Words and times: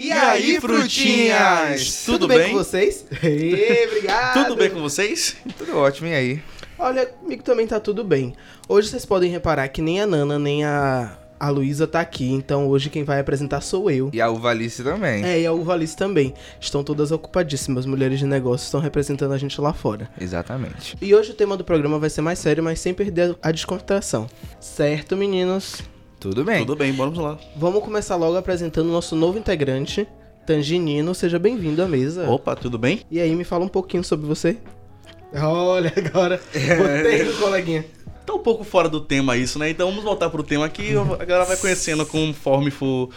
E 0.00 0.12
aí, 0.12 0.60
frutinhas? 0.60 2.04
Tudo, 2.04 2.20
Tudo 2.20 2.28
bem, 2.28 2.38
bem? 2.38 2.50
com 2.52 2.58
vocês? 2.58 3.04
Ei, 3.20 3.84
obrigado! 3.88 4.44
Tudo 4.44 4.54
bem 4.56 4.70
com 4.70 4.80
vocês? 4.80 5.34
Tudo 5.58 5.76
ótimo, 5.76 6.06
e 6.06 6.14
aí? 6.14 6.42
Olha, 6.78 7.04
comigo 7.04 7.42
também 7.42 7.66
tá 7.66 7.80
tudo 7.80 8.04
bem. 8.04 8.32
Hoje 8.68 8.88
vocês 8.88 9.04
podem 9.04 9.28
reparar 9.28 9.66
que 9.66 9.82
nem 9.82 10.00
a 10.00 10.06
Nana, 10.06 10.38
nem 10.38 10.64
a, 10.64 11.18
a 11.40 11.50
Luísa 11.50 11.84
tá 11.84 11.98
aqui, 11.98 12.30
então 12.30 12.68
hoje 12.68 12.90
quem 12.90 13.02
vai 13.02 13.18
apresentar 13.18 13.60
sou 13.60 13.90
eu. 13.90 14.08
E 14.12 14.20
a 14.20 14.30
Uvalice 14.30 14.84
também. 14.84 15.24
É, 15.24 15.40
e 15.40 15.44
a 15.46 15.52
Uvalice 15.52 15.96
também. 15.96 16.32
Estão 16.60 16.84
todas 16.84 17.10
ocupadíssimas, 17.10 17.84
mulheres 17.84 18.20
de 18.20 18.24
negócio 18.24 18.66
estão 18.66 18.80
representando 18.80 19.32
a 19.32 19.38
gente 19.38 19.60
lá 19.60 19.72
fora. 19.72 20.08
Exatamente. 20.20 20.96
E 21.02 21.12
hoje 21.12 21.32
o 21.32 21.34
tema 21.34 21.56
do 21.56 21.64
programa 21.64 21.98
vai 21.98 22.08
ser 22.08 22.20
mais 22.20 22.38
sério, 22.38 22.62
mas 22.62 22.78
sem 22.78 22.94
perder 22.94 23.36
a 23.42 23.50
descontração. 23.50 24.28
Certo, 24.60 25.16
meninos? 25.16 25.82
Tudo 26.20 26.44
bem. 26.44 26.58
Tudo 26.58 26.76
bem, 26.76 26.92
vamos 26.92 27.16
lá. 27.18 27.38
Vamos 27.56 27.82
começar 27.82 28.16
logo 28.16 28.36
apresentando 28.36 28.88
o 28.88 28.92
nosso 28.92 29.14
novo 29.14 29.38
integrante, 29.38 30.06
Tanginino. 30.44 31.14
Seja 31.14 31.38
bem-vindo 31.38 31.80
à 31.80 31.86
mesa. 31.86 32.28
Opa, 32.28 32.56
tudo 32.56 32.76
bem? 32.76 33.02
E 33.08 33.20
aí, 33.20 33.34
me 33.36 33.44
fala 33.44 33.64
um 33.64 33.68
pouquinho 33.68 34.02
sobre 34.02 34.26
você. 34.26 34.56
Olha, 35.32 35.92
agora 35.96 36.40
botei 36.52 37.22
no 37.22 37.34
coleguinha. 37.34 37.84
Tá 38.26 38.34
um 38.34 38.40
pouco 38.40 38.64
fora 38.64 38.88
do 38.88 39.00
tema 39.00 39.36
isso, 39.36 39.58
né? 39.58 39.70
Então 39.70 39.88
vamos 39.88 40.02
voltar 40.02 40.28
pro 40.28 40.42
tema 40.42 40.68
que 40.68 40.94
a 40.96 41.24
galera 41.24 41.44
vai 41.44 41.56
conhecendo 41.56 42.04
conforme 42.04 42.70
for 42.70 43.10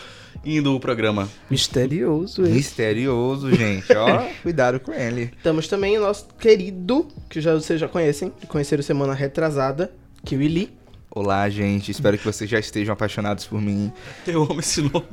indo 0.46 0.76
o 0.76 0.80
programa. 0.80 1.28
Misterioso 1.50 2.44
esse. 2.44 2.52
Misterioso, 2.54 3.52
gente. 3.54 3.92
Ó, 3.94 4.28
cuidado 4.44 4.80
com 4.80 4.94
ele. 4.94 5.32
Temos 5.44 5.68
também 5.68 5.98
o 5.98 6.02
nosso 6.02 6.28
querido, 6.40 7.08
que 7.30 7.42
já 7.42 7.54
vocês 7.54 7.80
já 7.80 7.88
conhecem, 7.88 8.32
conheceram 8.48 8.84
semana 8.84 9.14
retrasada, 9.14 9.92
Kiwili. 10.26 10.81
Olá, 11.14 11.50
gente. 11.50 11.92
Espero 11.92 12.18
que 12.18 12.24
vocês 12.24 12.50
já 12.50 12.58
estejam 12.58 12.94
apaixonados 12.94 13.46
por 13.46 13.62
mim. 13.62 13.92
Eu 14.26 14.44
amo 14.44 14.62
esse 14.62 14.82
nome. 14.82 15.06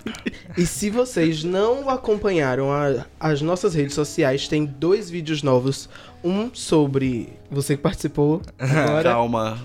E 0.56 0.64
se 0.64 0.90
vocês 0.90 1.42
não 1.42 1.90
acompanharam 1.90 2.70
a- 2.72 3.04
as 3.18 3.42
nossas 3.42 3.74
redes 3.74 3.94
sociais, 3.94 4.46
tem 4.46 4.64
dois 4.64 5.10
vídeos 5.10 5.42
novos. 5.42 5.88
Um 6.22 6.50
sobre 6.52 7.32
você 7.50 7.76
que 7.76 7.82
participou 7.82 8.42
agora. 8.58 9.10
Calma. 9.10 9.58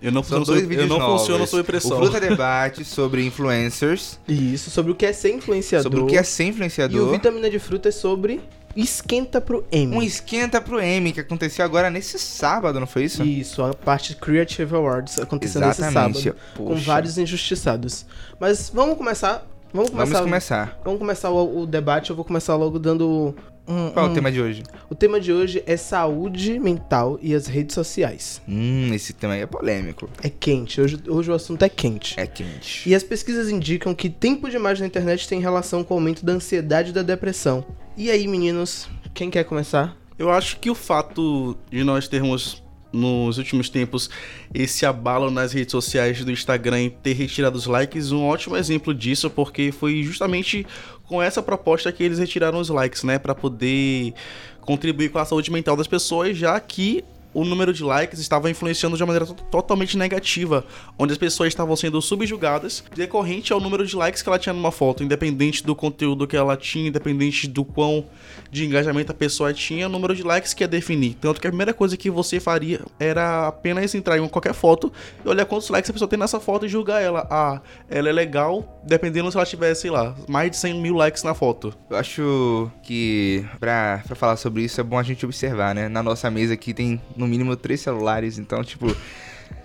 Eu 0.00 0.10
não, 0.12 0.22
São 0.22 0.38
funciono, 0.38 0.60
dois 0.66 0.78
eu 0.78 0.86
não 0.86 0.98
novos. 0.98 1.20
funciono 1.22 1.46
sob 1.46 1.62
O 1.62 1.64
pressão. 1.64 1.96
Fruta 1.98 2.20
Debate 2.20 2.82
sobre 2.84 3.24
influencers, 3.24 4.18
Isso, 4.28 4.70
sobre 4.70 4.92
o 4.92 4.94
que 4.94 5.04
é 5.06 5.12
ser 5.12 5.32
influenciador. 5.34 5.84
sobre 5.84 6.00
o 6.00 6.06
que 6.06 6.16
é 6.16 6.22
ser 6.22 6.44
E 6.44 6.46
o 6.46 6.50
influenciador. 6.50 7.10
Vitamina 7.12 7.50
de 7.50 7.58
Fruta 7.58 7.88
é 7.90 7.92
sobre 7.92 8.40
esquenta 8.76 9.40
pro 9.40 9.64
M. 9.70 9.96
Um 9.96 10.02
esquenta 10.02 10.60
pro 10.60 10.80
M, 10.80 11.12
que 11.12 11.20
aconteceu 11.20 11.64
agora 11.64 11.90
nesse 11.90 12.18
sábado, 12.18 12.80
não 12.80 12.86
foi 12.86 13.04
isso? 13.04 13.22
Isso, 13.22 13.62
a 13.62 13.74
parte 13.74 14.14
Creative 14.16 14.74
Awards 14.74 15.18
acontecendo 15.18 15.68
esse 15.70 15.82
Exatamente. 15.82 16.22
sábado. 16.22 16.40
Com 16.56 16.64
Poxa. 16.66 16.82
vários 16.84 17.18
injustiçados. 17.18 18.06
Mas 18.38 18.70
vamos 18.72 18.96
começar. 18.96 19.46
Vamos 19.72 19.90
começar. 19.90 20.12
Vamos 20.12 20.24
começar. 20.26 20.80
Vamos 20.84 20.98
começar 20.98 21.30
o, 21.30 21.60
o 21.62 21.66
debate. 21.66 22.10
Eu 22.10 22.16
vou 22.16 22.24
começar 22.24 22.56
logo 22.56 22.78
dando. 22.78 23.34
Um, 23.72 23.90
Qual 23.90 24.04
é 24.04 24.08
um- 24.08 24.12
o 24.12 24.14
tema 24.14 24.30
de 24.30 24.40
hoje? 24.40 24.62
O 24.90 24.94
tema 24.94 25.18
de 25.20 25.32
hoje 25.32 25.62
é 25.66 25.76
saúde 25.76 26.58
mental 26.58 27.18
e 27.22 27.34
as 27.34 27.46
redes 27.46 27.74
sociais. 27.74 28.42
Hum, 28.46 28.90
esse 28.92 29.12
tema 29.14 29.32
aí 29.34 29.40
é 29.40 29.46
polêmico. 29.46 30.08
É 30.22 30.28
quente. 30.28 30.80
Hoje, 30.80 30.98
hoje 31.08 31.30
o 31.30 31.34
assunto 31.34 31.62
é 31.64 31.68
quente. 31.68 32.14
É 32.18 32.26
quente. 32.26 32.88
E 32.88 32.94
as 32.94 33.02
pesquisas 33.02 33.48
indicam 33.48 33.94
que 33.94 34.10
tempo 34.10 34.50
demais 34.50 34.78
na 34.78 34.86
internet 34.86 35.26
tem 35.26 35.40
relação 35.40 35.82
com 35.82 35.94
o 35.94 35.96
aumento 35.96 36.24
da 36.24 36.32
ansiedade 36.34 36.90
e 36.90 36.92
da 36.92 37.02
depressão. 37.02 37.64
E 37.96 38.10
aí, 38.10 38.26
meninos, 38.28 38.88
quem 39.14 39.30
quer 39.30 39.44
começar? 39.44 39.96
Eu 40.18 40.30
acho 40.30 40.58
que 40.60 40.70
o 40.70 40.74
fato 40.74 41.56
de 41.70 41.82
nós 41.82 42.06
termos 42.08 42.62
nos 42.92 43.38
últimos 43.38 43.68
tempos 43.68 44.10
esse 44.52 44.84
abalo 44.84 45.30
nas 45.30 45.52
redes 45.52 45.72
sociais 45.72 46.24
do 46.24 46.30
Instagram 46.30 46.82
e 46.82 46.90
ter 46.90 47.14
retirado 47.14 47.56
os 47.56 47.66
likes, 47.66 48.12
um 48.12 48.24
ótimo 48.24 48.56
exemplo 48.56 48.94
disso, 48.94 49.30
porque 49.30 49.72
foi 49.72 50.02
justamente 50.02 50.66
com 51.06 51.22
essa 51.22 51.42
proposta 51.42 51.90
que 51.90 52.02
eles 52.02 52.18
retiraram 52.18 52.58
os 52.58 52.68
likes, 52.68 53.02
né, 53.02 53.18
Pra 53.18 53.34
poder 53.34 54.14
contribuir 54.60 55.10
com 55.10 55.18
a 55.18 55.24
saúde 55.24 55.50
mental 55.50 55.76
das 55.76 55.86
pessoas, 55.86 56.36
já 56.36 56.58
que 56.60 57.04
o 57.34 57.44
número 57.44 57.72
de 57.72 57.82
likes 57.82 58.18
estava 58.20 58.50
influenciando 58.50 58.96
de 58.96 59.02
uma 59.02 59.12
maneira 59.12 59.26
to- 59.26 59.42
totalmente 59.44 59.96
negativa, 59.96 60.64
onde 60.98 61.12
as 61.12 61.18
pessoas 61.18 61.48
estavam 61.48 61.74
sendo 61.76 62.00
subjugadas 62.02 62.84
decorrente 62.94 63.52
ao 63.52 63.60
número 63.60 63.86
de 63.86 63.96
likes 63.96 64.22
que 64.22 64.28
ela 64.28 64.38
tinha 64.38 64.52
numa 64.52 64.70
foto, 64.70 65.02
independente 65.02 65.64
do 65.64 65.74
conteúdo 65.74 66.26
que 66.26 66.36
ela 66.36 66.56
tinha, 66.56 66.88
independente 66.88 67.46
do 67.48 67.64
quão 67.64 68.04
de 68.50 68.64
engajamento 68.66 69.12
a 69.12 69.14
pessoa 69.14 69.52
tinha, 69.52 69.86
o 69.86 69.90
número 69.90 70.14
de 70.14 70.22
likes 70.22 70.52
que 70.54 70.62
ia 70.62 70.68
definir. 70.68 71.14
Tanto 71.20 71.40
que 71.40 71.46
a 71.46 71.50
primeira 71.50 71.72
coisa 71.72 71.96
que 71.96 72.10
você 72.10 72.38
faria 72.38 72.80
era 73.00 73.48
apenas 73.48 73.94
entrar 73.94 74.18
em 74.18 74.28
qualquer 74.28 74.52
foto 74.54 74.92
e 75.24 75.28
olhar 75.28 75.44
quantos 75.46 75.68
likes 75.70 75.88
a 75.88 75.92
pessoa 75.92 76.08
tem 76.08 76.18
nessa 76.18 76.38
foto 76.40 76.66
e 76.66 76.68
julgar 76.68 77.00
ela. 77.02 77.26
Ah, 77.30 77.60
ela 77.88 78.08
é 78.08 78.12
legal, 78.12 78.80
dependendo 78.84 79.30
se 79.30 79.36
ela 79.36 79.46
tiver, 79.46 79.74
sei 79.74 79.90
lá, 79.90 80.14
mais 80.28 80.50
de 80.50 80.56
100 80.58 80.80
mil 80.80 80.94
likes 80.94 81.22
na 81.22 81.34
foto. 81.34 81.72
Eu 81.88 81.96
acho 81.96 82.70
que 82.82 83.44
pra, 83.58 84.02
pra 84.06 84.14
falar 84.16 84.36
sobre 84.36 84.62
isso 84.62 84.80
é 84.80 84.84
bom 84.84 84.98
a 84.98 85.02
gente 85.02 85.24
observar, 85.24 85.74
né? 85.74 85.88
Na 85.88 86.02
nossa 86.02 86.30
mesa 86.30 86.54
aqui 86.54 86.74
tem 86.74 87.00
no 87.22 87.28
mínimo 87.28 87.56
três 87.56 87.80
celulares, 87.80 88.38
então, 88.38 88.62
tipo, 88.62 88.94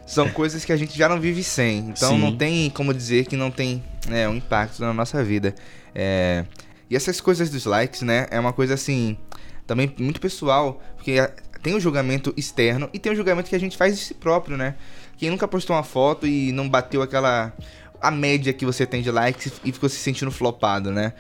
são 0.06 0.29
coisas 0.29 0.63
que 0.63 0.72
a 0.72 0.78
gente 0.78 0.97
já 0.97 1.09
não 1.09 1.19
vive 1.19 1.44
sem. 1.44 1.79
Então 1.79 2.12
Sim. 2.12 2.19
não 2.19 2.35
tem 2.35 2.69
como 2.69 2.94
dizer 2.94 3.25
que 3.25 3.35
não 3.35 3.51
tem 3.51 3.84
né, 4.07 4.28
um 4.29 4.35
impacto 4.35 4.79
na 4.79 4.94
nossa 4.94 5.23
vida. 5.23 5.53
É, 5.94 6.45
E 6.90 6.95
essas 6.95 7.19
coisas 7.19 7.50
dos 7.50 7.66
likes, 7.66 8.01
né? 8.01 8.28
É 8.31 8.40
uma 8.40 8.53
coisa 8.53 8.73
assim, 8.75 9.18
também 9.66 9.94
muito 10.00 10.22
pessoal, 10.22 10.81
porque 10.95 11.18
tem 11.62 11.75
o 11.75 11.79
julgamento 11.79 12.34
externo 12.38 12.90
e 12.94 13.00
tem 13.00 13.12
o 13.12 13.16
julgamento 13.16 13.50
que 13.50 13.56
a 13.56 13.59
gente 13.59 13.75
faz 13.75 13.97
de 13.97 14.01
si 14.01 14.13
próprio, 14.13 14.56
né? 14.56 14.75
Quem 15.18 15.29
nunca 15.29 15.47
postou 15.47 15.75
uma 15.75 15.84
foto 15.84 16.25
e 16.25 16.51
não 16.51 16.69
bateu 16.69 17.01
aquela. 17.01 17.51
A 18.02 18.12
média 18.12 18.53
que 18.53 18.66
você 18.66 18.85
tem 18.85 19.02
de 19.02 19.12
likes 19.12 19.53
e 19.63 19.72
ficou 19.72 19.90
se 19.90 19.97
sentindo 19.97 20.31
flopado, 20.31 20.91
né? 20.91 21.13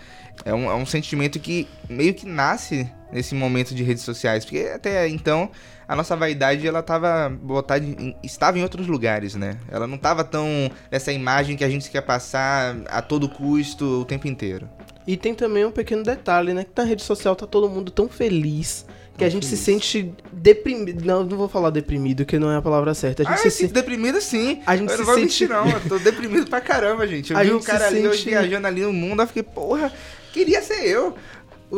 É 0.45 0.53
um, 0.53 0.69
é 0.69 0.75
um 0.75 0.85
sentimento 0.85 1.39
que 1.39 1.67
meio 1.89 2.13
que 2.13 2.25
nasce 2.25 2.89
nesse 3.11 3.33
momento 3.33 3.73
de 3.73 3.83
redes 3.83 4.03
sociais, 4.03 4.45
porque 4.45 4.69
até 4.73 5.07
então 5.07 5.49
a 5.87 5.95
nossa 5.95 6.15
vaidade 6.15 6.67
ela 6.67 6.83
tava 6.83 7.29
botada 7.29 7.83
em, 7.83 8.15
estava 8.21 8.59
em 8.59 8.63
outros 8.63 8.87
lugares, 8.87 9.35
né? 9.35 9.57
Ela 9.69 9.87
não 9.87 9.97
tava 9.97 10.23
tão 10.23 10.69
nessa 10.91 11.11
imagem 11.11 11.55
que 11.55 11.63
a 11.63 11.69
gente 11.69 11.89
quer 11.89 12.01
passar 12.01 12.75
a 12.87 13.01
todo 13.01 13.29
custo 13.29 14.01
o 14.01 14.05
tempo 14.05 14.27
inteiro. 14.27 14.69
E 15.07 15.15
tem 15.15 15.33
também 15.33 15.65
um 15.65 15.71
pequeno 15.71 16.03
detalhe, 16.03 16.53
né? 16.53 16.65
Que 16.65 16.71
na 16.75 16.83
rede 16.83 17.01
social 17.01 17.35
tá 17.35 17.47
todo 17.47 17.69
mundo 17.69 17.89
tão 17.89 18.09
feliz 18.09 18.85
que 19.17 19.23
a 19.25 19.29
gente 19.29 19.45
se 19.45 19.57
sente 19.57 20.13
deprimido. 20.31 21.03
Não, 21.05 21.23
não 21.23 21.37
vou 21.37 21.49
falar 21.49 21.69
deprimido, 21.71 22.25
que 22.25 22.37
não 22.37 22.51
é 22.51 22.57
a 22.57 22.61
palavra 22.61 22.93
certa. 22.93 23.23
A 23.23 23.25
gente 23.25 23.33
Ah, 23.35 23.37
se 23.41 23.51
sente. 23.51 23.73
deprimido 23.73 24.21
sim. 24.21 24.61
A 24.65 24.75
gente 24.77 24.89
eu 24.89 24.95
se 24.95 24.99
não 24.99 25.05
vou 25.05 25.15
sente- 25.15 25.43
mentir, 25.43 25.49
não. 25.49 25.67
Eu 25.69 25.79
tô 25.89 25.97
deprimido 25.99 26.47
pra 26.47 26.61
caramba, 26.61 27.07
gente. 27.07 27.31
Eu 27.31 27.37
A 27.37 27.43
vi 27.43 27.49
gente 27.49 27.61
o 27.61 27.65
cara 27.65 27.89
se 27.89 27.97
ali 27.97 28.01
sente- 28.03 28.29
viajando 28.29 28.67
ali 28.67 28.81
no 28.81 28.93
mundo, 28.93 29.21
eu 29.23 29.27
fiquei, 29.27 29.43
porra, 29.43 29.91
queria 30.31 30.61
ser 30.61 30.85
eu. 30.87 31.15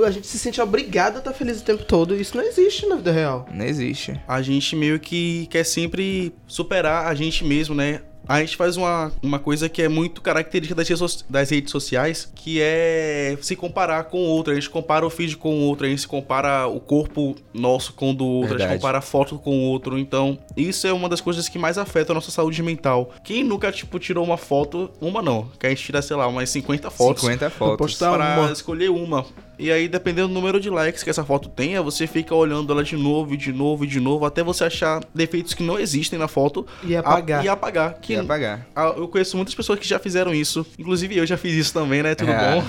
A 0.06 0.12
gente 0.12 0.28
se 0.28 0.38
sente 0.38 0.62
obrigado 0.62 1.16
a 1.16 1.20
estar 1.20 1.34
feliz 1.34 1.60
o 1.62 1.64
tempo 1.64 1.84
todo. 1.84 2.16
e 2.16 2.22
Isso 2.22 2.38
não 2.38 2.44
existe 2.44 2.86
na 2.86 2.98
vida 2.98 3.12
real. 3.12 3.48
Não 3.52 3.66
existe. 3.66 4.20
A 4.28 4.40
gente 4.42 4.76
meio 4.76 5.00
que 5.00 5.48
quer 5.50 5.64
sempre 5.64 6.32
superar 6.46 7.08
a 7.08 7.16
gente 7.16 7.44
mesmo, 7.44 7.74
né? 7.74 8.02
A 8.30 8.40
gente 8.42 8.56
faz 8.56 8.78
uma, 8.78 9.12
uma 9.24 9.40
coisa 9.40 9.68
que 9.68 9.82
é 9.82 9.90
muito 9.90 10.22
característica 10.22 10.76
das 10.76 10.88
redes, 10.88 11.12
so- 11.12 11.26
das 11.28 11.50
redes 11.50 11.72
sociais, 11.72 12.32
que 12.36 12.60
é 12.62 13.36
se 13.42 13.56
comparar 13.56 14.04
com 14.04 14.20
o 14.20 14.26
outro. 14.28 14.52
A 14.54 14.56
gente 14.56 14.70
compara 14.70 15.04
o 15.04 15.10
feed 15.10 15.36
com 15.36 15.50
o 15.56 15.62
outro, 15.64 15.88
a 15.88 15.90
gente 15.90 16.02
se 16.02 16.08
compara 16.08 16.68
o 16.68 16.80
corpo 16.80 17.36
nosso 17.52 17.92
com 17.94 18.12
o 18.12 18.14
do 18.14 18.26
outro, 18.28 18.46
a 18.46 18.50
Verdade. 18.50 18.72
gente 18.74 18.82
compara 18.82 18.98
a 19.00 19.02
foto 19.02 19.40
com 19.40 19.58
o 19.58 19.64
outro. 19.64 19.98
Então, 19.98 20.38
isso 20.56 20.86
é 20.86 20.94
uma 20.94 21.10
das 21.10 21.20
coisas 21.22 21.50
que 21.50 21.58
mais 21.58 21.80
afeta 21.80 22.14
a 22.14 22.16
nossa 22.16 22.30
saúde 22.30 22.62
mental. 22.62 23.10
Quem 23.24 23.44
nunca, 23.44 23.72
tipo, 23.72 23.98
tirou 23.98 24.24
uma 24.24 24.38
foto, 24.38 24.92
uma 25.02 25.24
não, 25.24 25.50
que 25.60 25.66
a 25.66 25.70
gente 25.70 25.82
tira, 25.84 26.00
sei 26.00 26.16
lá, 26.16 26.28
umas 26.28 26.52
50 26.52 26.92
fotos. 26.92 27.24
50 27.24 27.50
fotos. 27.50 27.78
postar- 27.78 28.14
Pra 28.16 28.42
uma. 28.44 28.52
escolher 28.52 28.90
uma. 28.92 29.26
E 29.60 29.70
aí, 29.72 29.90
dependendo 29.90 30.30
do 30.30 30.34
número 30.34 30.58
de 30.60 30.70
likes 30.70 31.04
que 31.04 31.10
essa 31.10 31.26
foto 31.26 31.50
tenha, 31.50 31.82
você 31.84 32.08
fica 32.08 32.34
olhando 32.34 32.72
ela 32.72 32.82
de 32.84 32.96
novo, 32.96 33.34
e 33.34 33.38
de 33.38 33.52
novo, 33.52 33.84
e 33.84 33.88
de 33.88 34.00
novo, 34.00 34.24
até 34.26 34.42
você 34.42 34.64
achar 34.64 35.04
defeitos 35.14 35.54
que 35.54 35.62
não 35.62 35.78
existem 35.78 36.18
na 36.18 36.30
foto 36.30 36.66
E 36.82 36.96
apagar. 36.96 37.42
a- 37.42 37.44
e 37.44 37.48
apagar. 37.50 37.94
Que, 37.96 38.14
Que 38.14 38.16
apagar. 38.16 38.66
Ah, 38.74 38.94
Eu 38.96 39.08
conheço 39.10 39.36
muitas 39.36 39.54
pessoas 39.54 39.78
que 39.78 39.86
já 39.88 40.00
fizeram 40.00 40.34
isso. 40.34 40.66
Inclusive 40.80 41.18
eu 41.18 41.26
já 41.26 41.36
fiz 41.38 41.54
isso 41.54 41.74
também, 41.74 42.02
né? 42.02 42.16
Tudo 42.16 42.32
É. 42.32 42.56
bom? 42.56 42.66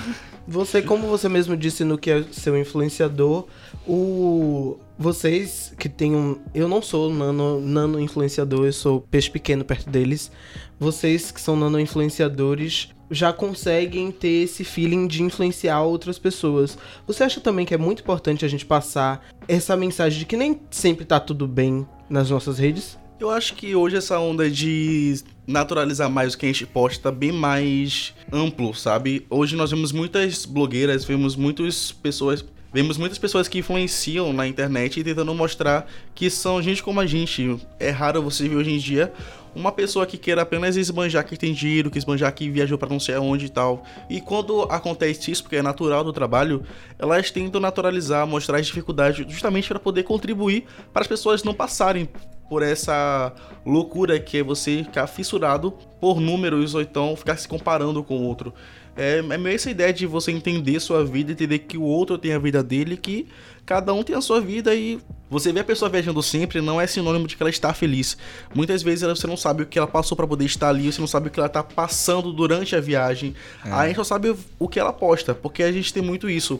Você, 0.47 0.81
como 0.81 1.07
você 1.07 1.29
mesmo 1.29 1.55
disse 1.55 1.83
no 1.85 1.97
que 1.97 2.11
é 2.11 2.23
seu 2.31 2.57
influenciador, 2.59 3.45
o 3.87 4.77
vocês 4.97 5.73
que 5.79 5.87
tem 5.89 6.13
um, 6.15 6.39
eu 6.53 6.67
não 6.67 6.81
sou 6.81 7.11
nano, 7.13 7.59
nano 7.61 7.99
influenciador, 7.99 8.65
eu 8.65 8.73
sou 8.73 9.01
peixe 9.01 9.29
pequeno 9.29 9.63
perto 9.63 9.89
deles. 9.89 10.31
Vocês 10.79 11.31
que 11.31 11.39
são 11.39 11.55
nano 11.55 11.79
influenciadores 11.79 12.89
já 13.11 13.33
conseguem 13.33 14.09
ter 14.09 14.43
esse 14.43 14.63
feeling 14.63 15.05
de 15.05 15.21
influenciar 15.21 15.81
outras 15.81 16.17
pessoas. 16.17 16.77
Você 17.05 17.23
acha 17.23 17.41
também 17.41 17.65
que 17.65 17.73
é 17.73 17.77
muito 17.77 18.01
importante 18.01 18.45
a 18.45 18.47
gente 18.47 18.65
passar 18.65 19.23
essa 19.47 19.75
mensagem 19.75 20.19
de 20.19 20.25
que 20.25 20.37
nem 20.37 20.59
sempre 20.71 21.05
tá 21.05 21.19
tudo 21.19 21.47
bem 21.47 21.85
nas 22.09 22.29
nossas 22.29 22.57
redes? 22.57 22.97
Eu 23.19 23.29
acho 23.29 23.53
que 23.53 23.75
hoje 23.75 23.97
essa 23.97 24.17
onda 24.17 24.49
de 24.49 25.21
naturalizar 25.45 26.09
mais 26.09 26.33
o 26.33 26.37
que 26.37 26.45
a 26.45 26.49
gente 26.49 26.65
posta 26.65 27.11
tá 27.11 27.11
bem 27.11 27.31
mais 27.31 28.15
amplo, 28.31 28.73
sabe? 28.73 29.27
Hoje 29.29 29.55
nós 29.55 29.69
vemos 29.69 29.91
muitas 29.91 30.45
blogueiras, 30.45 31.05
vemos 31.05 31.35
muitas 31.35 31.91
pessoas 31.91 32.43
Vemos 32.73 32.97
muitas 32.97 33.17
pessoas 33.17 33.49
que 33.49 33.59
influenciam 33.59 34.31
na 34.31 34.47
internet 34.47 35.03
tentando 35.03 35.33
mostrar 35.35 35.85
que 36.15 36.29
são 36.29 36.61
gente 36.61 36.81
como 36.81 37.01
a 37.01 37.05
gente. 37.05 37.59
É 37.77 37.89
raro 37.89 38.21
você 38.21 38.47
ver 38.47 38.55
hoje 38.55 38.71
em 38.71 38.77
dia 38.77 39.11
uma 39.53 39.73
pessoa 39.73 40.05
que 40.05 40.17
queira 40.17 40.41
apenas 40.43 40.77
esbanjar 40.77 41.25
que 41.25 41.35
tem 41.35 41.53
dinheiro, 41.53 41.91
que 41.91 41.97
esbanjar 41.97 42.33
que 42.33 42.49
viajou 42.49 42.77
para 42.77 42.87
não 42.87 42.99
sei 42.99 43.15
aonde 43.15 43.47
e 43.47 43.49
tal. 43.49 43.83
E 44.09 44.21
quando 44.21 44.61
acontece 44.63 45.31
isso, 45.31 45.43
porque 45.43 45.57
é 45.57 45.61
natural 45.61 46.01
do 46.01 46.13
trabalho, 46.13 46.63
elas 46.97 47.29
tentam 47.29 47.59
naturalizar, 47.59 48.25
mostrar 48.25 48.57
as 48.57 48.67
dificuldades 48.67 49.25
justamente 49.29 49.67
para 49.67 49.79
poder 49.79 50.03
contribuir 50.03 50.63
para 50.93 51.01
as 51.01 51.07
pessoas 51.07 51.43
não 51.43 51.53
passarem 51.53 52.07
por 52.51 52.63
essa 52.63 53.31
loucura 53.65 54.19
que 54.19 54.39
é 54.39 54.43
você 54.43 54.83
ficar 54.83 55.07
fissurado 55.07 55.71
por 56.01 56.19
números 56.19 56.75
ou 56.75 56.81
então 56.81 57.15
ficar 57.15 57.37
se 57.37 57.47
comparando 57.47 58.03
com 58.03 58.17
o 58.17 58.23
outro. 58.23 58.53
É, 58.93 59.19
é 59.19 59.37
meio 59.37 59.55
essa 59.55 59.71
ideia 59.71 59.93
de 59.93 60.05
você 60.05 60.33
entender 60.33 60.77
sua 60.81 61.05
vida, 61.05 61.31
entender 61.31 61.59
que 61.59 61.77
o 61.77 61.83
outro 61.83 62.17
tem 62.17 62.33
a 62.33 62.39
vida 62.39 62.61
dele, 62.61 62.97
que 62.97 63.25
cada 63.65 63.93
um 63.93 64.03
tem 64.03 64.17
a 64.17 64.19
sua 64.19 64.41
vida 64.41 64.75
e 64.75 64.99
você 65.29 65.53
vê 65.53 65.61
a 65.61 65.63
pessoa 65.63 65.87
viajando 65.87 66.21
sempre 66.21 66.59
não 66.59 66.81
é 66.81 66.85
sinônimo 66.85 67.25
de 67.25 67.37
que 67.37 67.41
ela 67.41 67.49
está 67.49 67.73
feliz. 67.73 68.17
Muitas 68.53 68.83
vezes 68.83 69.07
você 69.07 69.25
não 69.25 69.37
sabe 69.37 69.63
o 69.63 69.65
que 69.65 69.79
ela 69.79 69.87
passou 69.87 70.17
para 70.17 70.27
poder 70.27 70.43
estar 70.43 70.67
ali, 70.67 70.91
você 70.91 70.99
não 70.99 71.07
sabe 71.07 71.29
o 71.29 71.31
que 71.31 71.39
ela 71.39 71.47
está 71.47 71.63
passando 71.63 72.33
durante 72.33 72.75
a 72.75 72.81
viagem. 72.81 73.33
É. 73.63 73.71
Aí 73.71 73.79
a 73.79 73.87
gente 73.87 73.95
só 73.95 74.03
sabe 74.03 74.35
o 74.59 74.67
que 74.67 74.77
ela 74.77 74.91
posta, 74.91 75.33
porque 75.33 75.63
a 75.63 75.71
gente 75.71 75.93
tem 75.93 76.03
muito 76.03 76.29
isso 76.29 76.59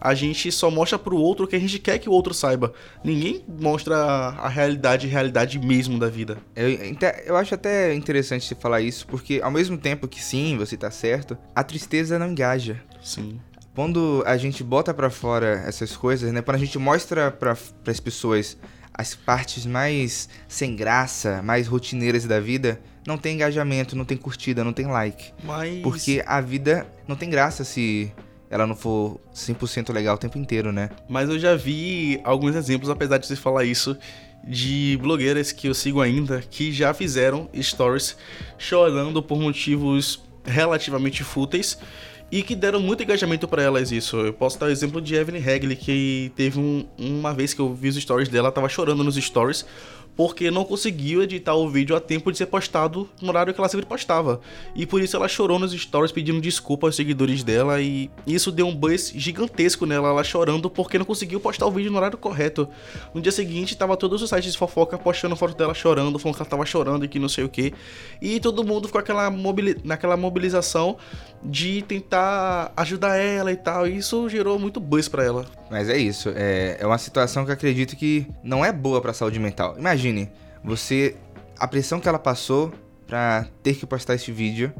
a 0.00 0.14
gente 0.14 0.50
só 0.52 0.70
mostra 0.70 0.98
pro 0.98 1.16
outro 1.16 1.44
o 1.44 1.48
que 1.48 1.56
a 1.56 1.58
gente 1.58 1.78
quer 1.78 1.98
que 1.98 2.08
o 2.08 2.12
outro 2.12 2.34
saiba. 2.34 2.72
Ninguém 3.02 3.44
mostra 3.60 3.96
a 3.96 4.48
realidade, 4.48 5.06
a 5.06 5.10
realidade 5.10 5.58
mesmo 5.58 5.98
da 5.98 6.08
vida. 6.08 6.38
Eu, 6.54 6.68
eu 7.24 7.36
acho 7.36 7.54
até 7.54 7.94
interessante 7.94 8.44
você 8.44 8.54
falar 8.54 8.80
isso, 8.80 9.06
porque 9.06 9.40
ao 9.42 9.50
mesmo 9.50 9.76
tempo 9.78 10.08
que 10.08 10.22
sim, 10.22 10.56
você 10.56 10.76
tá 10.76 10.90
certo, 10.90 11.36
a 11.54 11.62
tristeza 11.62 12.18
não 12.18 12.30
engaja. 12.30 12.82
Sim. 13.02 13.40
Quando 13.74 14.22
a 14.26 14.36
gente 14.36 14.64
bota 14.64 14.94
para 14.94 15.10
fora 15.10 15.62
essas 15.66 15.94
coisas, 15.96 16.32
né? 16.32 16.40
Quando 16.40 16.56
a 16.56 16.60
gente 16.60 16.78
mostra 16.78 17.30
para 17.30 17.56
as 17.86 18.00
pessoas 18.00 18.56
as 18.94 19.14
partes 19.14 19.66
mais 19.66 20.28
sem 20.48 20.74
graça, 20.74 21.42
mais 21.42 21.66
rotineiras 21.66 22.24
da 22.24 22.40
vida, 22.40 22.80
não 23.06 23.18
tem 23.18 23.34
engajamento, 23.34 23.94
não 23.94 24.06
tem 24.06 24.16
curtida, 24.16 24.64
não 24.64 24.72
tem 24.72 24.86
like. 24.86 25.32
Mas... 25.44 25.82
Porque 25.82 26.22
a 26.26 26.40
vida 26.40 26.86
não 27.06 27.14
tem 27.14 27.28
graça 27.28 27.62
se 27.62 28.10
ela 28.50 28.66
não 28.66 28.76
for 28.76 29.20
100% 29.34 29.92
legal 29.92 30.16
o 30.16 30.18
tempo 30.18 30.38
inteiro, 30.38 30.72
né? 30.72 30.90
Mas 31.08 31.28
eu 31.28 31.38
já 31.38 31.54
vi 31.54 32.20
alguns 32.24 32.54
exemplos, 32.54 32.90
apesar 32.90 33.18
de 33.18 33.26
você 33.26 33.36
falar 33.36 33.64
isso, 33.64 33.96
de 34.46 34.98
blogueiras 35.02 35.50
que 35.50 35.66
eu 35.68 35.74
sigo 35.74 36.00
ainda 36.00 36.42
que 36.48 36.72
já 36.72 36.94
fizeram 36.94 37.48
stories 37.60 38.16
chorando 38.56 39.22
por 39.22 39.40
motivos 39.40 40.22
relativamente 40.44 41.24
fúteis 41.24 41.78
e 42.30 42.42
que 42.42 42.54
deram 42.54 42.80
muito 42.80 43.02
engajamento 43.02 43.46
para 43.46 43.62
elas 43.62 43.92
isso. 43.92 44.16
Eu 44.16 44.32
posso 44.32 44.58
dar 44.58 44.66
o 44.66 44.70
exemplo 44.70 45.00
de 45.00 45.14
Evelyn 45.14 45.42
Hagley, 45.42 45.76
que 45.76 46.32
teve 46.34 46.58
um, 46.58 46.86
uma 46.98 47.32
vez 47.32 47.54
que 47.54 47.60
eu 47.60 47.72
vi 47.72 47.88
os 47.88 47.96
stories 47.96 48.28
dela, 48.28 48.46
ela 48.46 48.52
tava 48.52 48.68
chorando 48.68 49.02
nos 49.04 49.16
stories 49.16 49.64
porque 50.16 50.50
não 50.50 50.64
conseguiu 50.64 51.22
editar 51.22 51.54
o 51.54 51.68
vídeo 51.68 51.94
a 51.94 52.00
tempo 52.00 52.32
de 52.32 52.38
ser 52.38 52.46
postado 52.46 53.08
no 53.20 53.28
horário 53.28 53.52
que 53.52 53.60
ela 53.60 53.68
sempre 53.68 53.86
postava. 53.86 54.40
E 54.74 54.86
por 54.86 55.02
isso 55.02 55.14
ela 55.16 55.28
chorou 55.28 55.58
nos 55.58 55.72
stories 55.72 56.10
pedindo 56.10 56.40
desculpa 56.40 56.86
aos 56.86 56.96
seguidores 56.96 57.44
dela 57.44 57.80
e 57.80 58.10
isso 58.26 58.50
deu 58.50 58.66
um 58.66 58.74
buzz 58.74 59.12
gigantesco 59.14 59.84
nela, 59.84 60.08
ela 60.08 60.24
chorando 60.24 60.70
porque 60.70 60.98
não 60.98 61.04
conseguiu 61.04 61.38
postar 61.38 61.66
o 61.66 61.70
vídeo 61.70 61.90
no 61.90 61.98
horário 61.98 62.16
correto. 62.16 62.68
No 63.12 63.20
dia 63.20 63.32
seguinte 63.32 63.76
tava 63.76 63.96
todos 63.96 64.22
os 64.22 64.30
sites 64.30 64.52
de 64.52 64.58
fofoca 64.58 64.96
postando 64.96 65.36
foto 65.36 65.54
dela 65.54 65.74
chorando, 65.74 66.18
falando 66.18 66.36
que 66.36 66.42
ela 66.42 66.50
tava 66.50 66.64
chorando 66.64 67.04
e 67.04 67.08
que 67.08 67.18
não 67.18 67.28
sei 67.28 67.44
o 67.44 67.48
que. 67.48 67.74
E 68.20 68.40
todo 68.40 68.64
mundo 68.64 68.88
ficou 68.88 69.00
aquela 69.00 69.30
mobili 69.30 69.76
naquela 69.84 70.16
mobilização 70.16 70.96
de 71.42 71.82
tentar 71.82 72.72
ajudar 72.76 73.16
ela 73.16 73.52
e 73.52 73.56
tal. 73.56 73.86
E 73.86 73.98
isso 73.98 74.28
gerou 74.28 74.58
muito 74.58 74.80
buzz 74.80 75.08
para 75.08 75.24
ela. 75.24 75.46
Mas 75.70 75.88
é 75.88 75.96
isso, 75.96 76.32
é, 76.34 76.76
é 76.80 76.86
uma 76.86 76.98
situação 76.98 77.44
que 77.44 77.50
acredito 77.50 77.96
que 77.96 78.26
não 78.42 78.64
é 78.64 78.72
boa 78.72 79.00
para 79.00 79.12
saúde 79.12 79.38
mental. 79.38 79.74
Imagine, 80.06 80.30
você 80.62 81.16
a 81.58 81.66
pressão 81.66 81.98
que 81.98 82.08
ela 82.08 82.18
passou 82.18 82.72
pra 83.06 83.46
ter 83.62 83.74
que 83.74 83.86
postar 83.86 84.14
esse 84.14 84.30
vídeo 84.32 84.72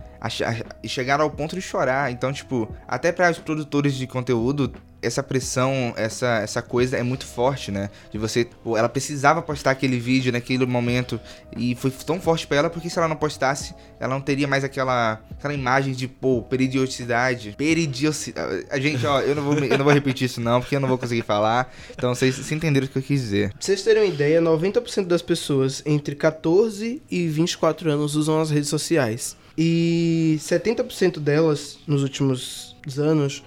e 0.82 0.88
chegar 0.88 1.20
ao 1.20 1.30
ponto 1.30 1.54
de 1.54 1.62
chorar. 1.62 2.10
Então, 2.10 2.32
tipo, 2.32 2.68
até 2.86 3.12
para 3.12 3.30
os 3.30 3.38
produtores 3.38 3.94
de 3.94 4.06
conteúdo 4.06 4.72
essa 5.06 5.22
pressão, 5.22 5.94
essa, 5.96 6.40
essa 6.40 6.60
coisa 6.60 6.96
é 6.96 7.02
muito 7.02 7.24
forte, 7.26 7.70
né? 7.70 7.90
De 8.10 8.18
você, 8.18 8.46
ela 8.76 8.88
precisava 8.88 9.40
postar 9.40 9.70
aquele 9.70 9.98
vídeo 9.98 10.32
naquele 10.32 10.66
momento 10.66 11.20
e 11.56 11.74
foi 11.74 11.90
tão 11.90 12.20
forte 12.20 12.46
para 12.46 12.58
ela 12.58 12.70
porque 12.70 12.90
se 12.90 12.98
ela 12.98 13.08
não 13.08 13.16
postasse, 13.16 13.74
ela 13.98 14.14
não 14.14 14.20
teria 14.20 14.46
mais 14.46 14.64
aquela, 14.64 15.20
aquela 15.30 15.54
imagem 15.54 15.94
de, 15.94 16.08
pô, 16.08 16.42
peridiosidade. 16.42 17.54
Peridiosidade. 17.56 18.66
A 18.70 18.78
gente, 18.78 19.06
ó, 19.06 19.20
eu 19.20 19.34
não, 19.34 19.42
vou, 19.42 19.54
eu 19.58 19.78
não 19.78 19.84
vou 19.84 19.94
repetir 19.94 20.26
isso 20.26 20.40
não, 20.40 20.60
porque 20.60 20.76
eu 20.76 20.80
não 20.80 20.88
vou 20.88 20.98
conseguir 20.98 21.22
falar. 21.22 21.72
Então 21.90 22.14
vocês 22.14 22.34
se 22.34 22.54
entenderam 22.54 22.86
o 22.86 22.90
que 22.90 22.98
eu 22.98 23.02
quis 23.02 23.20
dizer. 23.20 23.50
Pra 23.50 23.58
vocês 23.60 23.82
terem 23.82 24.02
uma 24.02 24.08
ideia, 24.12 24.40
90% 24.42 25.06
das 25.06 25.22
pessoas 25.22 25.82
entre 25.86 26.14
14 26.14 27.02
e 27.10 27.26
24 27.28 27.90
anos 27.90 28.14
usam 28.16 28.40
as 28.40 28.50
redes 28.50 28.68
sociais. 28.68 29.36
E 29.58 30.36
70% 30.40 31.18
delas, 31.18 31.78
nos 31.86 32.02
últimos 32.02 32.76
anos, 32.98 33.42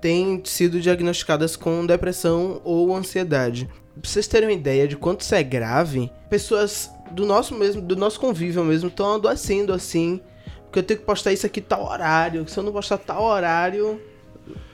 têm 0.00 0.40
sido 0.44 0.80
diagnosticadas 0.80 1.56
com 1.56 1.86
depressão 1.86 2.60
ou 2.64 2.94
ansiedade. 2.94 3.68
Pra 4.00 4.08
vocês 4.10 4.28
terem 4.28 4.48
uma 4.48 4.54
ideia 4.54 4.86
de 4.86 4.96
quanto 4.96 5.22
isso 5.22 5.34
é 5.34 5.42
grave, 5.42 6.10
pessoas 6.30 6.90
do 7.10 7.26
nosso 7.26 7.54
mesmo, 7.54 7.82
do 7.82 7.96
nosso 7.96 8.20
convívio 8.20 8.64
mesmo, 8.64 8.88
estão 8.88 9.14
adoecendo 9.14 9.72
assim. 9.72 10.20
Porque 10.64 10.78
eu 10.80 10.82
tenho 10.82 11.00
que 11.00 11.06
postar 11.06 11.32
isso 11.32 11.46
aqui 11.46 11.60
tal 11.60 11.84
horário. 11.84 12.46
Se 12.46 12.58
eu 12.58 12.62
não 12.62 12.72
postar 12.72 12.98
tal 12.98 13.22
horário, 13.22 14.00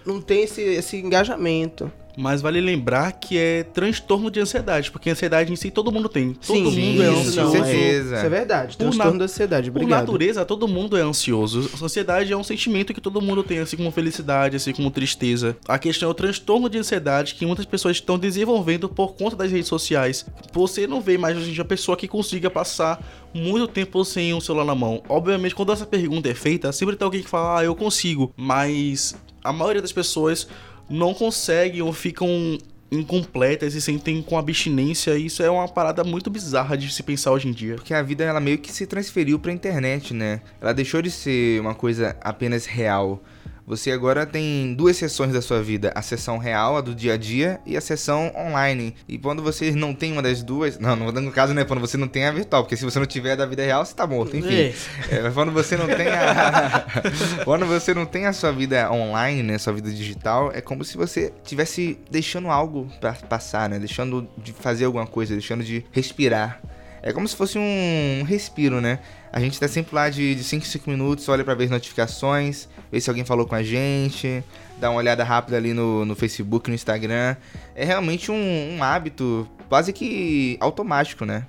não 0.04 0.20
tem 0.20 0.42
esse, 0.42 0.60
esse 0.60 0.96
engajamento. 0.96 1.90
Mas 2.16 2.40
vale 2.40 2.60
lembrar 2.60 3.12
que 3.12 3.36
é 3.36 3.64
transtorno 3.64 4.30
de 4.30 4.40
ansiedade, 4.40 4.90
porque 4.90 5.10
ansiedade 5.10 5.52
em 5.52 5.56
si 5.56 5.70
todo 5.70 5.90
mundo 5.90 6.08
tem. 6.08 6.32
Todo 6.34 6.70
sim, 6.70 6.92
mundo 6.92 7.02
é 7.02 7.06
ansioso. 7.06 7.40
Não, 7.40 7.56
isso 7.56 8.14
é 8.14 8.28
verdade. 8.28 8.76
Transtorno 8.76 9.18
da 9.18 9.24
ansiedade. 9.24 9.70
Obrigado. 9.70 10.00
Por 10.00 10.06
natureza, 10.06 10.44
todo 10.44 10.68
mundo 10.68 10.96
é 10.96 11.00
ansioso. 11.00 11.70
Ansiedade 11.82 12.32
é 12.32 12.36
um 12.36 12.44
sentimento 12.44 12.94
que 12.94 13.00
todo 13.00 13.20
mundo 13.20 13.42
tem, 13.42 13.58
assim 13.58 13.76
como 13.76 13.90
felicidade, 13.90 14.56
assim 14.56 14.72
como 14.72 14.90
tristeza. 14.90 15.56
A 15.66 15.78
questão 15.78 16.08
é 16.08 16.10
o 16.10 16.14
transtorno 16.14 16.68
de 16.68 16.78
ansiedade 16.78 17.34
que 17.34 17.44
muitas 17.44 17.64
pessoas 17.64 17.96
estão 17.96 18.18
desenvolvendo 18.18 18.88
por 18.88 19.14
conta 19.14 19.36
das 19.36 19.50
redes 19.50 19.68
sociais. 19.68 20.26
Você 20.52 20.86
não 20.86 21.00
vê 21.00 21.18
mais 21.18 21.36
hoje 21.36 21.50
em 21.50 21.52
dia 21.52 21.64
pessoa 21.64 21.96
que 21.96 22.06
consiga 22.06 22.48
passar 22.50 23.02
muito 23.34 23.66
tempo 23.66 24.04
sem 24.04 24.32
um 24.32 24.40
celular 24.40 24.64
na 24.64 24.74
mão. 24.74 25.02
Obviamente, 25.08 25.54
quando 25.54 25.72
essa 25.72 25.84
pergunta 25.84 26.28
é 26.28 26.34
feita, 26.34 26.70
sempre 26.72 26.94
tem 26.94 27.04
alguém 27.04 27.22
que 27.22 27.28
fala, 27.28 27.60
ah, 27.60 27.64
eu 27.64 27.74
consigo. 27.74 28.32
Mas 28.36 29.16
a 29.42 29.52
maioria 29.52 29.82
das 29.82 29.92
pessoas 29.92 30.46
não 30.88 31.14
conseguem 31.14 31.82
ou 31.82 31.92
ficam 31.92 32.58
incompletas 32.90 33.74
e 33.74 33.80
sentem 33.80 34.22
com 34.22 34.38
abstinência. 34.38 35.16
Isso 35.16 35.42
é 35.42 35.50
uma 35.50 35.68
parada 35.68 36.04
muito 36.04 36.30
bizarra 36.30 36.76
de 36.76 36.90
se 36.92 37.02
pensar 37.02 37.32
hoje 37.32 37.48
em 37.48 37.52
dia. 37.52 37.76
Porque 37.76 37.94
a 37.94 38.02
vida 38.02 38.24
ela 38.24 38.40
meio 38.40 38.58
que 38.58 38.72
se 38.72 38.86
transferiu 38.86 39.38
pra 39.38 39.52
internet, 39.52 40.14
né? 40.14 40.40
Ela 40.60 40.72
deixou 40.72 41.02
de 41.02 41.10
ser 41.10 41.60
uma 41.60 41.74
coisa 41.74 42.16
apenas 42.20 42.66
real. 42.66 43.22
Você 43.66 43.90
agora 43.90 44.26
tem 44.26 44.74
duas 44.74 44.96
sessões 44.96 45.32
da 45.32 45.40
sua 45.40 45.62
vida: 45.62 45.90
a 45.94 46.02
sessão 46.02 46.36
real, 46.36 46.76
a 46.76 46.80
do 46.80 46.94
dia 46.94 47.14
a 47.14 47.16
dia, 47.16 47.60
e 47.64 47.76
a 47.76 47.80
sessão 47.80 48.30
online. 48.36 48.94
E 49.08 49.16
quando 49.18 49.42
você 49.42 49.70
não 49.72 49.94
tem 49.94 50.12
uma 50.12 50.22
das 50.22 50.42
duas. 50.42 50.78
Não, 50.78 50.94
no 50.96 51.32
caso, 51.32 51.54
né? 51.54 51.64
Quando 51.64 51.80
você 51.80 51.96
não 51.96 52.06
tem 52.06 52.26
a 52.26 52.30
virtual, 52.30 52.62
porque 52.62 52.76
se 52.76 52.84
você 52.84 52.98
não 52.98 53.06
tiver 53.06 53.32
a 53.32 53.36
da 53.36 53.46
vida 53.46 53.62
real, 53.62 53.84
você 53.84 53.94
tá 53.94 54.06
morto, 54.06 54.36
enfim. 54.36 54.74
É, 55.10 55.26
é 55.26 55.30
quando 55.32 55.50
você 55.50 55.76
não 55.76 55.86
tem 55.86 56.08
a. 56.08 56.84
quando 57.44 57.66
você 57.66 57.94
não 57.94 58.04
tem 58.04 58.26
a 58.26 58.32
sua 58.32 58.52
vida 58.52 58.90
online, 58.92 59.42
né? 59.42 59.56
Sua 59.56 59.72
vida 59.72 59.90
digital, 59.90 60.52
é 60.52 60.60
como 60.60 60.84
se 60.84 60.96
você 60.96 61.32
tivesse 61.42 61.98
deixando 62.10 62.48
algo 62.48 62.86
para 63.00 63.14
passar, 63.14 63.68
né? 63.70 63.78
Deixando 63.78 64.28
de 64.36 64.52
fazer 64.52 64.84
alguma 64.84 65.06
coisa, 65.06 65.32
deixando 65.32 65.64
de 65.64 65.84
respirar. 65.90 66.60
É 67.02 67.12
como 67.12 67.28
se 67.28 67.36
fosse 67.36 67.58
um 67.58 68.24
respiro, 68.26 68.80
né? 68.80 68.98
A 69.34 69.40
gente 69.40 69.58
tá 69.58 69.66
sempre 69.66 69.96
lá 69.96 70.08
de 70.08 70.40
5 70.40 70.64
em 70.64 70.68
5 70.68 70.88
minutos, 70.88 71.28
olha 71.28 71.42
para 71.42 71.54
ver 71.54 71.64
as 71.64 71.70
notificações, 71.70 72.68
ver 72.88 73.00
se 73.00 73.10
alguém 73.10 73.24
falou 73.24 73.44
com 73.44 73.56
a 73.56 73.64
gente, 73.64 74.44
dá 74.78 74.88
uma 74.88 74.98
olhada 74.98 75.24
rápida 75.24 75.56
ali 75.56 75.74
no, 75.74 76.04
no 76.04 76.14
Facebook, 76.14 76.68
no 76.68 76.74
Instagram. 76.76 77.34
É 77.74 77.84
realmente 77.84 78.30
um, 78.30 78.76
um 78.76 78.80
hábito 78.80 79.48
quase 79.68 79.92
que 79.92 80.56
automático, 80.60 81.24
né? 81.24 81.48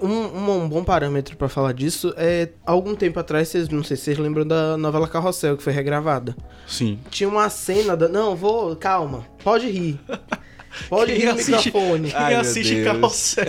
Um, 0.00 0.06
um, 0.06 0.62
um 0.62 0.68
bom 0.68 0.84
parâmetro 0.84 1.36
para 1.36 1.48
falar 1.48 1.72
disso 1.72 2.14
é 2.16 2.50
algum 2.64 2.94
tempo 2.94 3.18
atrás, 3.18 3.48
vocês 3.48 3.68
não 3.68 3.82
sei 3.82 3.96
se 3.96 4.04
vocês 4.04 4.18
lembram 4.18 4.46
da 4.46 4.76
novela 4.76 5.08
Carrossel 5.08 5.56
que 5.56 5.64
foi 5.64 5.72
regravada. 5.72 6.36
Sim. 6.64 6.96
Tinha 7.10 7.28
uma 7.28 7.50
cena 7.50 7.96
da, 7.96 8.06
não, 8.06 8.36
vou, 8.36 8.76
calma, 8.76 9.26
pode 9.42 9.68
rir. 9.68 9.98
Pode 10.88 11.12
rir 11.12 11.26
no 11.26 11.32
assiste... 11.32 11.66
microfone. 11.66 12.10
Quem 12.10 12.36
assiste 12.36 12.84
Carrossel? 12.84 13.46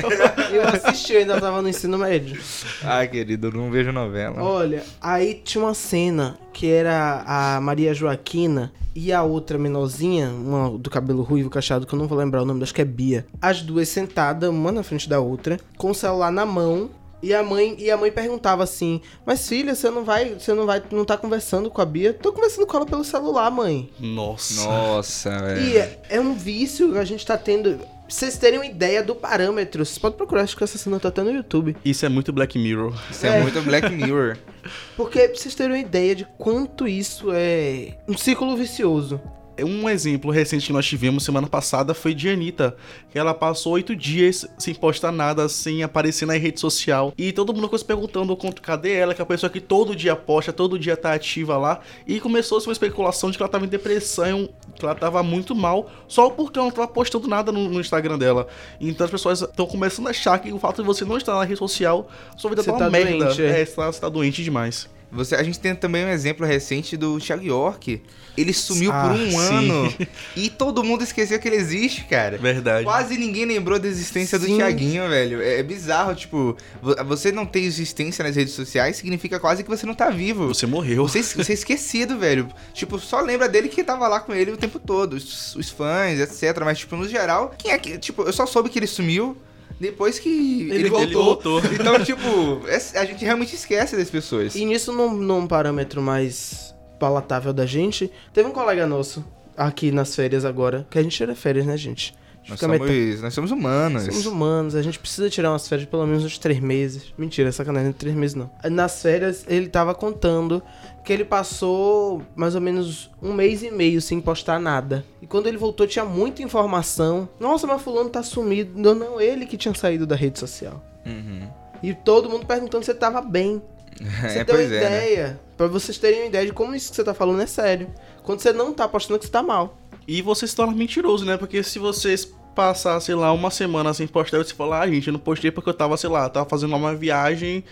Eu 0.51 0.67
assisti, 0.67 1.13
eu 1.13 1.19
ainda 1.19 1.39
tava 1.39 1.61
no 1.61 1.69
ensino 1.69 1.97
médio. 1.97 2.39
Ai, 2.83 3.07
querido, 3.07 3.51
não 3.51 3.69
vejo 3.69 3.91
novela. 3.91 4.41
Olha, 4.41 4.83
aí 5.01 5.41
tinha 5.43 5.63
uma 5.63 5.73
cena 5.73 6.37
que 6.53 6.69
era 6.69 7.23
a 7.25 7.61
Maria 7.61 7.93
Joaquina 7.93 8.71
e 8.95 9.13
a 9.13 9.21
outra 9.21 9.59
menorzinha, 9.59 10.29
uma 10.29 10.75
do 10.75 10.89
cabelo 10.89 11.21
ruivo 11.21 11.51
cachado, 11.51 11.85
que 11.85 11.93
eu 11.93 11.99
não 11.99 12.07
vou 12.07 12.17
lembrar 12.17 12.41
o 12.41 12.45
nome, 12.45 12.63
acho 12.63 12.73
que 12.73 12.81
é 12.81 12.85
Bia. 12.85 13.27
As 13.39 13.61
duas 13.61 13.89
sentadas, 13.89 14.49
uma 14.49 14.71
na 14.71 14.81
frente 14.81 15.07
da 15.07 15.19
outra, 15.19 15.59
com 15.77 15.91
o 15.91 15.93
celular 15.93 16.31
na 16.31 16.47
mão, 16.47 16.89
E 17.21 17.33
a 17.33 17.41
mãe, 17.41 17.75
e 17.79 17.89
a 17.89 17.97
mãe 17.97 18.11
perguntava 18.11 18.63
assim: 18.63 19.01
"Mas 19.25 19.47
filha, 19.47 19.73
você 19.73 19.89
não 19.89 20.03
vai, 20.03 20.35
você 20.35 20.53
não 20.53 20.65
vai, 20.65 20.81
não 20.91 21.03
tá 21.03 21.17
conversando 21.17 21.69
com 21.71 21.81
a 21.81 21.85
Bia? 21.85 22.13
Tô 22.13 22.31
conversando 22.31 22.67
com 22.67 22.77
ela 22.77 22.85
pelo 22.85 23.03
celular, 23.03 23.49
mãe". 23.49 23.89
Nossa. 23.99 24.63
Nossa, 24.63 25.29
velho. 25.39 25.61
E 25.61 25.77
é, 25.77 25.99
é 26.09 26.19
um 26.19 26.33
vício 26.35 26.91
que 26.93 26.97
a 26.99 27.05
gente 27.05 27.25
tá 27.25 27.37
tendo. 27.37 27.77
Pra 27.77 28.15
vocês 28.15 28.37
terem 28.37 28.57
uma 28.59 28.65
ideia 28.65 29.03
do 29.03 29.13
parâmetro, 29.13 29.83
vocês 29.85 29.97
podem 29.97 30.15
procurar, 30.17 30.43
acho 30.43 30.55
que 30.55 30.63
essa 30.63 30.77
cena 30.77 30.97
tá 30.97 31.09
até 31.09 31.21
no 31.23 31.31
YouTube. 31.31 31.75
Isso 31.83 32.05
é 32.05 32.09
muito 32.09 32.31
Black 32.31 32.57
Mirror. 32.57 32.93
Isso 33.11 33.25
é, 33.25 33.39
É. 33.39 33.41
muito 33.41 33.61
Black 33.63 33.89
Mirror. 33.89 34.37
Porque 34.95 35.27
pra 35.27 35.37
vocês 35.37 35.53
terem 35.55 35.73
uma 35.73 35.79
ideia 35.79 36.15
de 36.15 36.25
quanto 36.37 36.87
isso 36.87 37.27
é 37.33 37.97
um 38.07 38.15
ciclo 38.17 38.55
vicioso. 38.55 39.19
Um 39.63 39.89
exemplo 39.89 40.31
recente 40.31 40.67
que 40.67 40.73
nós 40.73 40.85
tivemos 40.85 41.23
semana 41.23 41.47
passada 41.47 41.93
foi 41.93 42.13
de 42.13 42.29
Anitta, 42.29 42.75
que 43.09 43.17
ela 43.17 43.33
passou 43.33 43.73
oito 43.73 43.95
dias 43.95 44.45
sem 44.57 44.73
postar 44.73 45.11
nada, 45.11 45.49
sem 45.49 45.83
aparecer 45.83 46.25
na 46.25 46.33
rede 46.37 46.59
social. 46.59 47.13
E 47.17 47.31
todo 47.31 47.53
mundo 47.53 47.63
ficou 47.63 47.79
se 47.79 47.85
perguntando 47.85 48.35
quanto- 48.35 48.61
cadê 48.61 48.93
ela, 48.93 49.13
que 49.13 49.21
é 49.21 49.23
a 49.23 49.25
pessoa 49.25 49.49
que 49.49 49.59
todo 49.59 49.95
dia 49.95 50.15
posta, 50.15 50.53
todo 50.53 50.77
dia 50.77 50.95
tá 50.95 51.13
ativa 51.13 51.57
lá. 51.57 51.79
E 52.05 52.19
começou-se 52.19 52.67
uma 52.67 52.73
especulação 52.73 53.31
de 53.31 53.37
que 53.37 53.43
ela 53.43 53.49
tava 53.51 53.65
em 53.65 53.69
depressão, 53.69 54.49
que 54.75 54.85
ela 54.85 54.95
tava 54.95 55.23
muito 55.23 55.55
mal, 55.55 55.89
só 56.07 56.29
porque 56.29 56.59
ela 56.59 56.67
não 56.67 56.73
tava 56.75 56.87
postando 56.87 57.27
nada 57.27 57.51
no, 57.51 57.67
no 57.69 57.79
Instagram 57.79 58.17
dela. 58.17 58.47
Então 58.79 59.05
as 59.05 59.11
pessoas 59.11 59.41
estão 59.41 59.65
começando 59.65 60.07
a 60.07 60.11
achar 60.11 60.37
que 60.39 60.51
o 60.53 60.59
fato 60.59 60.81
de 60.81 60.87
você 60.87 61.03
não 61.05 61.17
estar 61.17 61.33
na 61.35 61.43
rede 61.43 61.57
social, 61.59 62.07
sua 62.37 62.49
vida 62.51 62.61
Você 62.61 62.67
tá 62.69 62.73
uma 62.77 62.85
tá 62.85 62.89
merda. 62.89 63.25
doente, 63.25 63.41
é. 63.41 63.61
é, 63.61 63.65
você 63.65 63.75
tá, 63.75 63.91
você 63.91 64.01
tá 64.01 64.09
doente 64.09 64.43
demais. 64.43 64.87
Você, 65.09 65.35
a 65.35 65.43
gente 65.43 65.57
tem 65.59 65.73
também 65.73 66.05
um 66.05 66.09
exemplo 66.09 66.45
recente 66.45 66.97
do 66.97 67.17
Thiago 67.19 67.43
York. 67.43 68.01
Ele 68.37 68.51
sumiu 68.53 68.91
Ah, 68.91 69.03
por 69.03 69.11
um 69.13 69.29
sim. 69.31 69.37
ano 69.37 69.93
e 70.35 70.49
todo 70.49 70.83
mundo 70.83 71.03
esqueceu 71.03 71.39
que 71.39 71.47
ele 71.47 71.55
existe, 71.55 72.03
cara. 72.03 72.37
Verdade. 72.37 72.83
Quase 72.83 73.17
ninguém 73.17 73.45
lembrou 73.45 73.79
da 73.79 73.87
existência 73.87 74.37
do 74.37 74.45
Sim. 74.45 74.57
Thiaguinho, 74.57 75.07
velho. 75.09 75.41
É, 75.41 75.59
é 75.59 75.63
bizarro, 75.63 76.13
tipo, 76.13 76.55
vo- 76.81 76.95
você 77.05 77.31
não 77.31 77.45
ter 77.45 77.61
existência 77.61 78.21
nas 78.23 78.35
redes 78.35 78.53
sociais 78.53 78.97
significa 78.97 79.39
quase 79.39 79.63
que 79.63 79.69
você 79.69 79.85
não 79.85 79.95
tá 79.95 80.09
vivo. 80.09 80.47
Você 80.49 80.67
morreu. 80.67 81.07
Você, 81.07 81.21
você 81.23 81.53
é 81.53 81.55
esquecido, 81.55 82.19
velho. 82.19 82.47
Tipo, 82.73 82.99
só 82.99 83.21
lembra 83.21 83.47
dele 83.49 83.69
que 83.69 83.83
tava 83.83 84.07
lá 84.07 84.19
com 84.19 84.33
ele 84.35 84.51
o 84.51 84.57
tempo 84.57 84.77
todo. 84.77 85.13
Os, 85.13 85.55
os 85.55 85.69
fãs, 85.69 86.19
etc. 86.19 86.59
Mas, 86.63 86.79
tipo, 86.79 86.95
no 86.95 87.07
geral, 87.07 87.55
quem 87.57 87.71
é 87.71 87.77
que. 87.77 87.97
Tipo, 87.97 88.23
eu 88.23 88.33
só 88.33 88.45
soube 88.45 88.69
que 88.69 88.77
ele 88.77 88.87
sumiu 88.87 89.35
depois 89.79 90.19
que 90.19 90.29
ele, 90.69 90.75
Ele 90.75 90.89
voltou. 90.89 91.03
Ele 91.05 91.13
voltou. 91.13 91.61
Então, 91.73 92.03
tipo, 92.03 92.67
é- 92.67 92.99
a 92.99 93.05
gente 93.05 93.23
realmente 93.23 93.55
esquece 93.55 93.95
das 93.95 94.09
pessoas. 94.09 94.55
E 94.55 94.65
nisso, 94.65 94.91
num, 94.91 95.13
num 95.13 95.47
parâmetro 95.47 96.01
mais 96.01 96.73
palatável 96.99 97.53
da 97.53 97.65
gente, 97.65 98.11
teve 98.33 98.47
um 98.47 98.51
colega 98.51 98.87
nosso 98.87 99.23
aqui 99.55 99.91
nas 99.91 100.15
férias 100.15 100.45
agora, 100.45 100.87
que 100.89 100.97
a 100.97 101.03
gente 101.03 101.15
tira 101.15 101.35
férias, 101.35 101.65
né, 101.65 101.77
gente? 101.77 102.15
Nós 102.49 102.59
somos, 102.59 103.21
nós 103.21 103.33
somos 103.33 103.51
humanos. 103.51 104.03
Somos 104.03 104.25
humanos, 104.25 104.75
a 104.75 104.81
gente 104.81 104.97
precisa 104.97 105.29
tirar 105.29 105.51
umas 105.51 105.67
férias 105.67 105.85
de 105.85 105.91
pelo 105.91 106.07
menos 106.07 106.23
uns 106.23 106.37
três 106.37 106.59
meses. 106.61 107.13
Mentira, 107.17 107.51
sacanagem, 107.51 107.91
três 107.91 108.15
meses 108.15 108.35
não. 108.35 108.49
Nas 108.71 109.01
férias, 109.01 109.43
ele 109.49 109.67
tava 109.67 109.93
contando 109.93 110.63
que 111.07 111.13
ele 111.13 111.23
passou 111.23 112.21
mais 112.35 112.53
ou 112.53 112.59
menos 112.59 113.09
um 113.21 113.31
mês 113.31 113.63
e 113.63 113.71
meio 113.71 114.01
sem 114.01 114.19
postar 114.19 114.59
nada. 114.59 115.05
E 115.21 115.25
quando 115.25 115.47
ele 115.47 115.55
voltou, 115.55 115.87
tinha 115.87 116.03
muita 116.03 116.43
informação. 116.43 117.29
Nossa, 117.39 117.65
mas 117.65 117.81
fulano 117.81 118.09
tá 118.09 118.21
sumido. 118.21 118.73
Não, 118.77 118.93
não, 118.93 119.21
ele 119.21 119.45
que 119.45 119.55
tinha 119.55 119.73
saído 119.73 120.05
da 120.05 120.17
rede 120.17 120.37
social. 120.37 120.83
Uhum. 121.05 121.47
E 121.81 121.93
todo 121.93 122.29
mundo 122.29 122.45
perguntando 122.45 122.83
se 122.83 122.91
ele 122.91 122.99
tava 122.99 123.21
bem. 123.21 123.61
Você 124.21 124.39
É, 124.39 124.43
tem 124.43 124.53
uma 124.53 124.61
pois 124.61 124.71
é, 124.71 124.79
né? 124.81 124.85
ideia, 125.11 125.39
pra 125.55 125.67
vocês 125.67 125.97
terem 125.97 126.19
uma 126.19 126.27
ideia 126.27 126.45
de 126.45 126.51
como 126.51 126.75
isso 126.75 126.89
que 126.89 126.95
você 126.97 127.03
tá 127.05 127.13
falando 127.13 127.41
é 127.41 127.45
sério. 127.47 127.87
Quando 128.21 128.41
você 128.41 128.51
não 128.51 128.73
tá 128.73 128.85
postando, 128.87 129.17
que 129.17 129.25
você 129.25 129.31
tá 129.31 129.41
mal. 129.41 129.77
E 130.05 130.21
você 130.21 130.45
se 130.45 130.53
torna 130.55 130.73
mentiroso, 130.75 131.23
né? 131.25 131.37
Porque 131.37 131.63
se 131.63 131.79
vocês 131.79 132.29
passar, 132.53 132.99
sei 132.99 133.15
lá, 133.15 133.31
uma 133.31 133.49
semana 133.49 133.93
sem 133.93 134.05
postar, 134.07 134.39
você 134.39 134.53
falar, 134.53 134.81
ah, 134.81 134.87
gente, 134.87 135.07
eu 135.07 135.13
não 135.13 135.19
postei 135.19 135.51
porque 135.51 135.69
eu 135.69 135.73
tava, 135.73 135.95
sei 135.95 136.09
lá, 136.09 136.27
tava 136.29 136.47
fazendo 136.49 136.75
uma 136.75 136.93
viagem 136.93 137.63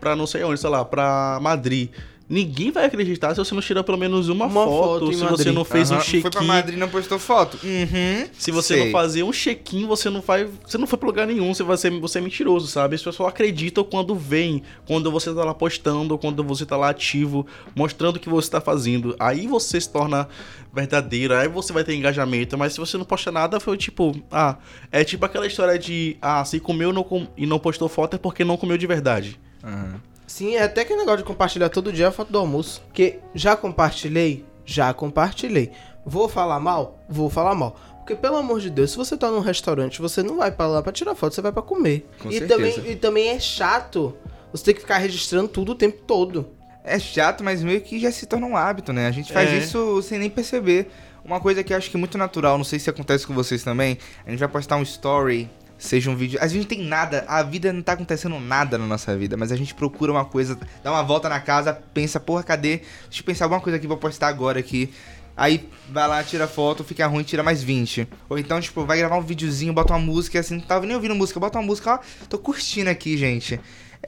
pra 0.00 0.16
não 0.16 0.26
sei 0.26 0.42
onde, 0.42 0.60
sei 0.60 0.68
lá, 0.70 0.84
pra 0.84 1.38
Madrid. 1.40 1.90
Ninguém 2.32 2.70
vai 2.70 2.84
acreditar 2.84 3.34
se 3.34 3.38
você 3.38 3.52
não 3.56 3.60
tirar 3.60 3.82
pelo 3.82 3.98
menos 3.98 4.28
uma, 4.28 4.46
Uma 4.46 4.64
foto, 4.64 5.06
foto 5.06 5.12
se 5.12 5.18
você 5.18 5.24
Madrid. 5.30 5.52
não 5.52 5.64
fez 5.64 5.90
um 5.90 5.94
Aham, 5.96 6.04
Foi 6.04 6.20
pra 6.20 6.30
check-in. 6.30 6.46
Madrid 6.46 6.76
e 6.76 6.78
não 6.78 6.88
postou 6.88 7.18
foto. 7.18 7.58
Uhum. 7.64 8.26
Se 8.38 8.52
você 8.52 8.74
Sei. 8.74 8.84
não 8.84 8.92
fazer 8.92 9.22
um 9.24 9.32
check-in, 9.32 9.84
você 9.84 10.08
não 10.08 10.20
vai. 10.20 10.48
Você 10.64 10.78
não 10.78 10.86
foi 10.86 10.96
pra 10.96 11.08
lugar 11.08 11.26
nenhum, 11.26 11.52
você 11.52 11.64
vai 11.64 11.76
ser, 11.76 11.90
você 11.98 12.18
é 12.18 12.20
mentiroso, 12.20 12.68
sabe? 12.68 12.94
As 12.94 13.02
pessoas 13.02 13.28
acreditam 13.28 13.82
quando 13.82 14.14
vem, 14.14 14.62
quando 14.86 15.10
você 15.10 15.34
tá 15.34 15.44
lá 15.44 15.52
postando, 15.52 16.16
quando 16.16 16.44
você 16.44 16.64
tá 16.64 16.76
lá 16.76 16.90
ativo, 16.90 17.44
mostrando 17.74 18.14
o 18.16 18.20
que 18.20 18.28
você 18.28 18.48
tá 18.48 18.60
fazendo. 18.60 19.16
Aí 19.18 19.48
você 19.48 19.80
se 19.80 19.90
torna 19.90 20.28
verdadeiro, 20.72 21.34
aí 21.34 21.48
você 21.48 21.72
vai 21.72 21.82
ter 21.82 21.94
engajamento. 21.96 22.56
Mas 22.56 22.74
se 22.74 22.78
você 22.78 22.96
não 22.96 23.04
posta 23.04 23.32
nada, 23.32 23.58
foi 23.58 23.76
tipo, 23.76 24.14
ah, 24.30 24.56
é 24.92 25.02
tipo 25.02 25.24
aquela 25.26 25.48
história 25.48 25.76
de, 25.76 26.16
ah, 26.22 26.44
se 26.44 26.60
comeu 26.60 26.92
não 26.92 27.02
com- 27.02 27.26
e 27.36 27.44
não 27.44 27.58
postou 27.58 27.88
foto 27.88 28.14
é 28.14 28.18
porque 28.20 28.44
não 28.44 28.56
comeu 28.56 28.78
de 28.78 28.86
verdade. 28.86 29.36
Aham. 29.64 30.00
Sim, 30.30 30.54
é 30.54 30.62
até 30.62 30.84
que 30.84 30.94
negócio 30.94 31.18
de 31.18 31.24
compartilhar 31.24 31.68
todo 31.70 31.92
dia 31.92 32.06
a 32.06 32.12
foto 32.12 32.30
do 32.30 32.38
almoço. 32.38 32.80
Porque 32.86 33.18
já 33.34 33.56
compartilhei? 33.56 34.44
Já 34.64 34.94
compartilhei. 34.94 35.72
Vou 36.06 36.28
falar 36.28 36.60
mal? 36.60 37.00
Vou 37.08 37.28
falar 37.28 37.52
mal. 37.56 37.76
Porque, 37.98 38.14
pelo 38.14 38.36
amor 38.36 38.60
de 38.60 38.70
Deus, 38.70 38.92
se 38.92 38.96
você 38.96 39.16
tá 39.16 39.28
num 39.28 39.40
restaurante, 39.40 40.00
você 40.00 40.22
não 40.22 40.36
vai 40.36 40.52
pra 40.52 40.68
lá 40.68 40.82
pra 40.84 40.92
tirar 40.92 41.16
foto, 41.16 41.34
você 41.34 41.42
vai 41.42 41.50
pra 41.50 41.62
comer. 41.62 42.08
Com 42.22 42.28
e, 42.30 42.38
certeza. 42.38 42.54
também, 42.54 42.92
e 42.92 42.96
também 42.96 43.28
é 43.30 43.40
chato 43.40 44.16
você 44.52 44.66
ter 44.66 44.74
que 44.74 44.80
ficar 44.80 44.98
registrando 44.98 45.48
tudo 45.48 45.72
o 45.72 45.74
tempo 45.74 46.00
todo. 46.06 46.50
É 46.84 46.96
chato, 47.00 47.42
mas 47.42 47.60
meio 47.60 47.80
que 47.80 47.98
já 47.98 48.12
se 48.12 48.24
torna 48.24 48.46
um 48.46 48.56
hábito, 48.56 48.92
né? 48.92 49.08
A 49.08 49.10
gente 49.10 49.32
faz 49.32 49.50
É. 49.50 49.58
isso 49.58 50.00
sem 50.00 50.16
nem 50.20 50.30
perceber. 50.30 50.88
Uma 51.24 51.40
coisa 51.40 51.64
que 51.64 51.72
eu 51.72 51.76
acho 51.76 51.90
que 51.90 51.96
é 51.96 52.00
muito 52.00 52.16
natural, 52.16 52.56
não 52.56 52.64
sei 52.64 52.78
se 52.78 52.88
acontece 52.88 53.26
com 53.26 53.34
vocês 53.34 53.64
também. 53.64 53.98
A 54.24 54.30
gente 54.30 54.38
vai 54.38 54.48
postar 54.48 54.76
um 54.76 54.82
story, 54.82 55.50
seja 55.80 56.10
um 56.10 56.14
vídeo. 56.14 56.38
A 56.40 56.46
gente 56.46 56.66
tem 56.66 56.84
nada, 56.84 57.24
a 57.26 57.42
vida 57.42 57.72
não 57.72 57.82
tá 57.82 57.92
acontecendo 57.92 58.38
nada 58.38 58.78
na 58.78 58.86
nossa 58.86 59.16
vida, 59.16 59.36
mas 59.36 59.50
a 59.50 59.56
gente 59.56 59.74
procura 59.74 60.12
uma 60.12 60.24
coisa, 60.24 60.56
dá 60.84 60.92
uma 60.92 61.02
volta 61.02 61.28
na 61.28 61.40
casa, 61.40 61.72
pensa, 61.72 62.20
porra, 62.20 62.42
cadê? 62.42 62.82
Deixa 63.08 63.22
eu 63.22 63.24
pensar 63.24 63.46
alguma 63.46 63.60
coisa 63.60 63.78
que 63.78 63.86
vou 63.86 63.96
postar 63.96 64.28
agora 64.28 64.60
aqui. 64.60 64.92
Aí 65.36 65.68
vai 65.88 66.06
lá, 66.06 66.22
tira 66.22 66.46
foto, 66.46 66.84
fica 66.84 67.06
ruim, 67.06 67.22
tira 67.22 67.42
mais 67.42 67.62
20. 67.62 68.06
Ou 68.28 68.38
então, 68.38 68.60
tipo, 68.60 68.84
vai 68.84 68.98
gravar 68.98 69.16
um 69.16 69.22
videozinho, 69.22 69.72
bota 69.72 69.94
uma 69.94 69.98
música, 69.98 70.38
assim, 70.38 70.56
não 70.56 70.62
tava 70.62 70.84
nem 70.84 70.94
ouvindo 70.94 71.14
música, 71.14 71.40
bota 71.40 71.58
uma 71.58 71.64
música, 71.64 71.94
ó, 71.94 71.98
tô 72.28 72.38
curtindo 72.38 72.90
aqui, 72.90 73.16
gente. 73.16 73.58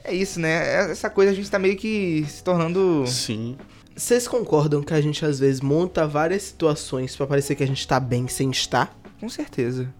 É 0.03 0.13
isso, 0.13 0.39
né? 0.39 0.91
Essa 0.91 1.09
coisa 1.09 1.31
a 1.31 1.35
gente 1.35 1.49
tá 1.49 1.57
meio 1.57 1.75
que 1.75 2.25
se 2.27 2.43
tornando. 2.43 3.05
Sim. 3.07 3.57
Vocês 3.95 4.27
concordam 4.27 4.81
que 4.81 4.93
a 4.93 5.01
gente 5.01 5.23
às 5.25 5.39
vezes 5.39 5.61
monta 5.61 6.07
várias 6.07 6.43
situações 6.43 7.15
pra 7.15 7.27
parecer 7.27 7.55
que 7.55 7.63
a 7.63 7.67
gente 7.67 7.87
tá 7.87 7.99
bem 7.99 8.27
sem 8.27 8.49
estar? 8.49 8.95
Com 9.19 9.29
certeza. 9.29 9.93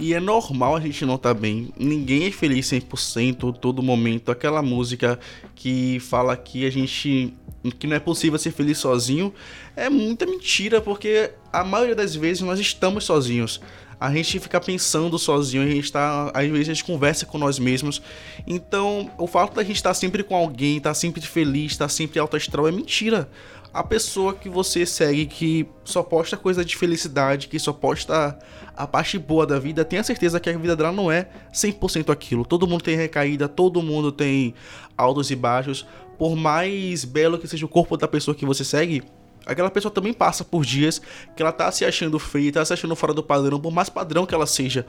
E 0.00 0.14
é 0.14 0.18
normal 0.18 0.74
a 0.74 0.80
gente 0.80 1.04
não 1.04 1.16
estar 1.16 1.34
bem. 1.34 1.68
Ninguém 1.78 2.26
é 2.26 2.30
feliz 2.30 2.66
100% 2.66 3.54
todo 3.58 3.82
momento. 3.82 4.32
Aquela 4.32 4.62
música 4.62 5.20
que 5.54 6.00
fala 6.00 6.34
que 6.38 6.64
a 6.64 6.70
gente 6.70 7.34
que 7.78 7.86
não 7.86 7.94
é 7.94 8.00
possível 8.00 8.38
ser 8.38 8.52
feliz 8.52 8.78
sozinho 8.78 9.34
é 9.76 9.90
muita 9.90 10.24
mentira, 10.24 10.80
porque 10.80 11.30
a 11.52 11.62
maioria 11.62 11.94
das 11.94 12.14
vezes 12.14 12.42
nós 12.42 12.58
estamos 12.58 13.04
sozinhos. 13.04 13.60
A 14.00 14.10
gente 14.10 14.40
fica 14.40 14.58
pensando 14.58 15.18
sozinho, 15.18 15.62
a 15.62 15.66
gente 15.66 15.92
tá, 15.92 16.30
às 16.32 16.48
vezes 16.48 16.70
a 16.70 16.72
gente 16.72 16.84
conversa 16.84 17.26
com 17.26 17.36
nós 17.36 17.58
mesmos. 17.58 18.00
Então, 18.46 19.10
o 19.18 19.26
fato 19.26 19.54
da 19.54 19.62
gente 19.62 19.76
estar 19.76 19.92
sempre 19.92 20.24
com 20.24 20.34
alguém, 20.34 20.78
estar 20.78 20.94
sempre 20.94 21.20
feliz, 21.20 21.72
estar 21.72 21.90
sempre 21.90 22.18
alto 22.18 22.34
astral 22.34 22.66
é 22.66 22.72
mentira. 22.72 23.28
A 23.72 23.84
pessoa 23.84 24.34
que 24.34 24.48
você 24.48 24.84
segue 24.84 25.26
que 25.26 25.68
só 25.84 26.02
posta 26.02 26.36
coisa 26.36 26.64
de 26.64 26.76
felicidade, 26.76 27.46
que 27.46 27.56
só 27.56 27.72
posta 27.72 28.36
a 28.76 28.86
parte 28.86 29.16
boa 29.16 29.46
da 29.46 29.60
vida, 29.60 29.84
tenha 29.84 30.02
certeza 30.02 30.40
que 30.40 30.50
a 30.50 30.58
vida 30.58 30.74
dela 30.74 30.90
não 30.90 31.10
é 31.10 31.28
100% 31.52 32.10
aquilo. 32.10 32.44
Todo 32.44 32.66
mundo 32.66 32.82
tem 32.82 32.96
recaída, 32.96 33.48
todo 33.48 33.80
mundo 33.80 34.10
tem 34.10 34.54
altos 34.96 35.30
e 35.30 35.36
baixos. 35.36 35.86
Por 36.18 36.34
mais 36.34 37.04
belo 37.04 37.38
que 37.38 37.46
seja 37.46 37.64
o 37.64 37.68
corpo 37.68 37.96
da 37.96 38.08
pessoa 38.08 38.34
que 38.34 38.44
você 38.44 38.64
segue, 38.64 39.04
aquela 39.46 39.70
pessoa 39.70 39.92
também 39.92 40.12
passa 40.12 40.44
por 40.44 40.64
dias 40.64 41.00
que 41.36 41.40
ela 41.40 41.52
tá 41.52 41.70
se 41.70 41.84
achando 41.84 42.18
feia, 42.18 42.52
tá 42.52 42.64
se 42.64 42.72
achando 42.72 42.96
fora 42.96 43.14
do 43.14 43.22
padrão, 43.22 43.60
por 43.60 43.70
mais 43.70 43.88
padrão 43.88 44.26
que 44.26 44.34
ela 44.34 44.46
seja. 44.46 44.84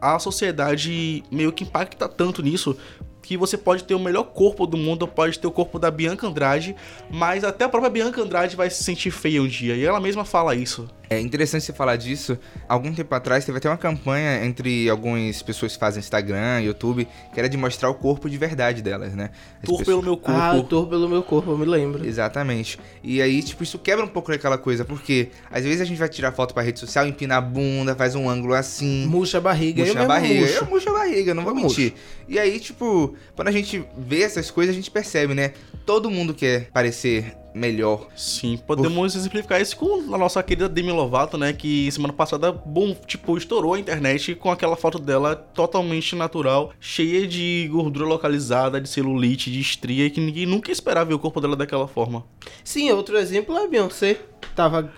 A 0.00 0.18
sociedade 0.18 1.22
meio 1.30 1.52
que 1.52 1.64
impacta 1.64 2.08
tanto 2.08 2.42
nisso 2.42 2.76
que 3.22 3.36
você 3.36 3.56
pode 3.56 3.84
ter 3.84 3.94
o 3.94 3.98
melhor 3.98 4.24
corpo 4.24 4.66
do 4.66 4.76
mundo, 4.76 5.06
pode 5.06 5.38
ter 5.38 5.46
o 5.46 5.50
corpo 5.50 5.78
da 5.78 5.90
Bianca 5.90 6.26
Andrade, 6.26 6.74
mas 7.08 7.44
até 7.44 7.64
a 7.64 7.68
própria 7.68 7.90
Bianca 7.90 8.20
Andrade 8.20 8.56
vai 8.56 8.68
se 8.68 8.82
sentir 8.82 9.10
feia 9.10 9.42
um 9.42 9.46
dia, 9.46 9.76
e 9.76 9.84
ela 9.84 10.00
mesma 10.00 10.24
fala 10.24 10.54
isso. 10.54 10.88
É 11.12 11.20
interessante 11.20 11.64
você 11.64 11.72
falar 11.72 11.96
disso. 11.96 12.38
Algum 12.68 12.92
tempo 12.92 13.14
atrás 13.14 13.44
teve 13.44 13.58
até 13.58 13.68
uma 13.68 13.76
campanha 13.76 14.44
entre 14.44 14.88
algumas 14.88 15.42
pessoas 15.42 15.72
que 15.74 15.78
fazem 15.78 16.00
Instagram, 16.00 16.60
YouTube, 16.62 17.06
que 17.32 17.38
era 17.38 17.48
de 17.48 17.56
mostrar 17.56 17.90
o 17.90 17.94
corpo 17.94 18.28
de 18.30 18.36
verdade 18.38 18.82
delas, 18.82 19.14
né? 19.14 19.30
As 19.60 19.66
Tour 19.68 19.78
pessoas- 19.78 19.86
pelo 19.86 20.02
meu 20.02 20.16
corpo. 20.16 20.40
Ah, 20.40 20.56
eu 20.56 20.62
tô 20.64 20.86
pelo 20.86 21.08
meu 21.08 21.22
corpo, 21.22 21.50
eu 21.50 21.58
me 21.58 21.64
lembro. 21.66 22.06
Exatamente. 22.06 22.78
E 23.02 23.20
aí, 23.20 23.42
tipo, 23.42 23.62
isso 23.62 23.78
quebra 23.78 24.04
um 24.04 24.08
pouco 24.08 24.30
daquela 24.30 24.58
coisa, 24.58 24.84
porque 24.84 25.28
às 25.50 25.64
vezes 25.64 25.80
a 25.80 25.84
gente 25.84 25.98
vai 25.98 26.08
tirar 26.08 26.32
foto 26.32 26.54
pra 26.54 26.62
rede 26.62 26.78
social, 26.80 27.06
empina 27.06 27.36
a 27.36 27.40
bunda, 27.40 27.94
faz 27.94 28.14
um 28.14 28.28
ângulo 28.28 28.54
assim. 28.54 29.06
Murcha 29.06 29.38
a 29.38 29.40
barriga. 29.40 29.82
Murcha 29.84 29.98
eu 29.98 30.02
a 30.02 30.06
barriga. 30.06 30.40
murcho. 30.40 30.58
Eu 30.64 30.66
murcho 30.66 30.88
a 30.90 30.92
barriga, 30.92 31.34
não 31.34 31.42
vou 31.44 31.52
Eu 31.52 31.56
mentir. 31.56 31.94
E 32.28 32.38
aí, 32.38 32.58
tipo, 32.58 33.14
quando 33.34 33.48
a 33.48 33.52
gente 33.52 33.84
vê 33.98 34.22
essas 34.22 34.50
coisas, 34.50 34.72
a 34.74 34.76
gente 34.76 34.90
percebe, 34.90 35.34
né? 35.34 35.52
Todo 35.84 36.10
mundo 36.10 36.32
quer 36.32 36.70
parecer 36.72 37.34
melhor. 37.54 38.08
Sim, 38.16 38.58
podemos 38.66 39.14
exemplificar 39.14 39.60
isso 39.60 39.76
com 39.76 40.14
a 40.14 40.18
nossa 40.18 40.42
querida 40.42 40.68
Demi 40.68 40.92
Lovato, 40.92 41.36
né? 41.36 41.52
Que 41.52 41.90
semana 41.90 42.12
passada, 42.12 42.52
bom, 42.52 42.94
tipo, 43.06 43.36
estourou 43.36 43.74
a 43.74 43.78
internet 43.78 44.34
com 44.34 44.50
aquela 44.50 44.76
foto 44.76 44.98
dela 44.98 45.34
totalmente 45.36 46.16
natural, 46.16 46.72
cheia 46.80 47.26
de 47.26 47.68
gordura 47.70 48.06
localizada, 48.06 48.80
de 48.80 48.88
celulite, 48.88 49.50
de 49.50 49.60
estria, 49.60 50.08
que 50.10 50.20
ninguém 50.20 50.46
nunca 50.46 50.70
esperava 50.70 51.08
ver 51.08 51.14
o 51.14 51.18
corpo 51.18 51.40
dela 51.40 51.56
daquela 51.56 51.88
forma. 51.88 52.24
Sim, 52.64 52.90
outro 52.92 53.16
exemplo 53.18 53.56
é 53.56 53.64
a 53.64 53.68
Beyoncé. 53.68 54.18
Tava, 54.54 54.92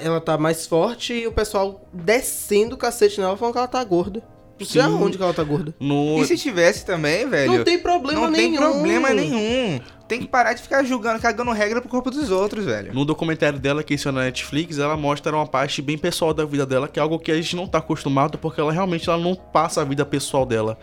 ela 0.00 0.20
tá 0.20 0.38
mais 0.38 0.66
forte 0.66 1.12
e 1.12 1.26
o 1.26 1.32
pessoal 1.32 1.88
descendo 1.92 2.74
o 2.74 2.78
cacete 2.78 3.20
nela 3.20 3.36
falando 3.36 3.52
que 3.54 3.58
ela 3.58 3.68
tá 3.68 3.82
gorda. 3.84 4.22
Não 4.58 4.66
sei 4.66 4.82
Sim. 4.82 4.88
aonde 4.88 5.16
que 5.16 5.22
ela 5.22 5.32
tá 5.32 5.44
gorda. 5.44 5.72
No... 5.78 6.20
E 6.20 6.26
se 6.26 6.36
tivesse 6.36 6.84
também, 6.84 7.28
velho? 7.28 7.58
Não 7.58 7.64
tem 7.64 7.78
problema 7.78 8.22
não 8.22 8.30
nenhum. 8.30 8.50
tem 8.50 8.58
problema 8.58 9.10
nenhum. 9.10 9.80
Tem 10.08 10.20
que 10.20 10.26
parar 10.26 10.54
de 10.54 10.62
ficar 10.62 10.82
julgando, 10.84 11.20
cagando 11.20 11.52
regra 11.52 11.82
pro 11.82 11.90
corpo 11.90 12.10
dos 12.10 12.30
outros, 12.30 12.64
velho. 12.64 12.94
No 12.94 13.04
documentário 13.04 13.58
dela 13.58 13.82
que 13.82 13.92
isso 13.92 14.08
é 14.08 14.12
na 14.12 14.22
Netflix, 14.22 14.78
ela 14.78 14.96
mostra 14.96 15.36
uma 15.36 15.46
parte 15.46 15.82
bem 15.82 15.98
pessoal 15.98 16.32
da 16.32 16.46
vida 16.46 16.64
dela, 16.64 16.88
que 16.88 16.98
é 16.98 17.02
algo 17.02 17.18
que 17.18 17.30
a 17.30 17.36
gente 17.36 17.54
não 17.54 17.66
tá 17.66 17.76
acostumado, 17.76 18.38
porque 18.38 18.58
ela 18.58 18.72
realmente 18.72 19.06
ela 19.06 19.18
não 19.18 19.34
passa 19.34 19.82
a 19.82 19.84
vida 19.84 20.06
pessoal 20.06 20.46
dela. 20.46 20.78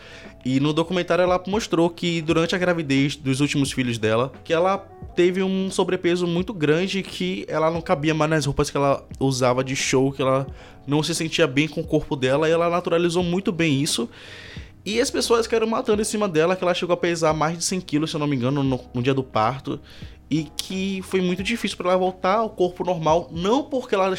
E 0.45 0.59
no 0.59 0.71
documentário 0.71 1.23
ela 1.23 1.43
mostrou 1.47 1.89
que 1.89 2.21
durante 2.21 2.53
a 2.53 2.57
gravidez 2.59 3.15
dos 3.15 3.39
últimos 3.39 3.71
filhos 3.71 3.97
dela, 3.97 4.31
que 4.43 4.53
ela 4.53 4.77
teve 5.15 5.41
um 5.41 5.71
sobrepeso 5.71 6.27
muito 6.27 6.53
grande 6.53 7.01
que 7.01 7.45
ela 7.47 7.71
não 7.71 7.81
cabia 7.81 8.13
mais 8.13 8.29
nas 8.29 8.45
roupas 8.45 8.69
que 8.69 8.77
ela 8.77 9.03
usava 9.19 9.63
de 9.63 9.75
show, 9.75 10.11
que 10.11 10.21
ela 10.21 10.45
não 10.85 11.01
se 11.01 11.15
sentia 11.15 11.47
bem 11.47 11.67
com 11.67 11.81
o 11.81 11.83
corpo 11.83 12.15
dela 12.15 12.47
e 12.47 12.51
ela 12.51 12.69
naturalizou 12.69 13.23
muito 13.23 13.51
bem 13.51 13.81
isso. 13.81 14.07
E 14.85 15.01
as 15.01 15.09
pessoas 15.09 15.47
querem 15.47 15.67
matando 15.67 15.99
em 15.99 16.05
cima 16.05 16.29
dela, 16.29 16.55
que 16.55 16.63
ela 16.63 16.73
chegou 16.73 16.93
a 16.93 16.97
pesar 16.97 17.33
mais 17.33 17.57
de 17.57 17.63
100 17.63 17.81
quilos, 17.81 18.11
se 18.11 18.15
eu 18.15 18.19
não 18.19 18.27
me 18.27 18.35
engano, 18.35 18.61
no, 18.61 18.79
no 18.93 19.01
dia 19.01 19.15
do 19.15 19.23
parto. 19.23 19.79
E 20.29 20.43
que 20.55 21.01
foi 21.01 21.21
muito 21.21 21.41
difícil 21.41 21.75
para 21.75 21.89
ela 21.89 21.97
voltar 21.97 22.35
ao 22.35 22.51
corpo 22.51 22.83
normal, 22.83 23.27
não 23.31 23.63
porque 23.63 23.95
ela 23.95 24.15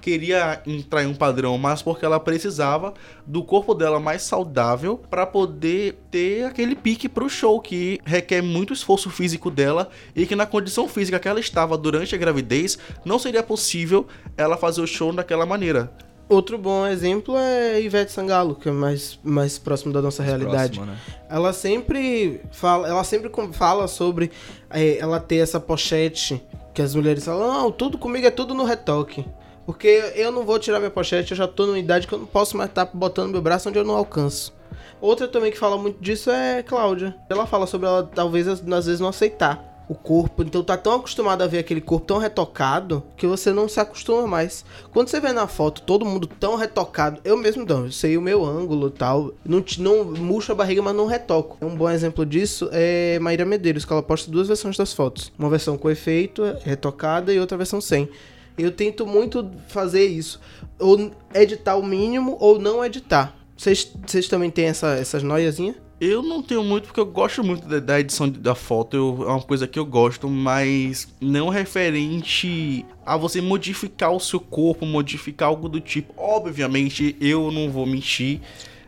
queria 0.00 0.62
entrar 0.66 1.02
em 1.02 1.06
um 1.06 1.14
padrão, 1.14 1.58
mas 1.58 1.82
porque 1.82 2.04
ela 2.04 2.18
precisava 2.18 2.94
do 3.26 3.44
corpo 3.44 3.74
dela 3.74 4.00
mais 4.00 4.22
saudável 4.22 4.96
para 4.96 5.26
poder 5.26 5.98
ter 6.10 6.46
aquele 6.46 6.74
pique 6.74 7.06
pro 7.06 7.28
show 7.28 7.60
que 7.60 8.00
requer 8.02 8.40
muito 8.40 8.72
esforço 8.72 9.10
físico 9.10 9.50
dela 9.50 9.90
e 10.16 10.26
que 10.26 10.34
na 10.34 10.46
condição 10.46 10.88
física 10.88 11.18
que 11.18 11.28
ela 11.28 11.40
estava 11.40 11.76
durante 11.76 12.14
a 12.14 12.18
gravidez 12.18 12.78
não 13.04 13.18
seria 13.18 13.42
possível 13.42 14.06
ela 14.34 14.56
fazer 14.56 14.80
o 14.80 14.86
show 14.86 15.12
daquela 15.12 15.44
maneira. 15.44 15.92
Outro 16.30 16.56
bom 16.56 16.86
exemplo 16.86 17.36
é 17.36 17.82
Ivete 17.82 18.12
Sangalo, 18.12 18.54
que 18.54 18.68
é 18.68 18.72
mais, 18.72 19.18
mais 19.20 19.58
próximo 19.58 19.92
da 19.92 20.00
nossa 20.00 20.22
realidade. 20.22 20.78
Próximo, 20.78 20.86
né? 20.86 20.96
Ela 21.28 21.52
sempre 21.52 22.40
fala, 22.52 22.86
ela 22.86 23.02
sempre 23.02 23.28
fala 23.52 23.88
sobre 23.88 24.30
é, 24.70 24.98
ela 24.98 25.18
ter 25.18 25.38
essa 25.38 25.58
pochete 25.58 26.40
que 26.72 26.80
as 26.80 26.94
mulheres 26.94 27.24
falam, 27.24 27.52
não, 27.52 27.72
tudo 27.72 27.98
comigo 27.98 28.28
é 28.28 28.30
tudo 28.30 28.54
no 28.54 28.62
retoque. 28.62 29.26
Porque 29.66 30.12
eu 30.14 30.30
não 30.30 30.44
vou 30.44 30.56
tirar 30.60 30.78
minha 30.78 30.88
pochete, 30.88 31.32
eu 31.32 31.36
já 31.36 31.48
tô 31.48 31.66
numa 31.66 31.80
idade 31.80 32.06
que 32.06 32.12
eu 32.12 32.20
não 32.20 32.26
posso 32.26 32.56
mais 32.56 32.70
estar 32.70 32.88
botando 32.94 33.32
meu 33.32 33.42
braço 33.42 33.68
onde 33.68 33.80
eu 33.80 33.84
não 33.84 33.96
alcanço. 33.96 34.54
Outra 35.00 35.26
também 35.26 35.50
que 35.50 35.58
fala 35.58 35.76
muito 35.76 36.00
disso 36.00 36.30
é 36.30 36.62
Cláudia. 36.62 37.12
Ela 37.28 37.44
fala 37.44 37.66
sobre 37.66 37.88
ela 37.88 38.08
talvez 38.14 38.46
às 38.46 38.60
vezes 38.60 39.00
não 39.00 39.08
aceitar 39.08 39.69
o 39.90 39.94
corpo. 39.96 40.44
Então 40.44 40.62
tá 40.62 40.76
tão 40.76 40.94
acostumado 40.94 41.42
a 41.42 41.48
ver 41.48 41.58
aquele 41.58 41.80
corpo 41.80 42.06
tão 42.06 42.18
retocado 42.18 43.02
que 43.16 43.26
você 43.26 43.52
não 43.52 43.68
se 43.68 43.80
acostuma 43.80 44.24
mais. 44.24 44.64
Quando 44.92 45.08
você 45.08 45.18
vê 45.18 45.32
na 45.32 45.48
foto 45.48 45.82
todo 45.82 46.06
mundo 46.06 46.28
tão 46.28 46.54
retocado, 46.54 47.20
eu 47.24 47.36
mesmo 47.36 47.66
não, 47.66 47.86
eu 47.86 47.92
sei 47.92 48.16
o 48.16 48.22
meu 48.22 48.46
ângulo 48.46 48.86
e 48.86 48.92
tal. 48.92 49.34
Não, 49.44 49.64
não 49.78 50.04
murcho 50.04 50.52
a 50.52 50.54
barriga, 50.54 50.80
mas 50.80 50.94
não 50.94 51.06
retoco. 51.06 51.58
Um 51.60 51.74
bom 51.74 51.90
exemplo 51.90 52.24
disso 52.24 52.70
é 52.72 53.18
Maíra 53.18 53.44
Medeiros, 53.44 53.84
que 53.84 53.92
ela 53.92 54.02
posta 54.02 54.30
duas 54.30 54.46
versões 54.46 54.76
das 54.76 54.92
fotos. 54.92 55.32
Uma 55.36 55.50
versão 55.50 55.76
com 55.76 55.90
efeito, 55.90 56.44
retocada, 56.62 57.34
e 57.34 57.40
outra 57.40 57.58
versão 57.58 57.80
sem. 57.80 58.08
Eu 58.56 58.70
tento 58.70 59.04
muito 59.04 59.50
fazer 59.66 60.06
isso. 60.06 60.40
Ou 60.78 61.10
editar 61.34 61.74
o 61.74 61.82
mínimo 61.84 62.36
ou 62.38 62.60
não 62.60 62.84
editar. 62.84 63.34
Vocês 63.56 64.28
também 64.28 64.50
têm 64.50 64.66
essa, 64.66 64.94
essas 64.94 65.24
noiazinhas? 65.24 65.76
Eu 66.00 66.22
não 66.22 66.42
tenho 66.42 66.64
muito, 66.64 66.84
porque 66.86 66.98
eu 67.00 67.04
gosto 67.04 67.44
muito 67.44 67.68
da, 67.80 68.00
edição 68.00 68.26
da 68.26 68.54
foto, 68.54 68.96
eu- 68.96 69.24
é 69.28 69.32
uma 69.32 69.42
coisa 69.42 69.66
que 69.66 69.78
eu 69.78 69.84
gosto, 69.84 70.28
mas 70.30 71.06
não 71.20 71.50
referente 71.50 72.86
a 73.04 73.18
você 73.18 73.40
modificar 73.42 74.10
o 74.10 74.18
seu 74.18 74.40
corpo, 74.40 74.86
modificar 74.86 75.48
algo 75.48 75.68
do 75.68 75.78
tipo. 75.78 76.14
Obviamente, 76.16 77.14
eu 77.20 77.50
não 77.52 77.70
vou 77.70 77.84
mentir. 77.84 78.40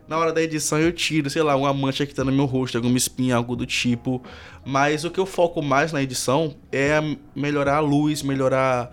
Na 0.08 0.16
hora 0.18 0.32
da 0.32 0.42
edição 0.42 0.78
eu 0.78 0.90
tiro, 0.92 1.28
sei 1.28 1.42
lá, 1.42 1.54
uma 1.54 1.72
mancha 1.72 2.06
que 2.06 2.14
tá 2.14 2.24
no 2.24 2.32
meu 2.32 2.46
rosto, 2.46 2.76
alguma 2.78 2.96
espinha, 2.96 3.36
algo 3.36 3.54
do 3.54 3.66
tipo. 3.66 4.22
Mas 4.64 5.04
o 5.04 5.10
que 5.10 5.20
eu 5.20 5.26
foco 5.26 5.60
mais 5.62 5.92
na 5.92 6.02
edição 6.02 6.54
é 6.70 6.98
melhorar 7.36 7.76
a 7.76 7.80
luz, 7.80 8.22
melhorar 8.22 8.90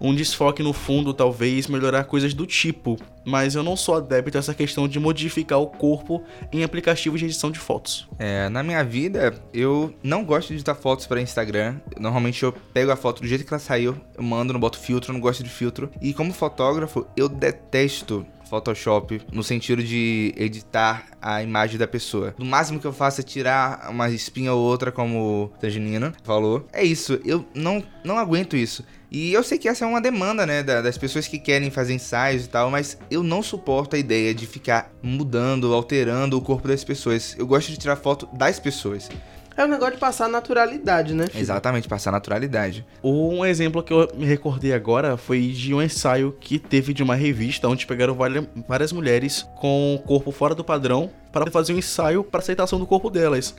um 0.00 0.14
desfoque 0.14 0.62
no 0.62 0.72
fundo, 0.72 1.12
talvez, 1.12 1.66
melhorar 1.66 2.04
coisas 2.04 2.32
do 2.32 2.46
tipo. 2.46 2.96
Mas 3.24 3.54
eu 3.54 3.62
não 3.62 3.76
sou 3.76 3.96
adepto 3.96 4.38
a 4.38 4.40
essa 4.40 4.54
questão 4.54 4.88
de 4.88 4.98
modificar 4.98 5.58
o 5.58 5.66
corpo 5.66 6.24
em 6.50 6.64
aplicativos 6.64 7.20
de 7.20 7.26
edição 7.26 7.50
de 7.50 7.58
fotos. 7.58 8.08
É, 8.18 8.48
na 8.48 8.62
minha 8.62 8.82
vida, 8.82 9.34
eu 9.52 9.94
não 10.02 10.24
gosto 10.24 10.48
de 10.48 10.54
editar 10.54 10.74
fotos 10.74 11.06
para 11.06 11.20
Instagram. 11.20 11.76
Normalmente 11.98 12.42
eu 12.42 12.52
pego 12.52 12.90
a 12.90 12.96
foto 12.96 13.20
do 13.20 13.28
jeito 13.28 13.44
que 13.44 13.52
ela 13.52 13.60
saiu, 13.60 13.94
eu 14.16 14.22
mando, 14.22 14.52
não 14.52 14.60
boto 14.60 14.78
filtro, 14.78 15.12
não 15.12 15.20
gosto 15.20 15.44
de 15.44 15.50
filtro. 15.50 15.90
E 16.00 16.14
como 16.14 16.32
fotógrafo, 16.32 17.06
eu 17.16 17.28
detesto 17.28 18.26
Photoshop 18.50 19.22
no 19.32 19.44
sentido 19.44 19.82
de 19.82 20.34
editar 20.36 21.06
a 21.22 21.40
imagem 21.40 21.78
da 21.78 21.86
pessoa. 21.86 22.34
No 22.36 22.44
máximo 22.44 22.80
que 22.80 22.86
eu 22.86 22.92
faço 22.92 23.20
é 23.20 23.24
tirar 23.24 23.88
uma 23.88 24.10
espinha 24.10 24.52
ou 24.52 24.60
outra, 24.60 24.90
como 24.90 25.44
o 25.44 25.48
Tanginino 25.60 26.12
falou. 26.24 26.66
É 26.72 26.82
isso, 26.82 27.20
eu 27.24 27.46
não, 27.54 27.82
não 28.04 28.18
aguento 28.18 28.56
isso. 28.56 28.84
E 29.10 29.32
eu 29.32 29.42
sei 29.42 29.58
que 29.58 29.68
essa 29.68 29.84
é 29.84 29.88
uma 29.88 30.00
demanda, 30.00 30.46
né, 30.46 30.62
da- 30.62 30.80
das 30.82 30.96
pessoas 30.96 31.26
que 31.26 31.38
querem 31.38 31.70
fazer 31.70 31.92
ensaios 31.94 32.44
e 32.44 32.48
tal, 32.48 32.70
mas 32.70 32.96
eu 33.10 33.22
não 33.24 33.42
suporto 33.42 33.96
a 33.96 33.98
ideia 33.98 34.32
de 34.32 34.46
ficar 34.46 34.92
mudando, 35.02 35.74
alterando 35.74 36.38
o 36.38 36.40
corpo 36.40 36.68
das 36.68 36.84
pessoas. 36.84 37.34
Eu 37.36 37.46
gosto 37.46 37.72
de 37.72 37.76
tirar 37.76 37.96
foto 37.96 38.28
das 38.32 38.60
pessoas. 38.60 39.08
É 39.56 39.64
o 39.64 39.68
negócio 39.68 39.94
de 39.94 40.00
passar 40.00 40.28
naturalidade, 40.28 41.12
né? 41.12 41.26
filho? 41.26 41.40
Exatamente, 41.40 41.88
passar 41.88 42.12
naturalidade. 42.12 42.86
Um 43.02 43.44
exemplo 43.44 43.82
que 43.82 43.92
eu 43.92 44.08
me 44.14 44.24
recordei 44.24 44.72
agora 44.72 45.16
foi 45.16 45.48
de 45.48 45.74
um 45.74 45.82
ensaio 45.82 46.34
que 46.40 46.58
teve 46.58 46.94
de 46.94 47.02
uma 47.02 47.16
revista 47.16 47.68
onde 47.68 47.84
pegaram 47.86 48.14
várias, 48.14 48.46
várias 48.66 48.92
mulheres 48.92 49.44
com 49.60 49.96
o 49.96 49.98
corpo 49.98 50.30
fora 50.30 50.54
do 50.54 50.62
padrão 50.64 51.10
para 51.32 51.50
fazer 51.50 51.74
um 51.74 51.78
ensaio 51.78 52.22
para 52.22 52.38
aceitação 52.40 52.78
do 52.78 52.86
corpo 52.86 53.10
delas. 53.10 53.54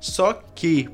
Só 0.00 0.32
que 0.54 0.88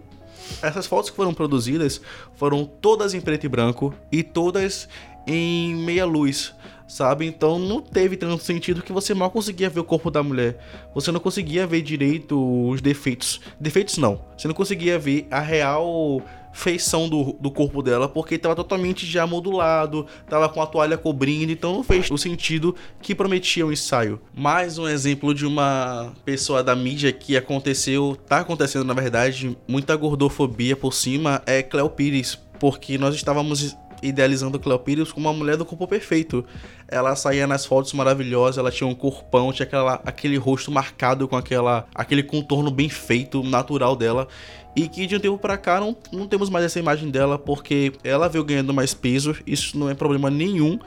essas 0.62 0.86
fotos 0.86 1.10
que 1.10 1.16
foram 1.16 1.34
produzidas 1.34 2.00
foram 2.34 2.64
todas 2.64 3.14
em 3.14 3.20
preto 3.20 3.44
e 3.44 3.48
branco 3.48 3.94
e 4.10 4.22
todas 4.22 4.88
em 5.26 5.74
meia 5.76 6.04
luz, 6.04 6.54
sabe? 6.88 7.26
Então 7.26 7.58
não 7.58 7.80
teve 7.80 8.16
tanto 8.16 8.42
sentido 8.42 8.82
que 8.82 8.92
você 8.92 9.14
mal 9.14 9.30
conseguia 9.30 9.70
ver 9.70 9.80
o 9.80 9.84
corpo 9.84 10.10
da 10.10 10.22
mulher. 10.22 10.58
Você 10.94 11.12
não 11.12 11.20
conseguia 11.20 11.66
ver 11.66 11.82
direito 11.82 12.68
os 12.68 12.80
defeitos. 12.80 13.40
Defeitos 13.58 13.96
não. 13.96 14.20
Você 14.36 14.48
não 14.48 14.54
conseguia 14.54 14.98
ver 14.98 15.26
a 15.30 15.40
real 15.40 16.22
feição 16.52 17.08
do, 17.08 17.36
do 17.40 17.50
corpo 17.50 17.82
dela 17.82 18.08
porque 18.08 18.34
estava 18.34 18.54
totalmente 18.54 19.06
já 19.06 19.26
modulado, 19.26 20.06
tava 20.28 20.48
com 20.48 20.60
a 20.60 20.66
toalha 20.66 20.98
cobrindo, 20.98 21.52
então 21.52 21.72
não 21.72 21.82
fez 21.82 22.10
o 22.10 22.18
sentido 22.18 22.74
que 23.00 23.14
prometia 23.14 23.66
o 23.66 23.72
ensaio. 23.72 24.20
Mais 24.34 24.78
um 24.78 24.88
exemplo 24.88 25.34
de 25.34 25.46
uma 25.46 26.12
pessoa 26.24 26.62
da 26.62 26.74
mídia 26.74 27.12
que 27.12 27.36
aconteceu, 27.36 28.16
tá 28.26 28.38
acontecendo 28.38 28.84
na 28.84 28.94
verdade, 28.94 29.56
muita 29.66 29.96
gordofobia 29.96 30.76
por 30.76 30.92
cima 30.92 31.42
é 31.46 31.62
Cleo 31.62 31.88
Pires, 31.88 32.38
porque 32.58 32.98
nós 32.98 33.14
estávamos 33.14 33.76
idealizando 34.02 34.58
Cleo 34.58 34.78
Pires 34.78 35.12
como 35.12 35.28
uma 35.28 35.36
mulher 35.36 35.56
do 35.56 35.64
corpo 35.64 35.86
perfeito. 35.86 36.44
Ela 36.88 37.14
saía 37.16 37.46
nas 37.46 37.64
fotos 37.64 37.92
maravilhosas, 37.92 38.58
ela 38.58 38.70
tinha 38.70 38.86
um 38.86 38.94
corpão, 38.94 39.52
tinha 39.52 39.66
aquela, 39.66 40.00
aquele 40.04 40.36
rosto 40.36 40.70
marcado 40.70 41.26
com 41.28 41.36
aquela, 41.36 41.86
aquele 41.94 42.22
contorno 42.22 42.70
bem 42.70 42.88
feito, 42.88 43.42
natural 43.42 43.96
dela. 43.96 44.28
E 44.74 44.88
que 44.88 45.06
de 45.06 45.16
um 45.16 45.20
tempo 45.20 45.36
pra 45.36 45.56
cá 45.56 45.80
não, 45.80 45.96
não 46.12 46.28
temos 46.28 46.48
mais 46.48 46.64
essa 46.64 46.78
imagem 46.78 47.10
dela 47.10 47.38
porque 47.38 47.92
ela 48.04 48.28
veio 48.28 48.44
ganhando 48.44 48.72
mais 48.72 48.94
peso, 48.94 49.36
isso 49.46 49.76
não 49.76 49.90
é 49.90 49.94
problema 49.94 50.30
nenhum. 50.30 50.78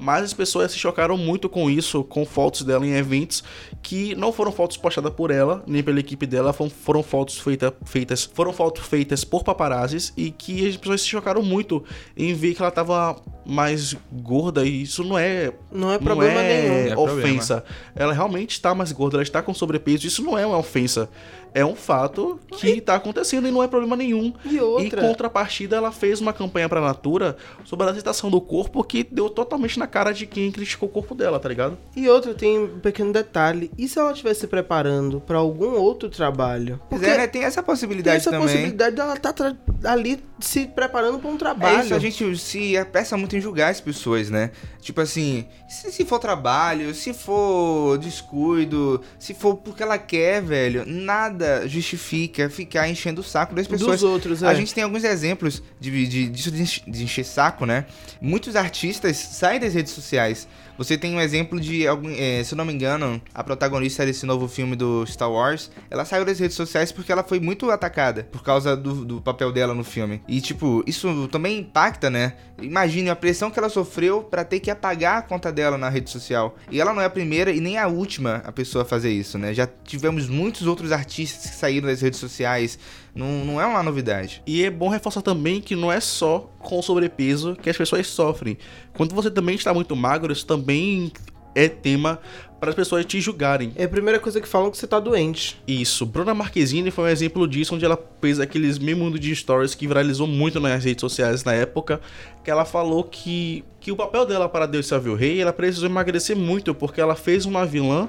Mas 0.00 0.24
as 0.24 0.32
pessoas 0.32 0.72
se 0.72 0.78
chocaram 0.78 1.16
muito 1.16 1.48
com 1.48 1.70
isso, 1.70 2.04
com 2.04 2.24
fotos 2.24 2.62
dela 2.62 2.86
em 2.86 2.92
eventos 2.92 3.42
que 3.82 4.14
não 4.14 4.32
foram 4.32 4.52
fotos 4.52 4.76
postadas 4.76 5.12
por 5.12 5.30
ela, 5.30 5.62
nem 5.66 5.82
pela 5.82 6.00
equipe 6.00 6.26
dela, 6.26 6.52
foram, 6.52 6.70
foram 6.70 7.02
fotos 7.02 7.38
feita, 7.38 7.74
feitas, 7.84 8.24
foram 8.32 8.52
fotos 8.52 8.86
feitas 8.86 9.24
por 9.24 9.42
paparazzis 9.44 10.12
e 10.16 10.30
que 10.30 10.66
as 10.68 10.76
pessoas 10.76 11.00
se 11.00 11.08
chocaram 11.08 11.42
muito 11.42 11.84
em 12.16 12.34
ver 12.34 12.54
que 12.54 12.62
ela 12.62 12.70
tava 12.70 13.16
mais 13.44 13.96
gorda 14.12 14.64
e 14.64 14.82
isso 14.82 15.02
não 15.02 15.18
é 15.18 15.52
Não 15.72 15.90
é 15.90 15.98
problema 15.98 16.34
não 16.34 16.40
é 16.40 16.62
nenhum. 16.62 16.92
É 16.92 16.96
ofensa. 16.96 17.64
Ela 17.96 18.12
realmente 18.12 18.50
está 18.50 18.74
mais 18.74 18.92
gorda, 18.92 19.16
ela 19.16 19.22
está 19.22 19.40
com 19.40 19.54
sobrepeso. 19.54 20.06
Isso 20.06 20.22
não 20.22 20.36
é 20.36 20.46
uma 20.46 20.58
ofensa. 20.58 21.08
É 21.54 21.64
um 21.64 21.74
fato 21.74 22.38
que 22.58 22.68
está 22.70 22.94
acontecendo 22.94 23.46
e 23.48 23.50
não 23.50 23.62
é 23.62 23.68
problema 23.68 23.96
nenhum. 23.96 24.32
E 24.44 24.56
Em 24.56 24.60
outra, 24.60 25.00
contrapartida, 25.02 25.76
ela 25.76 25.90
fez 25.92 26.20
uma 26.20 26.32
campanha 26.32 26.68
pra 26.68 26.80
Natura 26.80 27.36
sobre 27.64 27.86
a 27.86 27.90
aceitação 27.90 28.30
do 28.30 28.40
corpo 28.40 28.82
que 28.84 29.02
deu 29.04 29.28
totalmente 29.30 29.78
na 29.78 29.86
cara 29.86 30.12
de 30.12 30.26
quem 30.26 30.50
criticou 30.52 30.88
o 30.88 30.92
corpo 30.92 31.14
dela, 31.14 31.38
tá 31.40 31.48
ligado? 31.48 31.76
e 31.96 32.08
outra 32.08 32.32
tem 32.34 32.58
um 32.58 32.78
pequeno 32.80 33.12
detalhe. 33.12 33.70
E 33.76 33.88
se 33.88 33.98
ela 33.98 34.12
estivesse 34.12 34.40
se 34.40 34.46
preparando 34.46 35.20
pra 35.20 35.38
algum 35.38 35.72
outro 35.72 36.08
trabalho? 36.08 36.80
Pois 36.88 37.00
Porque 37.00 37.14
é, 37.14 37.18
né? 37.18 37.26
Tem 37.26 37.44
essa 37.44 37.62
tem 37.62 37.64
possibilidade 37.64 38.16
essa 38.18 38.30
também. 38.30 38.46
possibilidade 38.48 38.94
dela 38.96 39.14
estar 39.14 39.32
tra- 39.32 39.56
ali 39.84 40.22
se 40.40 40.66
preparando 40.66 41.18
pra 41.18 41.28
um 41.30 41.34
É 41.34 41.38
trabalho. 41.38 41.84
isso, 41.84 41.94
a 41.94 41.98
gente 41.98 42.36
se 42.38 42.76
aperta 42.76 43.16
muito 43.16 43.36
em 43.36 43.40
julgar 43.40 43.70
as 43.70 43.80
pessoas, 43.80 44.30
né? 44.30 44.50
Tipo 44.88 45.02
assim, 45.02 45.44
se, 45.68 45.92
se 45.92 46.02
for 46.06 46.18
trabalho, 46.18 46.94
se 46.94 47.12
for 47.12 47.98
descuido, 47.98 49.02
se 49.18 49.34
for 49.34 49.54
porque 49.56 49.82
ela 49.82 49.98
quer, 49.98 50.40
velho, 50.40 50.82
nada 50.86 51.68
justifica 51.68 52.48
ficar 52.48 52.88
enchendo 52.88 53.20
o 53.20 53.24
saco 53.24 53.54
das 53.54 53.66
pessoas. 53.66 54.00
Dos 54.00 54.10
outros, 54.10 54.42
é. 54.42 54.46
A 54.46 54.54
gente 54.54 54.72
tem 54.72 54.82
alguns 54.82 55.04
exemplos 55.04 55.62
de, 55.78 56.06
de, 56.08 56.28
disso 56.30 56.50
de 56.50 56.62
enche- 56.62 56.82
de 56.90 57.04
encher 57.04 57.24
saco, 57.26 57.66
né? 57.66 57.84
Muitos 58.18 58.56
artistas 58.56 59.18
saem 59.18 59.60
das 59.60 59.74
redes 59.74 59.92
sociais. 59.92 60.48
Você 60.78 60.96
tem 60.96 61.12
um 61.12 61.20
exemplo 61.20 61.58
de, 61.58 61.88
algum, 61.88 62.08
eh, 62.08 62.40
se 62.44 62.54
eu 62.54 62.56
não 62.56 62.64
me 62.64 62.72
engano, 62.72 63.20
a 63.34 63.42
protagonista 63.42 64.06
desse 64.06 64.24
novo 64.24 64.46
filme 64.46 64.76
do 64.76 65.04
Star 65.06 65.28
Wars, 65.28 65.72
ela 65.90 66.04
saiu 66.04 66.24
das 66.24 66.38
redes 66.38 66.56
sociais 66.56 66.92
porque 66.92 67.10
ela 67.10 67.24
foi 67.24 67.40
muito 67.40 67.68
atacada 67.68 68.28
por 68.30 68.44
causa 68.44 68.76
do, 68.76 69.04
do 69.04 69.20
papel 69.20 69.50
dela 69.50 69.74
no 69.74 69.82
filme. 69.82 70.22
E, 70.28 70.40
tipo, 70.40 70.84
isso 70.86 71.26
também 71.32 71.58
impacta, 71.58 72.08
né? 72.08 72.34
Imagine 72.62 73.10
a 73.10 73.16
pressão 73.16 73.50
que 73.50 73.58
ela 73.58 73.68
sofreu 73.68 74.22
pra 74.22 74.44
ter 74.44 74.60
que 74.60 74.70
apagar 74.70 75.18
a 75.18 75.22
conta 75.22 75.50
dela 75.50 75.76
na 75.76 75.88
rede 75.88 76.10
social. 76.10 76.56
E 76.70 76.80
ela 76.80 76.94
não 76.94 77.02
é 77.02 77.06
a 77.06 77.10
primeira 77.10 77.50
e 77.50 77.60
nem 77.60 77.76
a 77.76 77.88
última 77.88 78.36
a 78.44 78.52
pessoa 78.52 78.82
a 78.82 78.86
fazer 78.86 79.10
isso, 79.10 79.36
né? 79.36 79.52
Já 79.52 79.68
tivemos 79.84 80.28
muitos 80.28 80.64
outros 80.64 80.92
artistas 80.92 81.50
que 81.50 81.56
saíram 81.56 81.88
das 81.88 82.02
redes 82.02 82.20
sociais. 82.20 82.78
Não, 83.18 83.44
não 83.44 83.60
é 83.60 83.66
uma 83.66 83.82
novidade. 83.82 84.40
E 84.46 84.62
é 84.62 84.70
bom 84.70 84.88
reforçar 84.88 85.22
também 85.22 85.60
que 85.60 85.74
não 85.74 85.90
é 85.90 85.98
só 85.98 86.48
com 86.60 86.78
o 86.78 86.82
sobrepeso 86.82 87.56
que 87.60 87.68
as 87.68 87.76
pessoas 87.76 88.06
sofrem. 88.06 88.56
Quando 88.96 89.12
você 89.12 89.28
também 89.28 89.56
está 89.56 89.74
muito 89.74 89.96
magro, 89.96 90.32
isso 90.32 90.46
também 90.46 91.10
é 91.52 91.68
tema 91.68 92.20
para 92.60 92.70
as 92.70 92.76
pessoas 92.76 93.04
te 93.04 93.20
julgarem. 93.20 93.72
É 93.74 93.84
a 93.84 93.88
primeira 93.88 94.20
coisa 94.20 94.40
que 94.40 94.46
falam 94.46 94.70
que 94.70 94.78
você 94.78 94.86
tá 94.86 95.00
doente. 95.00 95.60
Isso, 95.66 96.06
Bruna 96.06 96.32
Marquezine 96.32 96.92
foi 96.92 97.04
um 97.04 97.08
exemplo 97.08 97.48
disso, 97.48 97.74
onde 97.74 97.84
ela 97.84 97.98
fez 98.20 98.38
aqueles 98.38 98.78
mundo 98.78 99.18
de 99.18 99.34
stories 99.34 99.74
que 99.74 99.88
viralizou 99.88 100.28
muito 100.28 100.60
nas 100.60 100.84
redes 100.84 101.00
sociais 101.00 101.42
na 101.42 101.52
época, 101.52 102.00
que 102.44 102.50
ela 102.52 102.64
falou 102.64 103.02
que, 103.02 103.64
que 103.80 103.90
o 103.90 103.96
papel 103.96 104.26
dela 104.26 104.48
para 104.48 104.66
Deus 104.66 104.86
Salve 104.86 105.10
o 105.10 105.16
Rei, 105.16 105.40
ela 105.40 105.52
precisou 105.52 105.88
emagrecer 105.88 106.36
muito, 106.36 106.72
porque 106.72 107.00
ela 107.00 107.16
fez 107.16 107.44
uma 107.44 107.66
vilã 107.66 108.08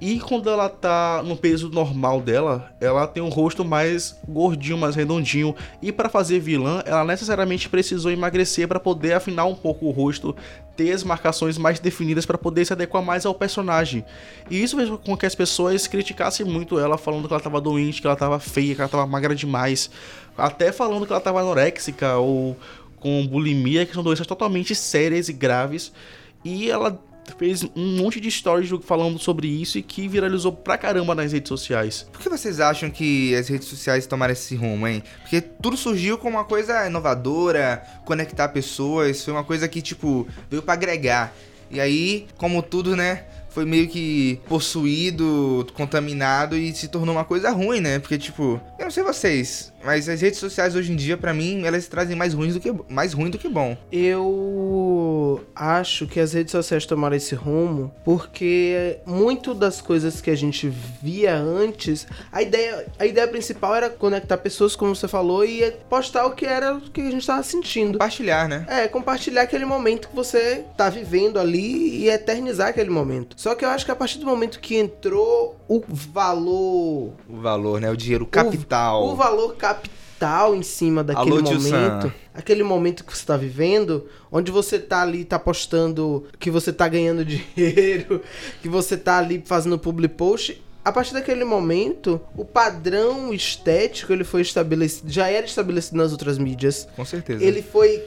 e 0.00 0.18
quando 0.18 0.48
ela 0.48 0.68
tá 0.68 1.22
no 1.22 1.36
peso 1.36 1.68
normal 1.68 2.22
dela, 2.22 2.74
ela 2.80 3.06
tem 3.06 3.22
um 3.22 3.28
rosto 3.28 3.62
mais 3.62 4.18
gordinho, 4.26 4.78
mais 4.78 4.96
redondinho. 4.96 5.54
E 5.82 5.92
para 5.92 6.08
fazer 6.08 6.40
vilã, 6.40 6.82
ela 6.86 7.04
necessariamente 7.04 7.68
precisou 7.68 8.10
emagrecer 8.10 8.66
para 8.66 8.80
poder 8.80 9.12
afinar 9.12 9.44
um 9.44 9.54
pouco 9.54 9.84
o 9.84 9.90
rosto, 9.90 10.34
ter 10.74 10.92
as 10.92 11.04
marcações 11.04 11.58
mais 11.58 11.78
definidas 11.78 12.24
para 12.24 12.38
poder 12.38 12.64
se 12.64 12.72
adequar 12.72 13.02
mais 13.02 13.26
ao 13.26 13.34
personagem. 13.34 14.02
E 14.50 14.62
isso 14.62 14.74
fez 14.74 14.88
com 15.04 15.14
que 15.14 15.26
as 15.26 15.34
pessoas 15.34 15.86
criticassem 15.86 16.46
muito 16.46 16.78
ela, 16.78 16.96
falando 16.96 17.28
que 17.28 17.34
ela 17.34 17.42
tava 17.42 17.60
doente, 17.60 18.00
que 18.00 18.06
ela 18.06 18.16
tava 18.16 18.40
feia, 18.40 18.74
que 18.74 18.80
ela 18.80 18.88
tava 18.88 19.06
magra 19.06 19.34
demais. 19.34 19.90
Até 20.36 20.72
falando 20.72 21.04
que 21.04 21.12
ela 21.12 21.20
tava 21.20 21.40
anoréxica 21.40 22.16
ou 22.16 22.56
com 22.96 23.26
bulimia, 23.26 23.84
que 23.84 23.92
são 23.92 24.02
doenças 24.02 24.26
totalmente 24.26 24.74
sérias 24.74 25.28
e 25.28 25.34
graves. 25.34 25.92
E 26.42 26.70
ela 26.70 26.98
fez 27.30 27.64
um 27.76 27.96
monte 27.98 28.20
de 28.20 28.30
stories 28.30 28.70
falando 28.84 29.18
sobre 29.18 29.48
isso 29.48 29.78
e 29.78 29.82
que 29.82 30.08
viralizou 30.08 30.52
pra 30.52 30.76
caramba 30.76 31.14
nas 31.14 31.32
redes 31.32 31.48
sociais. 31.48 32.06
Por 32.12 32.20
que 32.20 32.28
vocês 32.28 32.60
acham 32.60 32.90
que 32.90 33.34
as 33.34 33.48
redes 33.48 33.68
sociais 33.68 34.06
tomaram 34.06 34.32
esse 34.32 34.54
rumo, 34.54 34.86
hein? 34.86 35.02
Porque 35.22 35.40
tudo 35.40 35.76
surgiu 35.76 36.18
como 36.18 36.36
uma 36.36 36.44
coisa 36.44 36.86
inovadora, 36.86 37.82
conectar 38.04 38.48
pessoas, 38.48 39.24
foi 39.24 39.32
uma 39.32 39.44
coisa 39.44 39.68
que, 39.68 39.80
tipo, 39.80 40.26
veio 40.50 40.62
pra 40.62 40.74
agregar. 40.74 41.32
E 41.70 41.80
aí, 41.80 42.26
como 42.36 42.62
tudo, 42.62 42.96
né? 42.96 43.24
Foi 43.50 43.64
meio 43.64 43.88
que 43.88 44.40
possuído, 44.48 45.66
contaminado 45.74 46.56
e 46.56 46.72
se 46.72 46.86
tornou 46.86 47.14
uma 47.14 47.24
coisa 47.24 47.50
ruim, 47.50 47.80
né? 47.80 47.98
Porque, 47.98 48.16
tipo, 48.16 48.60
eu 48.78 48.84
não 48.84 48.90
sei 48.90 49.02
vocês, 49.02 49.72
mas 49.84 50.08
as 50.08 50.20
redes 50.20 50.38
sociais 50.38 50.74
hoje 50.74 50.92
em 50.92 50.96
dia, 50.96 51.16
pra 51.16 51.32
mim, 51.32 51.64
elas 51.64 51.86
trazem 51.88 52.16
mais 52.16 52.34
ruins 52.34 52.54
do 52.54 52.60
que 52.60 52.72
mais 52.88 53.12
ruim 53.12 53.30
do 53.30 53.38
que 53.38 53.48
bom. 53.48 53.76
Eu 53.90 55.40
acho 55.54 56.06
que 56.06 56.20
as 56.20 56.32
redes 56.32 56.52
sociais 56.52 56.86
tomaram 56.86 57.16
esse 57.16 57.34
rumo 57.34 57.92
porque 58.04 58.98
muito 59.06 59.54
das 59.54 59.80
coisas 59.80 60.20
que 60.20 60.30
a 60.30 60.36
gente 60.36 60.68
via 61.02 61.36
antes, 61.36 62.06
a 62.30 62.42
ideia, 62.42 62.86
a 62.98 63.06
ideia 63.06 63.26
principal 63.28 63.74
era 63.74 63.88
conectar 63.90 64.36
pessoas, 64.38 64.74
como 64.76 64.94
você 64.94 65.08
falou, 65.08 65.44
e 65.44 65.70
postar 65.88 66.26
o 66.26 66.32
que 66.32 66.44
era 66.46 66.74
o 66.74 66.80
que 66.80 67.00
a 67.00 67.10
gente 67.10 67.26
tava 67.26 67.42
sentindo. 67.42 67.92
Compartilhar, 67.92 68.48
né? 68.48 68.66
É, 68.68 68.88
compartilhar 68.88 69.42
aquele 69.42 69.64
momento 69.64 70.08
que 70.08 70.16
você 70.16 70.64
tá 70.76 70.88
vivendo 70.90 71.38
ali 71.38 72.04
e 72.04 72.08
eternizar 72.08 72.68
aquele 72.68 72.90
momento. 72.90 73.34
Só 73.38 73.54
que 73.54 73.64
eu 73.64 73.68
acho 73.70 73.84
que 73.84 73.90
a 73.90 73.96
partir 73.96 74.18
do 74.18 74.26
momento 74.26 74.60
que 74.60 74.76
entrou 74.76 75.56
o 75.68 75.82
valor 75.88 77.12
O 77.28 77.36
valor, 77.40 77.80
né? 77.80 77.90
O 77.90 77.96
dinheiro 77.96 78.26
capital. 78.26 79.04
o 79.06 79.14
valor 79.14 79.54
capital 79.56 79.69
em 80.54 80.62
cima 80.62 81.02
daquele 81.02 81.36
Alô, 81.36 81.42
momento. 81.42 82.12
Aquele 82.34 82.62
momento 82.62 83.04
que 83.04 83.16
você 83.16 83.24
tá 83.24 83.36
vivendo, 83.36 84.06
onde 84.30 84.50
você 84.50 84.78
tá 84.78 85.02
ali, 85.02 85.24
tá 85.24 85.38
postando 85.38 86.26
que 86.38 86.50
você 86.50 86.72
tá 86.72 86.86
ganhando 86.88 87.24
dinheiro, 87.24 88.22
que 88.60 88.68
você 88.68 88.96
tá 88.96 89.18
ali 89.18 89.42
fazendo 89.44 89.78
public 89.78 90.14
post. 90.14 90.62
A 90.84 90.92
partir 90.92 91.12
daquele 91.12 91.44
momento, 91.44 92.20
o 92.36 92.44
padrão 92.44 93.32
estético 93.32 94.12
ele 94.12 94.24
foi 94.24 94.42
estabelecido, 94.42 95.10
já 95.10 95.28
era 95.28 95.44
estabelecido 95.44 95.96
nas 95.96 96.12
outras 96.12 96.38
mídias. 96.38 96.88
Com 96.96 97.04
certeza. 97.04 97.42
Ele 97.44 97.62
foi 97.62 98.02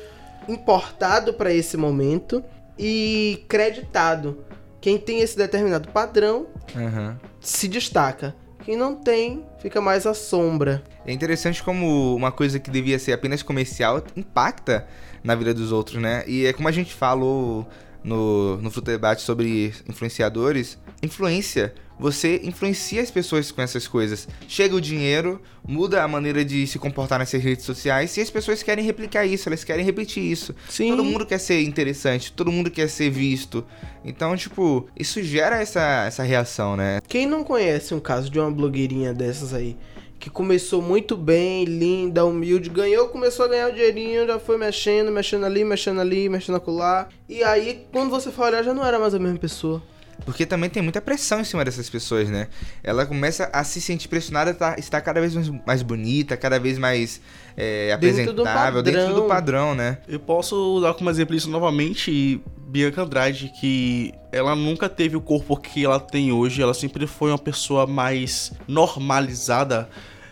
importado 0.48 1.34
para 1.34 1.54
esse 1.54 1.78
momento 1.78 2.44
e 2.78 3.44
creditado. 3.48 4.44
Quem 4.82 4.98
tem 4.98 5.22
esse 5.22 5.38
determinado 5.38 5.88
padrão 5.90 6.48
Aham. 6.76 7.18
se 7.40 7.68
destaca. 7.68 8.36
Quem 8.64 8.78
não 8.78 8.96
tem, 8.96 9.44
fica 9.60 9.82
mais 9.82 10.06
à 10.06 10.14
sombra. 10.14 10.82
É 11.06 11.12
interessante 11.12 11.62
como 11.62 12.16
uma 12.16 12.32
coisa 12.32 12.60
que 12.60 12.72
devia 12.72 12.98
ser 12.98 13.12
apenas 13.12 13.44
comercial 13.44 14.02
impacta 14.16 14.88
na 15.24 15.36
vida 15.36 15.54
dos 15.54 15.72
outros, 15.72 16.02
né? 16.02 16.24
E 16.28 16.46
é 16.46 16.54
como 16.54 16.68
a 16.68 16.72
gente 16.72 16.94
falou 16.94 17.68
no, 18.04 18.58
no 18.58 18.72
Fruto 18.72 18.90
Debate 18.90 19.22
sobre 19.22 19.74
influenciadores. 19.88 20.78
Influência. 21.04 21.74
Você 22.00 22.42
influencia 22.44 23.02
as 23.02 23.12
pessoas 23.12 23.52
com 23.52 23.62
essas 23.62 23.88
coisas. 23.88 24.28
Chega 24.48 24.76
o 24.76 24.82
dinheiro, 24.82 25.40
muda 25.68 26.02
a 26.02 26.08
maneira 26.08 26.44
de 26.44 26.66
se 26.66 26.80
comportar 26.80 27.20
nessas 27.20 27.42
redes 27.44 27.66
sociais 27.66 28.18
e 28.18 28.22
as 28.22 28.30
pessoas 28.30 28.64
querem 28.64 28.84
replicar 28.84 29.26
isso, 29.26 29.48
elas 29.48 29.64
querem 29.64 29.86
repetir 29.86 30.24
isso. 30.24 30.56
Sim. 30.68 30.90
Todo 30.90 31.04
mundo 31.04 31.26
quer 31.26 31.38
ser 31.38 31.62
interessante, 31.62 32.32
todo 32.32 32.52
mundo 32.52 32.72
quer 32.72 32.90
ser 32.90 33.10
visto. 33.10 33.64
Então, 34.04 34.36
tipo, 34.36 34.88
isso 34.98 35.22
gera 35.22 35.62
essa, 35.62 36.06
essa 36.08 36.24
reação, 36.24 36.76
né? 36.76 37.00
Quem 37.08 37.28
não 37.28 37.44
conhece 37.44 37.94
um 37.94 38.00
caso 38.00 38.30
de 38.30 38.40
uma 38.40 38.50
blogueirinha 38.50 39.14
dessas 39.14 39.54
aí, 39.54 39.78
que 40.20 40.30
começou 40.30 40.82
muito 40.82 41.16
bem, 41.16 41.66
linda, 41.66 42.26
humilde, 42.26 42.70
ganhou, 42.70 43.10
começou 43.10 43.46
a 43.46 43.50
ganhar 43.50 43.70
o 43.70 43.74
dinheirinho, 43.74 44.26
já 44.26 44.40
foi 44.40 44.58
mexendo, 44.58 45.12
mexendo 45.12 45.46
ali, 45.46 45.64
mexendo 45.64 46.02
ali, 46.02 46.28
mexendo 46.28 46.56
acolá. 46.56 47.08
E 47.30 47.44
aí, 47.44 47.86
quando 47.92 48.10
você 48.10 48.32
for 48.32 48.48
olhar, 48.48 48.64
já 48.64 48.74
não 48.74 48.86
era 48.86 48.98
mais 48.98 49.14
a 49.14 49.20
mesma 49.20 49.38
pessoa. 49.38 49.84
Porque 50.26 50.46
também 50.46 50.70
tem 50.70 50.82
muita 50.82 51.02
pressão 51.02 51.42
em 51.42 51.44
cima 51.44 51.66
dessas 51.66 51.90
pessoas, 51.90 52.30
né? 52.30 52.48
Ela 52.84 53.06
começa 53.06 53.50
a 53.52 53.64
se 53.64 53.82
sentir 53.82 54.08
pressionada 54.08 54.52
a 54.52 54.54
tá- 54.54 54.76
estar 54.78 55.02
cada 55.02 55.20
vez 55.20 55.36
mais, 55.36 55.50
mais 55.66 55.82
bonita, 55.82 56.38
cada 56.38 56.60
vez 56.60 56.78
mais 56.78 57.22
é, 57.58 57.96
Dentro 57.98 58.34
do 58.34 58.42
apresentável, 58.42 58.82
dentro 58.82 59.14
do 59.16 59.24
padrão. 59.24 59.76
né? 59.76 59.98
Eu 60.08 60.20
posso 60.20 60.80
dar 60.82 60.94
como 60.94 61.10
exemplo 61.10 61.36
isso 61.36 61.50
novamente 61.50 62.42
Bianca 62.58 63.04
Andrade, 63.04 63.52
que 63.60 64.14
ela 64.32 64.56
nunca 64.56 64.90
teve 64.90 65.16
o 65.16 65.22
corpo 65.22 65.56
que 65.58 65.86
ela 65.86 66.00
tem 66.00 66.32
hoje, 66.32 66.62
ela 66.62 66.74
sempre 66.74 67.06
foi 67.06 67.30
uma 67.30 67.38
pessoa 67.38 67.86
mais 67.86 68.52
normalizada 68.68 69.88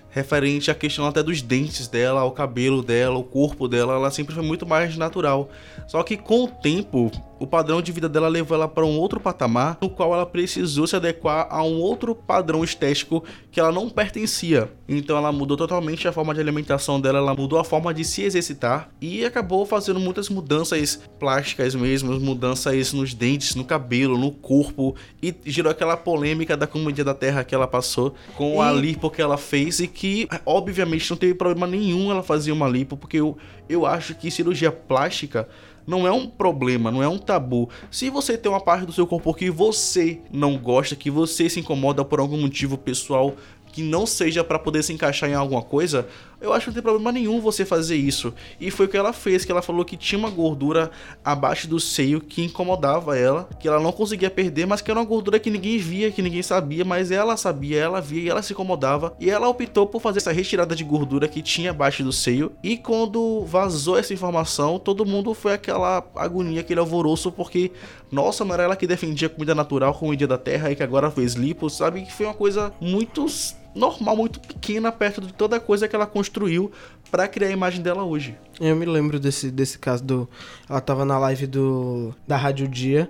referente 0.10 0.70
à 0.70 0.76
questão 0.76 1.06
até 1.06 1.24
dos 1.24 1.42
dentes 1.42 1.88
dela, 1.88 2.24
o 2.24 2.32
cabelo 2.32 2.82
dela, 2.84 3.18
o 3.18 3.24
corpo 3.24 3.68
dela, 3.68 3.94
ela 3.94 4.12
sempre 4.12 4.34
foi 4.34 4.44
muito 4.44 4.66
mais 4.66 4.98
natural. 4.98 5.50
Só 5.88 6.04
que 6.04 6.18
com 6.18 6.44
o 6.44 6.48
tempo, 6.48 7.12
o 7.42 7.48
padrão 7.48 7.82
de 7.82 7.92
vida 7.92 8.08
dela 8.08 8.28
levou 8.28 8.56
ela 8.56 8.68
para 8.68 8.86
um 8.86 8.98
outro 9.00 9.20
patamar, 9.20 9.78
no 9.82 9.90
qual 9.90 10.14
ela 10.14 10.26
precisou 10.28 10.86
se 10.86 10.96
adequar 10.96 11.48
a 11.50 11.64
um 11.64 11.80
outro 11.80 12.14
padrão 12.14 12.64
estético 12.64 13.24
que 13.52 13.60
ela 13.60 13.72
não 13.72 13.90
pertencia. 13.90 14.72
Então 14.88 15.18
ela 15.18 15.32
mudou 15.32 15.58
totalmente 15.58 16.08
a 16.08 16.12
forma 16.12 16.34
de 16.36 16.40
alimentação 16.40 17.02
dela, 17.02 17.18
ela 17.18 17.34
mudou 17.34 17.58
a 17.58 17.64
forma 17.64 17.94
de 17.94 18.06
se 18.06 18.22
exercitar 18.22 18.90
e 19.02 19.26
acabou 19.26 19.66
fazendo 19.66 20.00
muitas 20.00 20.30
mudanças 20.30 21.02
plásticas 21.20 21.74
mesmo, 21.74 22.20
mudanças 22.20 22.94
nos 22.94 23.14
dentes, 23.14 23.56
no 23.56 23.64
cabelo, 23.66 24.18
no 24.18 24.32
corpo 24.32 24.96
e 25.22 25.34
gerou 25.46 25.72
aquela 25.72 25.98
polêmica 25.98 26.56
da 26.56 26.68
comunidade 26.68 27.04
da 27.06 27.14
Terra 27.14 27.44
que 27.44 27.56
ela 27.56 27.68
passou 27.68 28.14
com 28.36 28.62
a 28.62 28.72
E- 28.72 28.80
lipo 28.82 29.10
que 29.10 29.22
ela 29.22 29.38
fez 29.38 29.80
e 29.80 29.88
que 29.88 30.28
obviamente 30.46 31.10
não 31.10 31.18
teve 31.18 31.34
problema 31.34 31.66
nenhum 31.66 32.12
ela 32.12 32.22
fazer 32.22 32.52
uma 32.52 32.68
lipo, 32.68 32.96
porque 32.96 33.18
eu, 33.18 33.36
eu 33.68 33.86
acho 33.86 34.14
que 34.14 34.30
cirurgia 34.30 34.72
plástica 34.72 35.48
não 35.92 36.08
é 36.08 36.12
um 36.12 36.26
problema, 36.26 36.90
não 36.90 37.04
é 37.04 37.08
um 37.08 37.18
tabu. 37.18 37.70
Se 37.92 38.10
você 38.10 38.38
tem 38.38 38.50
uma 38.50 38.62
parte 38.62 38.86
do 38.86 38.94
seu 38.94 39.06
corpo 39.06 39.34
que 39.34 39.52
você 39.52 40.22
não 40.32 40.58
gosta, 40.58 40.96
que 40.96 41.12
você 41.12 41.50
se 41.50 41.60
incomoda 41.60 42.06
por 42.06 42.22
algum 42.22 42.38
motivo 42.38 42.78
pessoal 42.78 43.36
que 43.74 43.84
não 43.84 44.06
seja 44.06 44.44
para 44.44 44.58
poder 44.58 44.84
se 44.84 44.94
encaixar 44.94 45.30
em 45.30 45.34
alguma 45.34 45.62
coisa, 45.62 46.08
eu 46.42 46.52
acho 46.52 46.66
que 46.66 46.70
não 46.72 46.74
tem 46.74 46.84
problema 46.84 47.12
nenhum 47.12 47.40
você 47.40 47.64
fazer 47.64 47.96
isso. 47.96 48.34
E 48.60 48.72
foi 48.72 48.88
o 48.88 48.90
que 48.90 48.98
ela 48.98 49.14
fez, 49.14 49.46
que 49.46 49.52
ela 49.52 49.62
falou 49.62 49.86
que 49.86 49.96
tinha 49.96 50.18
uma 50.18 50.30
gordura 50.30 50.90
abaixo 51.24 51.68
do 51.68 51.80
seio 51.80 52.20
que 52.20 52.44
incomodava 52.44 53.18
ela, 53.18 53.48
que 53.60 53.68
ela 53.68 53.80
não 53.80 53.92
conseguia 53.92 54.30
perder, 54.30 54.66
mas 54.66 54.82
que 54.82 54.90
era 54.90 55.00
uma 55.00 55.06
gordura 55.06 55.40
que 55.40 55.52
ninguém 55.52 55.78
via, 55.78 56.12
que 56.12 56.22
ninguém 56.22 56.42
sabia, 56.42 56.84
mas 56.84 57.12
ela 57.12 57.38
sabia, 57.38 57.80
ela 57.80 58.02
via 58.02 58.24
e 58.24 58.30
ela 58.30 58.42
se 58.42 58.54
incomodava. 58.54 59.16
E 59.20 59.30
ela 59.30 59.48
optou 59.48 59.86
por 59.86 60.02
fazer 60.02 60.18
essa 60.18 60.32
retirada 60.32 60.76
de 60.76 60.84
gordura 60.84 61.28
que 61.28 61.42
tinha 61.42 61.70
abaixo 61.70 62.04
do 62.04 62.12
seio. 62.12 62.52
E 62.64 62.76
quando 62.76 63.46
vazou 63.46 63.98
essa 63.98 64.14
informação, 64.14 64.80
todo 64.80 65.06
mundo 65.06 65.34
foi 65.36 65.54
aquela 65.54 66.04
agonia, 66.16 66.62
aquele 66.62 66.80
alvoroço, 66.80 67.32
porque, 67.32 67.72
nossa, 68.12 68.44
não 68.44 68.54
era 68.54 68.64
ela 68.64 68.76
que 68.76 68.88
defendia 68.88 69.30
comida 69.30 69.54
natural, 69.54 69.94
comida 69.94 70.26
da 70.26 70.38
terra 70.38 70.72
e 70.72 70.76
que 70.76 70.84
agora 70.84 71.12
fez 71.12 71.34
lipo, 71.34 71.70
sabe? 71.70 72.02
Que 72.02 72.12
foi 72.12 72.26
uma 72.26 72.34
coisa 72.34 72.74
muito 72.82 73.28
normal, 73.74 74.16
muito 74.16 74.40
pequena 74.40 74.92
perto 74.92 75.22
de 75.22 75.34
toda 75.34 75.58
a 75.58 75.60
coisa 75.60 75.88
que 75.88 75.96
ela 75.96 76.06
construiu 76.06 76.72
para 77.10 77.28
criar 77.28 77.50
a 77.50 77.52
imagem 77.52 77.82
dela 77.82 78.04
hoje. 78.04 78.38
Eu 78.60 78.76
me 78.76 78.86
lembro 78.86 79.20
desse, 79.20 79.52
desse 79.52 79.78
caso 79.78 80.04
do. 80.04 80.30
Ela 80.70 80.82
tava 80.82 81.04
na 81.06 81.18
live 81.18 81.48
do 81.48 82.14
da 82.28 82.38
Rádio 82.38 82.68
Dia 82.68 83.10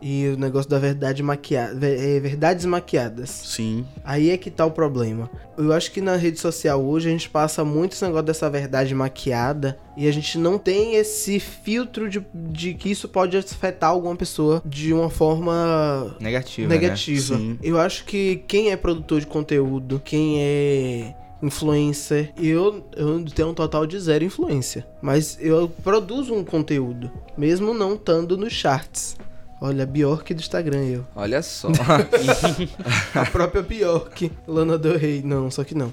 e 0.00 0.28
o 0.28 0.38
negócio 0.38 0.70
da 0.70 0.78
verdade 0.78 1.22
maquiada. 1.22 1.86
É, 1.86 2.20
verdades 2.20 2.64
maquiadas. 2.64 3.30
Sim. 3.30 3.84
Aí 4.04 4.30
é 4.30 4.36
que 4.36 4.50
tá 4.50 4.64
o 4.64 4.70
problema. 4.70 5.28
Eu 5.56 5.72
acho 5.72 5.90
que 5.90 6.00
na 6.00 6.16
rede 6.16 6.38
social 6.38 6.82
hoje 6.82 7.08
a 7.08 7.12
gente 7.12 7.28
passa 7.28 7.64
muito 7.64 7.92
esse 7.92 8.04
negócio 8.04 8.26
dessa 8.26 8.48
verdade 8.48 8.94
maquiada 8.94 9.78
e 9.96 10.06
a 10.06 10.12
gente 10.12 10.38
não 10.38 10.56
tem 10.56 10.94
esse 10.94 11.40
filtro 11.40 12.08
de, 12.08 12.24
de 12.32 12.74
que 12.74 12.90
isso 12.90 13.08
pode 13.08 13.36
afetar 13.36 13.90
alguma 13.90 14.14
pessoa 14.14 14.62
de 14.64 14.92
uma 14.92 15.10
forma 15.10 16.16
Negativa. 16.20 16.68
negativa. 16.68 17.36
Né? 17.36 17.40
Sim. 17.40 17.58
Eu 17.62 17.78
acho 17.78 18.04
que 18.04 18.42
quem 18.46 18.70
é 18.70 18.76
produtor 18.76 19.20
de 19.20 19.26
conteúdo, 19.26 20.00
quem 20.04 20.40
é 20.40 21.14
influencer, 21.42 22.32
eu, 22.36 22.84
eu 22.96 23.24
tenho 23.26 23.48
um 23.48 23.54
total 23.54 23.86
de 23.86 23.98
zero 23.98 24.24
influência. 24.24 24.86
Mas 25.00 25.38
eu 25.40 25.68
produzo 25.82 26.34
um 26.34 26.44
conteúdo, 26.44 27.10
mesmo 27.36 27.72
não 27.72 27.94
estando 27.94 28.36
nos 28.36 28.52
charts. 28.52 29.16
Olha, 29.60 29.82
a 29.82 29.86
Bjork 29.86 30.32
do 30.34 30.40
Instagram, 30.40 30.84
eu. 30.84 31.04
Olha 31.16 31.42
só. 31.42 31.68
A 33.14 33.26
própria 33.26 33.62
Bjork, 33.62 34.30
Lana 34.46 34.78
Del 34.78 34.96
Rey. 34.96 35.20
Não, 35.22 35.50
só 35.50 35.64
que 35.64 35.74
não. 35.74 35.92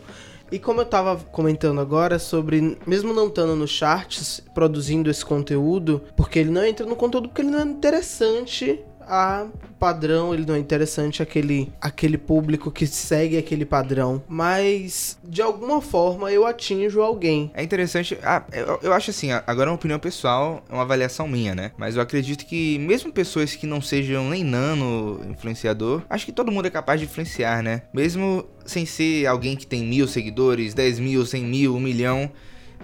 E 0.52 0.60
como 0.60 0.82
eu 0.82 0.86
tava 0.86 1.18
comentando 1.32 1.82
agora 1.82 2.20
sobre, 2.20 2.78
mesmo 2.86 3.12
não 3.14 3.28
estando 3.28 3.56
nos 3.56 3.72
charts, 3.72 4.42
produzindo 4.54 5.10
esse 5.10 5.26
conteúdo, 5.26 6.04
porque 6.16 6.38
ele 6.38 6.52
não 6.52 6.64
entra 6.64 6.86
no 6.86 6.96
conteúdo 6.96 7.30
porque 7.30 7.42
ele 7.42 7.50
não 7.50 7.60
é 7.60 7.64
interessante 7.64 8.80
a 9.08 9.48
padrão, 9.80 10.34
ele 10.34 10.46
não 10.46 10.56
é 10.56 10.60
interessante 10.60 11.22
aquele 11.22 11.72
aquele 11.80 12.18
público 12.18 12.72
que 12.72 12.88
segue 12.88 13.38
aquele 13.38 13.66
padrão, 13.66 14.24
mas 14.28 15.18
de 15.24 15.42
alguma 15.42 15.82
forma 15.82 16.32
eu 16.32 16.46
atinjo 16.46 17.02
alguém. 17.02 17.52
É 17.54 17.64
interessante. 17.64 18.18
Ah, 18.24 18.44
eu, 18.52 18.80
eu 18.82 18.94
acho 18.94 19.12
assim, 19.12 19.32
agora 19.32 19.70
é 19.70 19.72
uma 19.72 19.76
opinião 19.76 20.00
pessoal, 20.00 20.64
é 20.70 20.74
uma 20.74 20.82
avaliação 20.82 21.28
minha, 21.28 21.54
né? 21.54 21.72
Mas 21.78 21.96
eu 21.96 22.02
acredito 22.02 22.46
que 22.46 22.80
mesmo 22.80 23.12
pessoas 23.12 23.56
que 23.56 23.68
não 23.68 23.82
sejam 23.82 24.30
nem 24.30 24.44
nano 24.44 25.22
influenciador, 25.30 26.02
acho 26.10 26.26
que 26.26 26.32
todo 26.32 26.52
mundo 26.52 26.68
é 26.68 26.72
capaz 26.72 27.00
de 27.00 27.06
influenciar, 27.06 27.62
né? 27.62 27.84
Mesmo 27.94 28.46
sem 28.66 28.86
ser 28.86 29.28
alguém 29.28 29.56
que 29.56 29.68
tem 29.68 29.84
mil 29.84 30.08
seguidores, 30.08 30.74
10 30.74 31.00
mil, 31.00 31.26
100 31.26 31.44
mil, 31.44 31.76
um 31.76 31.80
milhão. 31.80 32.32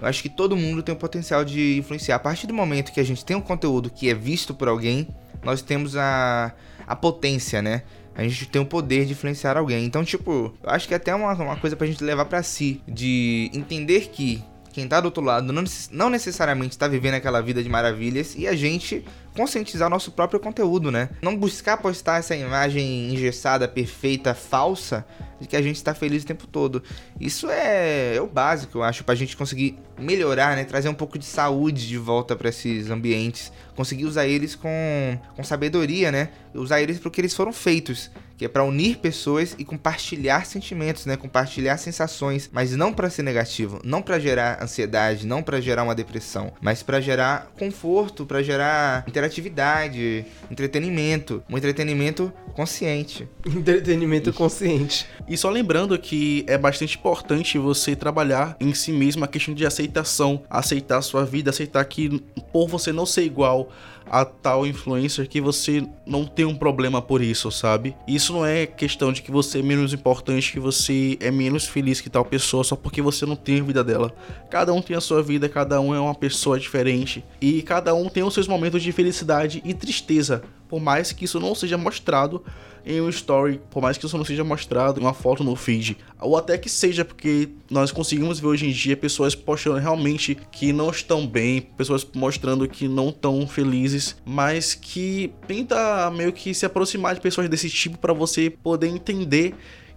Eu 0.00 0.08
acho 0.08 0.22
que 0.22 0.28
todo 0.28 0.56
mundo 0.56 0.82
tem 0.82 0.94
o 0.94 0.98
potencial 0.98 1.44
de 1.44 1.78
influenciar. 1.78 2.16
A 2.16 2.18
partir 2.18 2.46
do 2.46 2.54
momento 2.54 2.92
que 2.92 3.00
a 3.00 3.04
gente 3.04 3.24
tem 3.24 3.36
um 3.36 3.40
conteúdo 3.40 3.90
que 3.90 4.08
é 4.08 4.14
visto 4.14 4.52
por 4.52 4.68
alguém, 4.68 5.06
nós 5.44 5.62
temos 5.62 5.96
a, 5.96 6.52
a 6.86 6.96
potência, 6.96 7.60
né? 7.62 7.82
A 8.14 8.22
gente 8.22 8.46
tem 8.46 8.60
o 8.60 8.66
poder 8.66 9.06
de 9.06 9.12
influenciar 9.12 9.56
alguém. 9.56 9.84
Então, 9.84 10.04
tipo, 10.04 10.54
eu 10.62 10.70
acho 10.70 10.86
que 10.86 10.94
é 10.94 10.98
até 10.98 11.14
uma, 11.14 11.32
uma 11.32 11.56
coisa 11.56 11.74
pra 11.74 11.86
gente 11.86 12.04
levar 12.04 12.26
pra 12.26 12.42
si. 12.42 12.82
De 12.86 13.50
entender 13.54 14.10
que 14.12 14.42
quem 14.72 14.88
tá 14.88 15.00
do 15.00 15.06
outro 15.06 15.22
lado 15.22 15.52
não, 15.52 15.64
não 15.90 16.10
necessariamente 16.10 16.78
tá 16.78 16.88
vivendo 16.88 17.14
aquela 17.14 17.40
vida 17.40 17.62
de 17.62 17.68
maravilhas 17.68 18.34
e 18.36 18.48
a 18.48 18.54
gente 18.56 19.04
conscientizar 19.34 19.88
nosso 19.88 20.10
próprio 20.12 20.40
conteúdo, 20.40 20.90
né? 20.90 21.10
Não 21.22 21.36
buscar 21.36 21.76
postar 21.76 22.18
essa 22.18 22.34
imagem 22.34 23.12
engessada, 23.12 23.68
perfeita, 23.68 24.34
falsa 24.34 25.04
de 25.40 25.48
que 25.48 25.56
a 25.56 25.62
gente 25.62 25.76
está 25.76 25.94
feliz 25.94 26.22
o 26.22 26.26
tempo 26.26 26.46
todo. 26.46 26.82
Isso 27.20 27.50
é, 27.50 28.16
é 28.16 28.20
o 28.20 28.26
básico, 28.26 28.78
eu 28.78 28.82
acho, 28.82 29.04
pra 29.04 29.14
gente 29.14 29.36
conseguir 29.36 29.76
melhorar, 29.98 30.56
né? 30.56 30.64
Trazer 30.64 30.88
um 30.88 30.94
pouco 30.94 31.18
de 31.18 31.24
saúde 31.24 31.86
de 31.86 31.98
volta 31.98 32.36
para 32.36 32.48
esses 32.48 32.90
ambientes. 32.90 33.52
Conseguir 33.74 34.04
usar 34.04 34.26
eles 34.26 34.54
com, 34.54 35.18
com 35.34 35.42
sabedoria, 35.42 36.12
né? 36.12 36.28
Usar 36.54 36.80
eles 36.80 36.98
porque 36.98 37.20
eles 37.20 37.34
foram 37.34 37.52
feitos. 37.52 38.10
Que 38.42 38.46
é 38.46 38.48
para 38.48 38.64
unir 38.64 38.96
pessoas 38.96 39.54
e 39.56 39.64
compartilhar 39.64 40.44
sentimentos, 40.46 41.06
né? 41.06 41.16
Compartilhar 41.16 41.76
sensações, 41.76 42.50
mas 42.52 42.74
não 42.74 42.92
para 42.92 43.08
ser 43.08 43.22
negativo, 43.22 43.80
não 43.84 44.02
para 44.02 44.18
gerar 44.18 44.60
ansiedade, 44.60 45.24
não 45.28 45.44
para 45.44 45.60
gerar 45.60 45.84
uma 45.84 45.94
depressão, 45.94 46.52
mas 46.60 46.82
para 46.82 47.00
gerar 47.00 47.52
conforto, 47.56 48.26
para 48.26 48.42
gerar 48.42 49.04
interatividade, 49.06 50.26
entretenimento, 50.50 51.40
um 51.48 51.56
entretenimento 51.56 52.32
consciente. 52.52 53.28
Entretenimento 53.46 54.32
consciente. 54.32 55.06
E 55.28 55.36
só 55.36 55.48
lembrando 55.48 55.96
que 55.96 56.44
é 56.48 56.58
bastante 56.58 56.98
importante 56.98 57.58
você 57.58 57.94
trabalhar 57.94 58.56
em 58.58 58.74
si 58.74 58.90
mesmo 58.90 59.24
a 59.24 59.28
questão 59.28 59.54
de 59.54 59.64
aceitação, 59.64 60.42
aceitar 60.50 60.98
a 60.98 61.02
sua 61.02 61.24
vida, 61.24 61.50
aceitar 61.50 61.84
que 61.84 62.20
por 62.52 62.66
você 62.66 62.90
não 62.90 63.06
ser 63.06 63.22
igual 63.22 63.70
a 64.12 64.26
tal 64.26 64.66
influencer 64.66 65.26
que 65.26 65.40
você 65.40 65.82
não 66.06 66.26
tem 66.26 66.44
um 66.44 66.54
problema 66.54 67.00
por 67.00 67.22
isso, 67.22 67.50
sabe? 67.50 67.96
Isso 68.06 68.34
não 68.34 68.44
é 68.44 68.66
questão 68.66 69.10
de 69.10 69.22
que 69.22 69.30
você 69.30 69.60
é 69.60 69.62
menos 69.62 69.94
importante, 69.94 70.52
que 70.52 70.60
você 70.60 71.16
é 71.18 71.30
menos 71.30 71.66
feliz 71.66 71.98
que 71.98 72.10
tal 72.10 72.22
pessoa 72.22 72.62
só 72.62 72.76
porque 72.76 73.00
você 73.00 73.24
não 73.24 73.34
tem 73.34 73.60
a 73.60 73.62
vida 73.62 73.82
dela. 73.82 74.14
Cada 74.50 74.74
um 74.74 74.82
tem 74.82 74.94
a 74.94 75.00
sua 75.00 75.22
vida, 75.22 75.48
cada 75.48 75.80
um 75.80 75.94
é 75.94 75.98
uma 75.98 76.14
pessoa 76.14 76.60
diferente 76.60 77.24
e 77.40 77.62
cada 77.62 77.94
um 77.94 78.10
tem 78.10 78.22
os 78.22 78.34
seus 78.34 78.46
momentos 78.46 78.82
de 78.82 78.92
felicidade 78.92 79.62
e 79.64 79.72
tristeza, 79.72 80.42
por 80.72 80.80
mais 80.80 81.12
que 81.12 81.26
isso 81.26 81.38
não 81.38 81.54
seja 81.54 81.76
mostrado 81.76 82.42
em 82.82 82.98
um 82.98 83.10
story, 83.10 83.60
por 83.70 83.82
mais 83.82 83.98
que 83.98 84.06
isso 84.06 84.16
não 84.16 84.24
seja 84.24 84.42
mostrado 84.42 84.98
em 84.98 85.02
uma 85.02 85.12
foto 85.12 85.44
no 85.44 85.54
feed, 85.54 85.98
ou 86.18 86.34
até 86.34 86.56
que 86.56 86.70
seja 86.70 87.04
porque 87.04 87.50
nós 87.70 87.92
conseguimos 87.92 88.40
ver 88.40 88.46
hoje 88.46 88.66
em 88.66 88.72
dia 88.72 88.96
pessoas 88.96 89.34
postando 89.34 89.76
realmente 89.76 90.34
que 90.50 90.72
não 90.72 90.88
estão 90.88 91.26
bem, 91.26 91.60
pessoas 91.60 92.06
mostrando 92.14 92.66
que 92.66 92.88
não 92.88 93.10
estão 93.10 93.46
felizes, 93.46 94.16
mas 94.24 94.74
que 94.74 95.34
tenta 95.46 96.10
meio 96.10 96.32
que 96.32 96.54
se 96.54 96.64
aproximar 96.64 97.14
de 97.16 97.20
pessoas 97.20 97.50
desse 97.50 97.68
tipo 97.68 97.98
para 97.98 98.14
você 98.14 98.48
poder 98.48 98.86
entender 98.86 99.54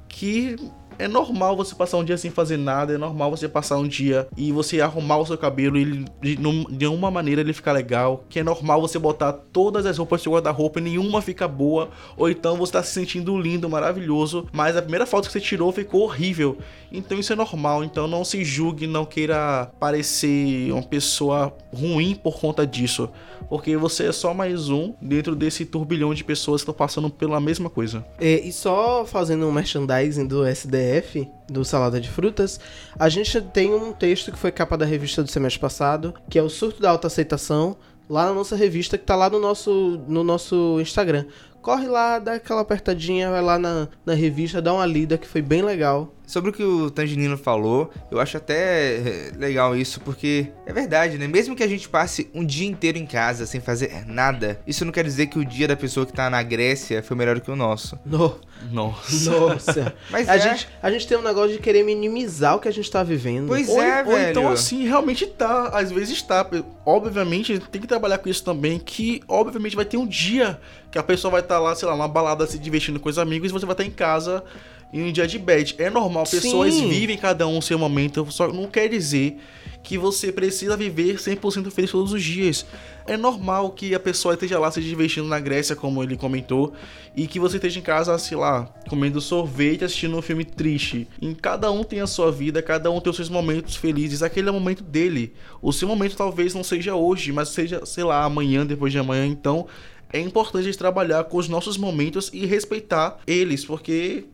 que 0.10 0.58
é 0.98 1.08
normal 1.08 1.56
você 1.56 1.76
passar 1.76 1.98
um 1.98 2.04
dia 2.04 2.18
sem 2.18 2.32
fazer 2.32 2.58
nada, 2.58 2.94
é 2.94 2.98
normal 2.98 3.32
você 3.32 3.48
passar 3.48 3.78
um 3.78 3.88
dia 3.88 4.28
e 4.36 4.52
você 4.52 4.82
arrumar 4.82 5.18
o 5.18 5.26
seu 5.26 5.38
cabelo 5.38 5.78
e 5.78 5.82
ele, 5.82 6.06
de, 6.22 6.38
de 6.78 6.88
uma 6.88 7.12
maneira 7.12 7.42
ele 7.42 7.54
ficar 7.54 7.72
legal, 7.72 8.24
que 8.30 8.40
é 8.40 8.44
normal 8.44 8.82
você 8.82 8.98
botar 8.98 9.34
todas 9.34 9.86
as 9.86 9.98
roupas 9.98 10.22
do 10.22 10.24
seu 10.24 10.34
guarda-roupa 10.34 10.80
e 10.80 10.84
nenhuma 10.84 11.22
fica 11.22 11.48
boa, 11.48 11.90
ou 12.18 12.30
então 12.30 12.58
você 12.58 12.74
tá 12.74 12.84
se 12.84 12.94
sentindo 12.94 13.38
lindo, 13.38 13.70
maravilhoso, 13.70 14.48
mas 14.52 14.76
a 14.76 14.82
primeira 14.82 15.06
foto 15.06 15.28
que 15.28 15.34
você 15.34 15.40
tirou 15.40 15.72
ficou 15.72 16.02
horrível. 16.02 16.58
Então 16.92 17.20
isso 17.20 17.34
é 17.34 17.36
normal, 17.36 17.84
então 17.84 18.08
não 18.08 18.24
se 18.24 18.44
julgue, 18.44 18.88
não 18.88 19.06
queira 19.06 19.72
parecer 19.80 20.72
uma 20.72 20.84
pessoa 20.84 21.56
ruim 21.74 22.16
por 22.16 22.40
conta 22.40 22.66
disso, 22.66 23.10
porque 23.50 23.76
você 23.76 24.08
é 24.08 24.12
só 24.12 24.34
mais 24.34 24.70
um 24.70 24.94
dentro 25.02 25.36
desse 25.36 25.66
turbilhão 25.66 26.14
de 26.14 26.24
pessoas 26.24 26.62
que 26.62 26.70
estão 26.70 26.74
passando 26.74 27.10
pela 27.10 27.40
mesma 27.40 27.70
coisa. 27.70 28.06
É, 28.20 28.40
e 28.40 28.52
só 28.52 29.06
fazendo 29.06 29.46
um 29.46 29.52
merchandising 29.52 30.26
do 30.26 30.46
SDF, 30.86 31.30
do 31.50 31.66
Salada 31.66 32.00
de 32.00 32.10
Frutas, 32.10 32.60
a 32.98 33.10
gente 33.10 33.42
tem 33.42 33.74
um 33.74 33.92
texto 33.92 34.32
que 34.32 34.38
foi 34.38 34.52
capa 34.52 34.78
da 34.78 34.86
revista 34.86 35.24
do 35.24 35.30
semestre 35.30 35.60
passado, 35.60 36.14
que 36.30 36.40
é 36.40 36.44
o 36.44 36.50
Surto 36.50 36.82
da 36.82 36.90
Autoaceitação, 36.90 37.76
lá 38.10 38.26
na 38.26 38.34
nossa 38.34 38.56
revista, 38.56 38.98
que 38.98 39.06
tá 39.06 39.16
lá 39.16 39.30
no 39.30 39.40
nosso, 39.40 40.02
no 40.08 40.24
nosso 40.24 40.80
Instagram. 40.80 41.26
Corre 41.62 41.88
lá, 41.88 42.20
dá 42.20 42.34
aquela 42.34 42.62
apertadinha, 42.62 43.32
vai 43.32 43.42
lá 43.42 43.58
na, 43.58 43.88
na 44.06 44.14
revista, 44.14 44.62
dá 44.62 44.72
uma 44.72 44.86
lida, 44.86 45.18
que 45.18 45.28
foi 45.28 45.42
bem 45.42 45.64
legal. 45.64 46.14
Sobre 46.26 46.50
o 46.50 46.54
que 46.54 46.64
o 46.64 46.90
Tangerino 46.90 47.38
falou, 47.38 47.92
eu 48.12 48.20
acho 48.20 48.38
até 48.38 48.98
eh, 48.98 49.32
legal 49.38 49.76
isso, 49.76 50.00
porque 50.02 50.48
é 50.66 50.74
verdade, 50.74 51.18
né? 51.18 51.28
Mesmo 51.28 51.56
que 51.56 51.64
a 51.64 51.68
gente 51.68 51.88
passe 51.88 52.30
um 52.34 52.46
dia 52.46 52.68
inteiro 52.68 52.98
em 52.98 53.06
casa 53.06 53.46
sem 53.46 53.62
fazer 53.62 54.06
nada, 54.08 54.60
isso 54.66 54.84
não 54.84 54.92
quer 54.92 55.04
dizer 55.04 55.28
que 55.28 55.38
o 55.38 55.46
dia 55.46 55.68
da 55.68 55.76
pessoa 55.76 56.06
que 56.06 56.14
tá 56.14 56.30
na 56.30 56.42
Grécia 56.42 57.04
foi 57.04 57.16
melhor 57.16 57.40
que 57.40 57.52
o 57.52 57.56
nosso. 57.56 57.98
No, 58.06 58.40
Nossa. 58.72 59.32
nossa. 59.32 59.94
Mas 60.10 60.28
a, 60.28 60.36
é. 60.36 60.40
gente, 60.40 60.68
a 60.82 60.92
gente 60.92 61.08
tem 61.08 61.18
um 61.18 61.22
negócio 61.22 61.52
de 61.52 61.60
querer 61.60 61.84
minimizar 61.84 62.56
o 62.56 62.60
que 62.60 62.68
a 62.68 62.74
gente 62.74 62.90
tá 62.90 63.04
vivendo. 63.04 63.48
Pois 63.48 63.70
ou, 63.70 63.82
é, 63.82 64.04
ou 64.04 64.12
velho. 64.12 64.30
então 64.32 64.52
assim, 64.52 64.88
realmente 64.88 65.28
tá, 65.28 65.70
às 65.70 65.92
vezes 65.92 66.22
tá. 66.22 66.46
Obviamente, 66.86 67.60
tem 67.60 67.82
que 67.82 67.88
trabalhar 67.88 68.18
com 68.18 68.30
isso 68.30 68.44
também, 68.44 68.80
que 68.80 69.22
obviamente 69.28 69.76
vai 69.76 69.86
ter 69.86 69.98
um 69.98 70.08
dia 70.08 70.60
que 70.92 70.98
a 70.98 71.04
pessoa 71.04 71.32
vai 71.32 71.42
estar 71.42 71.60
lá, 71.60 71.76
sei 71.76 71.88
lá, 71.88 71.94
numa 71.94 72.08
balada 72.08 72.48
se 72.48 72.58
divertindo 72.58 73.00
com 73.00 73.10
os 73.10 73.18
amigos 73.20 73.50
e 73.50 73.54
você 73.54 73.66
vai 73.66 73.74
estar 73.74 73.84
em 73.84 73.92
casa 73.92 74.44
em 74.92 75.04
um 75.04 75.12
dia 75.12 75.28
de 75.28 75.38
bad. 75.38 75.76
É 75.78 75.90
normal, 75.90 76.26
pessoas 76.26 76.74
Sim. 76.74 76.90
vivem 76.90 77.18
cada 77.18 77.48
um 77.48 77.58
o 77.58 77.62
seu 77.62 77.78
momento, 77.78 78.26
só 78.32 78.48
não 78.48 78.68
quer 78.68 78.88
dizer 78.88 79.38
que 79.86 79.98
você 80.00 80.32
precisa 80.32 80.76
viver 80.76 81.18
100% 81.18 81.70
feliz 81.70 81.92
todos 81.92 82.12
os 82.12 82.24
dias. 82.24 82.66
É 83.06 83.16
normal 83.16 83.70
que 83.70 83.94
a 83.94 84.00
pessoa 84.00 84.34
esteja 84.34 84.58
lá 84.58 84.72
se 84.72 84.82
divertindo 84.82 85.28
na 85.28 85.40
Grécia, 85.40 85.76
como 85.76 86.02
ele 86.02 86.18
comentou, 86.18 86.74
e 87.16 87.28
que 87.28 87.40
você 87.40 87.58
esteja 87.58 87.80
em 87.80 87.84
casa, 87.84 88.18
sei 88.18 88.36
lá, 88.36 88.66
comendo 88.90 89.22
sorvete, 89.22 89.86
assistindo 89.86 90.18
um 90.18 90.24
filme 90.24 90.44
triste. 90.44 91.08
Em 91.22 91.36
cada 91.36 91.72
um 91.72 91.84
tem 91.84 92.02
a 92.02 92.08
sua 92.08 92.32
vida, 92.32 92.64
cada 92.64 92.90
um 92.90 93.00
tem 93.00 93.12
os 93.12 93.16
seus 93.16 93.30
momentos 93.30 93.76
felizes. 93.76 94.24
Aquele 94.24 94.48
é 94.48 94.52
o 94.52 94.56
momento 94.56 94.84
dele. 94.84 95.34
O 95.62 95.72
seu 95.72 95.88
momento 95.88 96.18
talvez 96.18 96.56
não 96.56 96.64
seja 96.64 96.96
hoje, 96.96 97.32
mas 97.32 97.50
seja, 97.50 97.86
sei 97.86 98.04
lá, 98.04 98.24
amanhã, 98.24 98.66
depois 98.66 98.92
de 98.92 98.98
amanhã. 98.98 99.28
Então, 99.28 99.68
é 100.12 100.20
importante 100.20 100.62
a 100.62 100.66
gente 100.66 100.78
trabalhar 100.80 101.26
com 101.26 101.38
os 101.38 101.48
nossos 101.48 101.78
momentos 101.78 102.32
e 102.34 102.44
respeitar 102.48 103.20
eles, 103.28 103.64
porque 103.64 104.26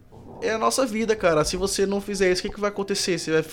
é 0.42 0.52
a 0.52 0.58
nossa 0.58 0.86
vida, 0.86 1.16
cara. 1.16 1.44
Se 1.46 1.56
você 1.58 1.86
não 1.86 2.02
fizer 2.02 2.32
isso, 2.32 2.40
o 2.42 2.44
que, 2.44 2.54
que 2.56 2.60
vai 2.60 2.70
acontecer? 2.70 3.18
Você 3.20 3.32
vai 3.32 3.46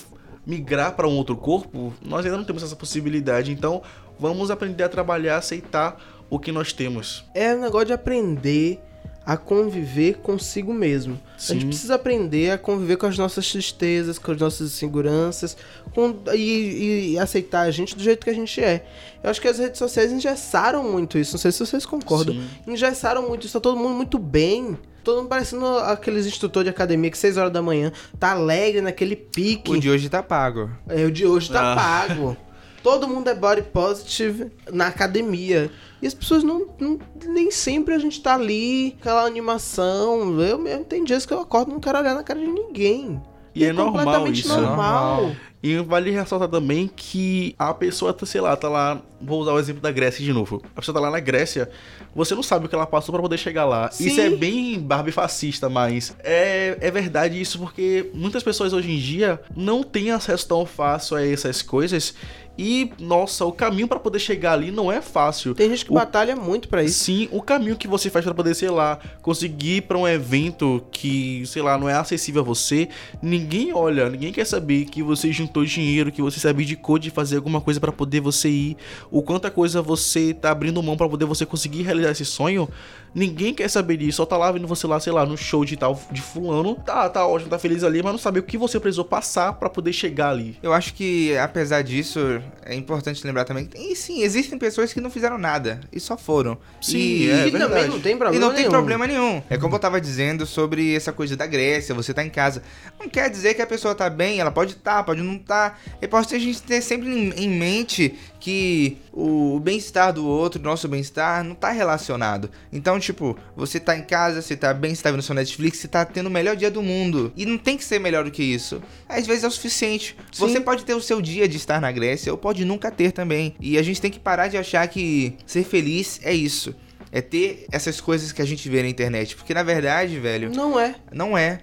migrar 0.46 0.94
para 0.94 1.06
um 1.08 1.16
outro 1.16 1.36
corpo? 1.36 1.92
Nós 2.02 2.24
ainda 2.24 2.36
não 2.38 2.44
temos 2.44 2.62
essa 2.62 2.76
possibilidade. 2.76 3.52
Então, 3.52 3.82
vamos 4.18 4.50
aprender 4.50 4.84
a 4.84 4.88
trabalhar, 4.88 5.36
aceitar 5.36 6.00
o 6.30 6.38
que 6.38 6.50
nós 6.52 6.72
temos. 6.72 7.24
É 7.34 7.54
um 7.54 7.60
negócio 7.60 7.86
de 7.88 7.92
aprender 7.92 8.80
a 9.26 9.36
conviver 9.36 10.16
consigo 10.22 10.72
mesmo. 10.72 11.20
A 11.36 11.52
gente 11.52 11.60
Sim. 11.62 11.68
precisa 11.68 11.94
aprender 11.96 12.50
a 12.50 12.56
conviver 12.56 12.96
com 12.96 13.04
as 13.04 13.18
nossas 13.18 13.50
tristezas, 13.52 14.18
com 14.18 14.32
as 14.32 14.38
nossas 14.38 14.68
inseguranças 14.72 15.54
com- 15.94 16.16
e, 16.32 16.38
e- 16.38 17.10
e 17.12 17.18
aceitar 17.18 17.60
a 17.62 17.70
gente 17.70 17.94
do 17.94 18.02
jeito 18.02 18.24
que 18.24 18.30
a 18.30 18.34
gente 18.34 18.58
é. 18.58 18.86
Eu 19.22 19.28
acho 19.28 19.38
que 19.38 19.48
as 19.48 19.58
redes 19.58 19.78
sociais 19.78 20.10
engessaram 20.12 20.82
muito 20.82 21.18
isso. 21.18 21.34
Não 21.34 21.38
sei 21.38 21.52
se 21.52 21.58
vocês 21.58 21.84
concordam. 21.84 22.34
Sim. 22.34 22.48
Engessaram 22.72 23.28
muito 23.28 23.44
isso. 23.44 23.52
Tá 23.52 23.60
todo 23.60 23.76
mundo 23.78 23.94
muito 23.94 24.18
bem. 24.18 24.78
Todo 25.08 25.20
mundo 25.20 25.28
parecendo 25.30 25.66
aqueles 25.78 26.26
instrutores 26.26 26.64
de 26.66 26.70
academia 26.70 27.10
que 27.10 27.16
6 27.16 27.38
horas 27.38 27.50
da 27.50 27.62
manhã 27.62 27.90
tá 28.18 28.32
alegre 28.32 28.82
naquele 28.82 29.16
pique. 29.16 29.70
O 29.70 29.80
de 29.80 29.88
hoje 29.88 30.06
tá 30.10 30.22
pago. 30.22 30.70
É, 30.86 31.02
o 31.06 31.10
de 31.10 31.24
hoje 31.24 31.50
tá 31.50 31.72
Ah. 31.72 31.74
pago. 32.08 32.36
Todo 32.82 33.08
mundo 33.08 33.26
é 33.30 33.34
body 33.34 33.62
positive 33.62 34.52
na 34.70 34.88
academia. 34.88 35.70
E 36.02 36.06
as 36.06 36.12
pessoas 36.12 36.42
não, 36.44 36.66
não- 36.78 36.98
Nem 37.26 37.50
sempre 37.50 37.94
a 37.94 37.98
gente 37.98 38.20
tá 38.20 38.34
ali, 38.34 38.96
aquela 39.00 39.24
animação. 39.24 40.38
Eu 40.42 40.58
mesmo 40.58 40.84
tem 40.84 41.02
dias 41.02 41.24
que 41.24 41.32
eu 41.32 41.40
acordo 41.40 41.70
e 41.70 41.72
não 41.72 41.80
quero 41.80 41.98
olhar 41.98 42.14
na 42.14 42.22
cara 42.22 42.38
de 42.40 42.46
ninguém. 42.46 43.18
E 43.54 43.64
é 43.64 43.72
normal 43.72 43.94
completamente 44.04 44.40
isso. 44.42 44.48
normal. 44.60 45.22
Normal. 45.22 45.36
E 45.62 45.76
vale 45.78 46.10
ressaltar 46.10 46.48
também 46.48 46.88
que 46.94 47.54
a 47.58 47.74
pessoa, 47.74 48.12
tá, 48.12 48.24
sei 48.24 48.40
lá, 48.40 48.54
tá 48.56 48.68
lá. 48.68 49.00
Vou 49.20 49.40
usar 49.40 49.52
o 49.52 49.58
exemplo 49.58 49.82
da 49.82 49.90
Grécia 49.90 50.24
de 50.24 50.32
novo. 50.32 50.62
A 50.76 50.80
pessoa 50.80 50.94
tá 50.94 51.00
lá 51.00 51.10
na 51.10 51.18
Grécia, 51.18 51.68
você 52.14 52.34
não 52.34 52.42
sabe 52.42 52.66
o 52.66 52.68
que 52.68 52.74
ela 52.74 52.86
passou 52.86 53.12
pra 53.12 53.20
poder 53.20 53.38
chegar 53.38 53.64
lá. 53.64 53.90
Sim. 53.90 54.06
Isso 54.06 54.20
é 54.20 54.30
bem 54.30 54.78
Barbie 54.78 55.10
fascista, 55.10 55.68
mas 55.68 56.16
é, 56.20 56.78
é 56.80 56.90
verdade 56.90 57.40
isso 57.40 57.58
porque 57.58 58.10
muitas 58.14 58.44
pessoas 58.44 58.72
hoje 58.72 58.92
em 58.92 58.98
dia 58.98 59.40
não 59.56 59.82
têm 59.82 60.12
acesso 60.12 60.46
tão 60.46 60.64
fácil 60.64 61.16
a 61.16 61.26
essas 61.26 61.60
coisas. 61.60 62.14
E, 62.58 62.90
nossa, 62.98 63.44
o 63.44 63.52
caminho 63.52 63.86
pra 63.86 64.00
poder 64.00 64.18
chegar 64.18 64.54
ali 64.54 64.72
não 64.72 64.90
é 64.90 65.00
fácil. 65.00 65.54
Tem 65.54 65.70
gente 65.70 65.84
que 65.84 65.92
O- 65.92 65.94
batalha 65.94 66.34
muito 66.34 66.68
pra 66.68 66.82
isso. 66.82 67.04
Sim, 67.04 67.28
o 67.30 67.40
caminho 67.40 67.76
que 67.76 67.86
você 67.86 68.10
faz 68.10 68.24
pra 68.24 68.34
poder, 68.34 68.52
sei 68.54 68.68
lá, 68.68 68.98
conseguir 69.22 69.76
ir 69.76 69.82
pra 69.82 69.96
um 69.96 70.08
evento 70.08 70.82
que, 70.90 71.44
sei 71.46 71.62
lá, 71.62 71.78
não 71.78 71.88
é 71.88 71.94
acessível 71.94 72.42
a 72.42 72.44
você, 72.44 72.88
ninguém 73.22 73.72
olha, 73.72 74.08
ninguém 74.10 74.32
quer 74.32 74.44
saber 74.44 74.86
que 74.86 75.02
você 75.04 75.30
juntou 75.30 75.64
dinheiro, 75.64 76.10
que 76.10 76.20
você 76.20 76.40
se 76.40 76.48
abdicou 76.48 76.98
de 76.98 77.10
fazer 77.10 77.36
alguma 77.36 77.60
coisa 77.60 77.78
pra 77.78 77.92
poder 77.92 78.20
você 78.20 78.48
ir, 78.48 78.76
o 79.10 79.22
quanta 79.22 79.50
coisa 79.52 79.80
você 79.80 80.34
tá 80.34 80.50
abrindo 80.50 80.82
mão 80.82 80.96
pra 80.96 81.08
poder 81.08 81.26
você 81.26 81.46
conseguir 81.46 81.82
realizar 81.82 82.10
esse 82.10 82.24
sonho. 82.24 82.68
Ninguém 83.14 83.54
quer 83.54 83.68
saber 83.68 83.96
disso, 83.96 84.18
só 84.18 84.26
tá 84.26 84.36
lá 84.36 84.50
vendo 84.52 84.66
você 84.66 84.86
lá, 84.86 84.98
sei 85.00 85.12
lá, 85.12 85.24
no 85.24 85.36
show 85.36 85.64
de 85.64 85.76
tal 85.76 86.00
de 86.10 86.20
fulano, 86.20 86.74
tá, 86.74 87.08
tá 87.08 87.26
ótimo, 87.26 87.50
tá 87.50 87.58
feliz 87.58 87.82
ali, 87.82 88.02
mas 88.02 88.12
não 88.12 88.18
sabe 88.18 88.38
o 88.40 88.42
que 88.42 88.56
você 88.58 88.78
precisou 88.78 89.04
passar 89.04 89.54
pra 89.54 89.68
poder 89.70 89.92
chegar 89.92 90.30
ali. 90.30 90.58
Eu 90.62 90.72
acho 90.72 90.94
que, 90.94 91.36
apesar 91.38 91.82
disso, 91.82 92.18
é 92.64 92.74
importante 92.74 93.26
lembrar 93.26 93.44
também 93.44 93.66
que, 93.66 93.78
e 93.78 93.96
sim, 93.96 94.22
existem 94.22 94.58
pessoas 94.58 94.92
que 94.92 95.00
não 95.00 95.10
fizeram 95.10 95.38
nada 95.38 95.80
e 95.92 95.98
só 95.98 96.16
foram. 96.16 96.58
Sim, 96.80 96.96
e, 96.98 97.30
é 97.30 97.46
e 97.48 97.50
também 97.50 97.68
verdade. 97.68 97.88
não 97.88 98.00
tem 98.00 98.16
problema 98.16 98.36
E 98.36 98.38
não 98.38 98.48
tem 98.50 98.58
nenhum. 98.58 98.70
problema 98.70 99.06
nenhum. 99.06 99.42
É 99.48 99.56
como 99.56 99.74
eu 99.74 99.78
tava 99.78 100.00
dizendo 100.00 100.44
sobre 100.46 100.94
essa 100.94 101.12
coisa 101.12 101.36
da 101.36 101.46
Grécia, 101.46 101.94
você 101.94 102.12
tá 102.12 102.24
em 102.24 102.30
casa. 102.30 102.62
Não 103.00 103.08
quer 103.08 103.30
dizer 103.30 103.54
que 103.54 103.62
a 103.62 103.66
pessoa 103.66 103.94
tá 103.94 104.08
bem, 104.10 104.40
ela 104.40 104.50
pode 104.50 104.72
estar, 104.72 105.02
pode 105.04 105.22
não 105.22 105.36
estar. 105.36 105.80
É 106.00 106.06
importante 106.06 106.34
a 106.34 106.38
gente 106.38 106.62
ter 106.62 106.80
sempre 106.82 107.08
em 107.08 107.28
em 107.38 107.48
mente 107.48 108.14
que 108.40 108.96
o 109.12 109.58
bem-estar 109.60 110.12
do 110.12 110.26
outro, 110.26 110.62
nosso 110.62 110.86
bem-estar, 110.88 111.42
não 111.44 111.54
tá 111.54 111.70
relacionado. 111.70 112.50
Então, 112.72 112.97
tipo, 112.98 113.38
você 113.56 113.78
tá 113.78 113.96
em 113.96 114.02
casa, 114.02 114.42
você 114.42 114.56
tá 114.56 114.72
bem, 114.74 114.94
você 114.94 115.02
tá 115.02 115.10
vendo 115.10 115.22
seu 115.22 115.34
Netflix, 115.34 115.78
você 115.78 115.88
tá 115.88 116.04
tendo 116.04 116.26
o 116.26 116.30
melhor 116.30 116.56
dia 116.56 116.70
do 116.70 116.82
mundo. 116.82 117.32
E 117.36 117.44
não 117.46 117.58
tem 117.58 117.76
que 117.76 117.84
ser 117.84 117.98
melhor 117.98 118.24
do 118.24 118.30
que 118.30 118.42
isso. 118.42 118.82
Às 119.08 119.26
vezes 119.26 119.44
é 119.44 119.48
o 119.48 119.50
suficiente. 119.50 120.16
Sim. 120.32 120.48
Você 120.48 120.60
pode 120.60 120.84
ter 120.84 120.94
o 120.94 121.00
seu 121.00 121.20
dia 121.20 121.48
de 121.48 121.56
estar 121.56 121.80
na 121.80 121.90
Grécia, 121.92 122.32
ou 122.32 122.38
pode 122.38 122.64
nunca 122.64 122.90
ter 122.90 123.12
também. 123.12 123.54
E 123.60 123.78
a 123.78 123.82
gente 123.82 124.00
tem 124.00 124.10
que 124.10 124.18
parar 124.20 124.48
de 124.48 124.56
achar 124.56 124.86
que 124.88 125.34
ser 125.46 125.64
feliz 125.64 126.20
é 126.22 126.32
isso. 126.34 126.74
É 127.10 127.20
ter 127.20 127.66
essas 127.72 128.00
coisas 128.00 128.32
que 128.32 128.42
a 128.42 128.44
gente 128.44 128.68
vê 128.68 128.82
na 128.82 128.88
internet. 128.88 129.34
Porque 129.36 129.54
na 129.54 129.62
verdade, 129.62 130.18
velho, 130.18 130.50
Não 130.54 130.78
é. 130.78 130.94
não 131.12 131.36
é. 131.36 131.60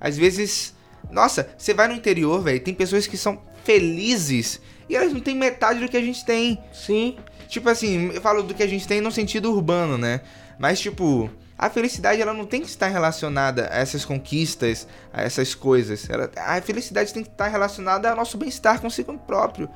Às 0.00 0.16
vezes. 0.16 0.74
Nossa, 1.10 1.48
você 1.56 1.72
vai 1.72 1.88
no 1.88 1.94
interior, 1.94 2.42
velho, 2.42 2.60
tem 2.60 2.74
pessoas 2.74 3.06
que 3.06 3.16
são 3.16 3.40
felizes 3.64 4.60
e 4.88 4.96
elas 4.96 5.12
não 5.12 5.20
têm 5.20 5.34
metade 5.34 5.80
do 5.80 5.88
que 5.88 5.96
a 5.96 6.02
gente 6.02 6.24
tem. 6.24 6.58
Sim. 6.72 7.16
Tipo 7.48 7.68
assim, 7.68 8.10
eu 8.12 8.20
falo 8.20 8.42
do 8.42 8.54
que 8.54 8.62
a 8.62 8.66
gente 8.66 8.86
tem 8.86 9.00
no 9.00 9.10
sentido 9.10 9.52
urbano, 9.52 9.96
né? 9.96 10.20
Mas, 10.58 10.80
tipo, 10.80 11.30
a 11.56 11.68
felicidade 11.70 12.20
ela 12.20 12.32
não 12.34 12.44
tem 12.44 12.60
que 12.60 12.68
estar 12.68 12.88
relacionada 12.88 13.68
a 13.70 13.78
essas 13.78 14.04
conquistas, 14.04 14.86
a 15.12 15.22
essas 15.22 15.54
coisas. 15.54 16.08
Ela- 16.10 16.30
a 16.36 16.60
felicidade 16.60 17.12
tem 17.12 17.22
que 17.22 17.30
estar 17.30 17.48
relacionada 17.48 18.10
ao 18.10 18.16
nosso 18.16 18.36
bem-estar 18.38 18.80
consigo 18.80 19.16
próprio, 19.18 19.68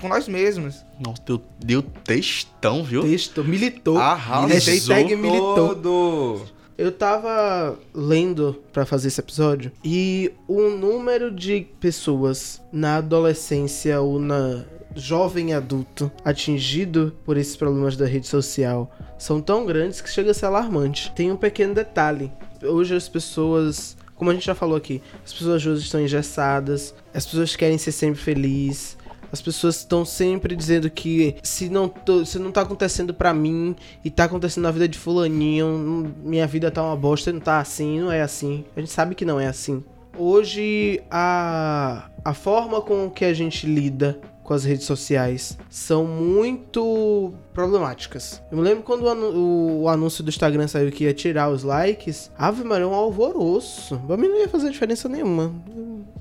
com 0.00 0.08
nós 0.08 0.28
mesmos. 0.28 0.84
Nossa, 0.98 1.22
deu, 1.26 1.42
deu 1.58 1.82
textão, 1.82 2.84
viu? 2.84 3.02
Texto, 3.02 3.42
militou. 3.44 3.98
Arrasou. 3.98 4.48
Hashtag 4.48 5.16
militou. 5.16 5.54
Todo. 5.74 6.42
Eu 6.78 6.92
tava 6.92 7.78
lendo 7.94 8.62
pra 8.70 8.84
fazer 8.84 9.08
esse 9.08 9.18
episódio 9.18 9.72
e 9.82 10.30
o 10.46 10.68
número 10.68 11.30
de 11.30 11.66
pessoas 11.80 12.60
na 12.70 12.96
adolescência 12.98 13.98
ou 14.02 14.18
na 14.20 14.62
jovem 14.96 15.52
adulto 15.54 16.10
atingido 16.24 17.14
por 17.24 17.36
esses 17.36 17.54
problemas 17.56 17.96
da 17.96 18.06
rede 18.06 18.26
social 18.26 18.90
são 19.18 19.40
tão 19.40 19.64
grandes 19.66 20.00
que 20.00 20.10
chega 20.10 20.30
a 20.30 20.34
ser 20.34 20.46
alarmante. 20.46 21.12
Tem 21.14 21.30
um 21.30 21.36
pequeno 21.36 21.74
detalhe. 21.74 22.32
Hoje 22.62 22.94
as 22.96 23.08
pessoas, 23.08 23.96
como 24.14 24.30
a 24.30 24.34
gente 24.34 24.46
já 24.46 24.54
falou 24.54 24.76
aqui, 24.76 25.02
as 25.24 25.32
pessoas 25.32 25.64
hoje 25.66 25.84
estão 25.84 26.00
engessadas, 26.00 26.94
as 27.14 27.24
pessoas 27.26 27.54
querem 27.54 27.78
ser 27.78 27.92
sempre 27.92 28.20
felizes. 28.20 28.96
As 29.32 29.42
pessoas 29.42 29.76
estão 29.78 30.04
sempre 30.04 30.54
dizendo 30.54 30.88
que 30.88 31.34
se 31.42 31.68
não, 31.68 31.88
tô- 31.88 32.24
se 32.24 32.38
não 32.38 32.52
tá 32.52 32.62
acontecendo 32.62 33.12
pra 33.12 33.34
mim 33.34 33.74
e 34.04 34.08
tá 34.10 34.24
acontecendo 34.24 34.62
na 34.64 34.70
vida 34.70 34.88
de 34.88 34.96
fulaninho, 34.98 35.66
hum, 35.66 36.12
minha 36.22 36.46
vida 36.46 36.70
tá 36.70 36.82
uma 36.82 36.96
bosta, 36.96 37.32
não 37.32 37.40
tá 37.40 37.58
assim, 37.58 38.00
não 38.00 38.10
é 38.12 38.22
assim. 38.22 38.64
A 38.76 38.80
gente 38.80 38.92
sabe 38.92 39.14
que 39.16 39.24
não 39.24 39.38
é 39.40 39.46
assim. 39.48 39.82
Hoje 40.16 41.02
a 41.10 42.08
a 42.24 42.32
forma 42.34 42.80
com 42.80 43.08
que 43.10 43.24
a 43.24 43.34
gente 43.34 43.66
lida 43.66 44.18
com 44.46 44.54
as 44.54 44.64
redes 44.64 44.86
sociais 44.86 45.58
são 45.68 46.06
muito 46.06 47.34
problemáticas. 47.52 48.40
Eu 48.50 48.56
me 48.58 48.62
lembro 48.62 48.84
quando 48.84 49.02
o, 49.02 49.08
anu- 49.08 49.80
o 49.82 49.88
anúncio 49.88 50.22
do 50.22 50.28
Instagram 50.30 50.68
saiu 50.68 50.90
que 50.92 51.04
ia 51.04 51.12
tirar 51.12 51.50
os 51.50 51.62
likes, 51.62 52.30
Ave 52.38 52.62
Maria, 52.64 52.86
um 52.86 52.94
alvoroço. 52.94 53.98
Pra 54.06 54.16
mim 54.16 54.28
não 54.28 54.38
ia 54.38 54.48
fazer 54.48 54.70
diferença 54.70 55.08
nenhuma. 55.08 55.52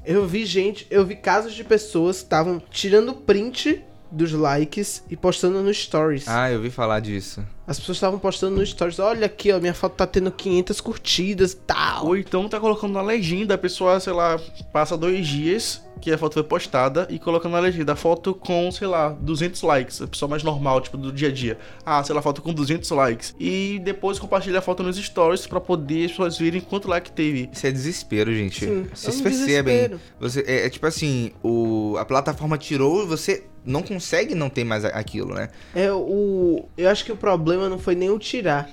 Eu 0.03 0.27
vi 0.27 0.45
gente, 0.45 0.87
eu 0.89 1.05
vi 1.05 1.15
casos 1.15 1.53
de 1.53 1.63
pessoas 1.63 2.17
que 2.17 2.23
estavam 2.23 2.61
tirando 2.71 3.13
print 3.13 3.83
dos 4.11 4.31
likes 4.33 5.03
e 5.09 5.15
postando 5.15 5.61
nos 5.61 5.77
stories. 5.77 6.27
Ah, 6.27 6.49
eu 6.51 6.57
ouvi 6.57 6.69
falar 6.69 6.99
disso. 6.99 7.43
As 7.67 7.79
pessoas 7.79 7.97
estavam 7.97 8.19
postando 8.19 8.57
nos 8.57 8.69
stories, 8.69 8.99
olha 8.99 9.25
aqui, 9.25 9.51
ó, 9.51 9.59
minha 9.59 9.73
foto 9.73 9.93
tá 9.95 10.05
tendo 10.05 10.31
500 10.31 10.81
curtidas 10.81 11.53
e 11.53 11.57
tal. 11.57 12.07
Ou 12.07 12.17
então 12.17 12.47
tá 12.47 12.59
colocando 12.59 12.93
na 12.93 13.01
legenda, 13.01 13.55
a 13.55 13.57
pessoa, 13.57 13.99
sei 13.99 14.13
lá, 14.13 14.39
passa 14.71 14.95
dois 14.95 15.27
dias 15.27 15.83
que 16.01 16.11
a 16.11 16.17
foto 16.17 16.33
foi 16.33 16.43
postada 16.43 17.07
e 17.09 17.17
colocando 17.17 17.53
na 17.53 17.59
legenda 17.59 17.93
a 17.93 17.95
foto 17.95 18.33
com, 18.35 18.71
sei 18.71 18.87
lá, 18.87 19.09
200 19.09 19.61
likes. 19.63 20.01
A 20.01 20.07
pessoa 20.07 20.29
mais 20.29 20.43
normal, 20.43 20.81
tipo, 20.81 20.97
do 20.97 21.11
dia 21.11 21.29
a 21.29 21.31
dia. 21.31 21.57
Ah, 21.85 22.03
sei 22.03 22.13
lá, 22.13 22.21
foto 22.21 22.41
com 22.41 22.53
200 22.53 22.89
likes. 22.91 23.35
E 23.39 23.81
depois 23.83 24.19
compartilha 24.19 24.59
a 24.59 24.61
foto 24.61 24.83
nos 24.83 24.97
stories 24.97 25.47
pra 25.47 25.59
poder 25.59 26.05
as 26.05 26.11
pessoas 26.11 26.37
verem 26.37 26.61
quanto 26.61 26.87
like 26.87 27.11
teve. 27.11 27.49
Isso 27.51 27.65
é 27.65 27.71
desespero, 27.71 28.33
gente. 28.33 28.65
Sim, 28.65 28.87
Vocês 28.93 29.15
é 29.15 29.19
um 29.19 29.23
percebem. 29.23 29.75
desespero. 29.75 30.01
Você, 30.19 30.43
é, 30.45 30.65
é 30.65 30.69
tipo 30.69 30.85
assim, 30.85 31.31
o, 31.41 31.95
a 31.97 32.05
plataforma 32.05 32.57
tirou 32.57 33.03
e 33.03 33.07
você 33.07 33.43
não 33.65 33.81
consegue 33.81 34.35
não 34.35 34.49
ter 34.49 34.63
mais 34.63 34.85
aquilo, 34.85 35.33
né? 35.33 35.49
É 35.73 35.91
o. 35.91 36.65
Eu 36.77 36.89
acho 36.89 37.03
que 37.03 37.11
o 37.11 37.17
problema 37.17 37.54
não 37.69 37.79
foi 37.79 37.95
nem 37.95 38.09
o 38.09 38.19
tirar. 38.19 38.69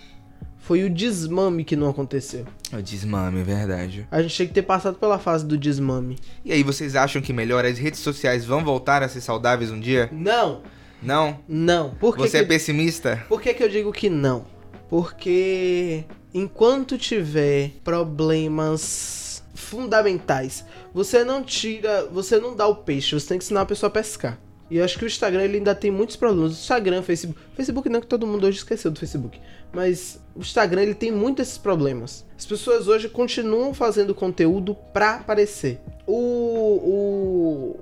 Foi 0.58 0.84
o 0.84 0.90
desmame 0.90 1.64
que 1.64 1.74
não 1.74 1.88
aconteceu. 1.88 2.46
O 2.72 2.80
desmame, 2.80 3.40
é 3.40 3.44
verdade. 3.44 4.06
A 4.10 4.22
gente 4.22 4.34
tinha 4.34 4.46
que 4.46 4.54
ter 4.54 4.62
passado 4.62 4.96
pela 4.96 5.18
fase 5.18 5.44
do 5.44 5.58
desmame. 5.58 6.18
E 6.44 6.52
aí, 6.52 6.62
vocês 6.62 6.94
acham 6.94 7.20
que 7.20 7.32
melhor 7.32 7.64
as 7.64 7.78
redes 7.78 8.00
sociais 8.00 8.44
vão 8.44 8.64
voltar 8.64 9.02
a 9.02 9.08
ser 9.08 9.20
saudáveis 9.20 9.70
um 9.72 9.80
dia? 9.80 10.08
Não, 10.12 10.62
Não? 11.02 11.38
não. 11.48 11.90
Por 11.94 12.14
que 12.16 12.22
Você 12.22 12.38
é 12.38 12.42
que... 12.42 12.46
pessimista? 12.48 13.24
Por 13.28 13.40
que, 13.42 13.52
que 13.54 13.62
eu 13.64 13.68
digo 13.68 13.92
que 13.92 14.08
não? 14.08 14.46
Porque 14.88 16.04
enquanto 16.32 16.96
tiver 16.96 17.70
problemas 17.82 19.42
fundamentais. 19.54 20.64
Você 20.92 21.24
não 21.24 21.42
tira, 21.42 22.06
você 22.12 22.38
não 22.38 22.54
dá 22.54 22.66
o 22.66 22.76
peixe, 22.76 23.18
você 23.18 23.28
tem 23.28 23.38
que 23.38 23.44
ensinar 23.44 23.62
a 23.62 23.66
pessoa 23.66 23.88
a 23.88 23.92
pescar. 23.92 24.38
E 24.72 24.78
eu 24.78 24.84
acho 24.86 24.98
que 24.98 25.04
o 25.04 25.06
Instagram 25.06 25.42
ele 25.42 25.58
ainda 25.58 25.74
tem 25.74 25.90
muitos 25.90 26.16
problemas. 26.16 26.52
O 26.52 26.54
Instagram, 26.54 27.02
Facebook. 27.02 27.38
Facebook 27.54 27.90
não 27.90 28.00
que 28.00 28.06
todo 28.06 28.26
mundo 28.26 28.46
hoje 28.46 28.56
esqueceu 28.56 28.90
do 28.90 28.98
Facebook. 28.98 29.38
Mas 29.70 30.18
o 30.34 30.40
Instagram 30.40 30.80
ele 30.80 30.94
tem 30.94 31.12
muitos 31.12 31.46
esses 31.46 31.58
problemas. 31.58 32.24
As 32.38 32.46
pessoas 32.46 32.88
hoje 32.88 33.06
continuam 33.06 33.74
fazendo 33.74 34.14
conteúdo 34.14 34.74
pra 34.90 35.16
aparecer. 35.16 35.78
O, 36.06 36.14
o, 36.16 37.80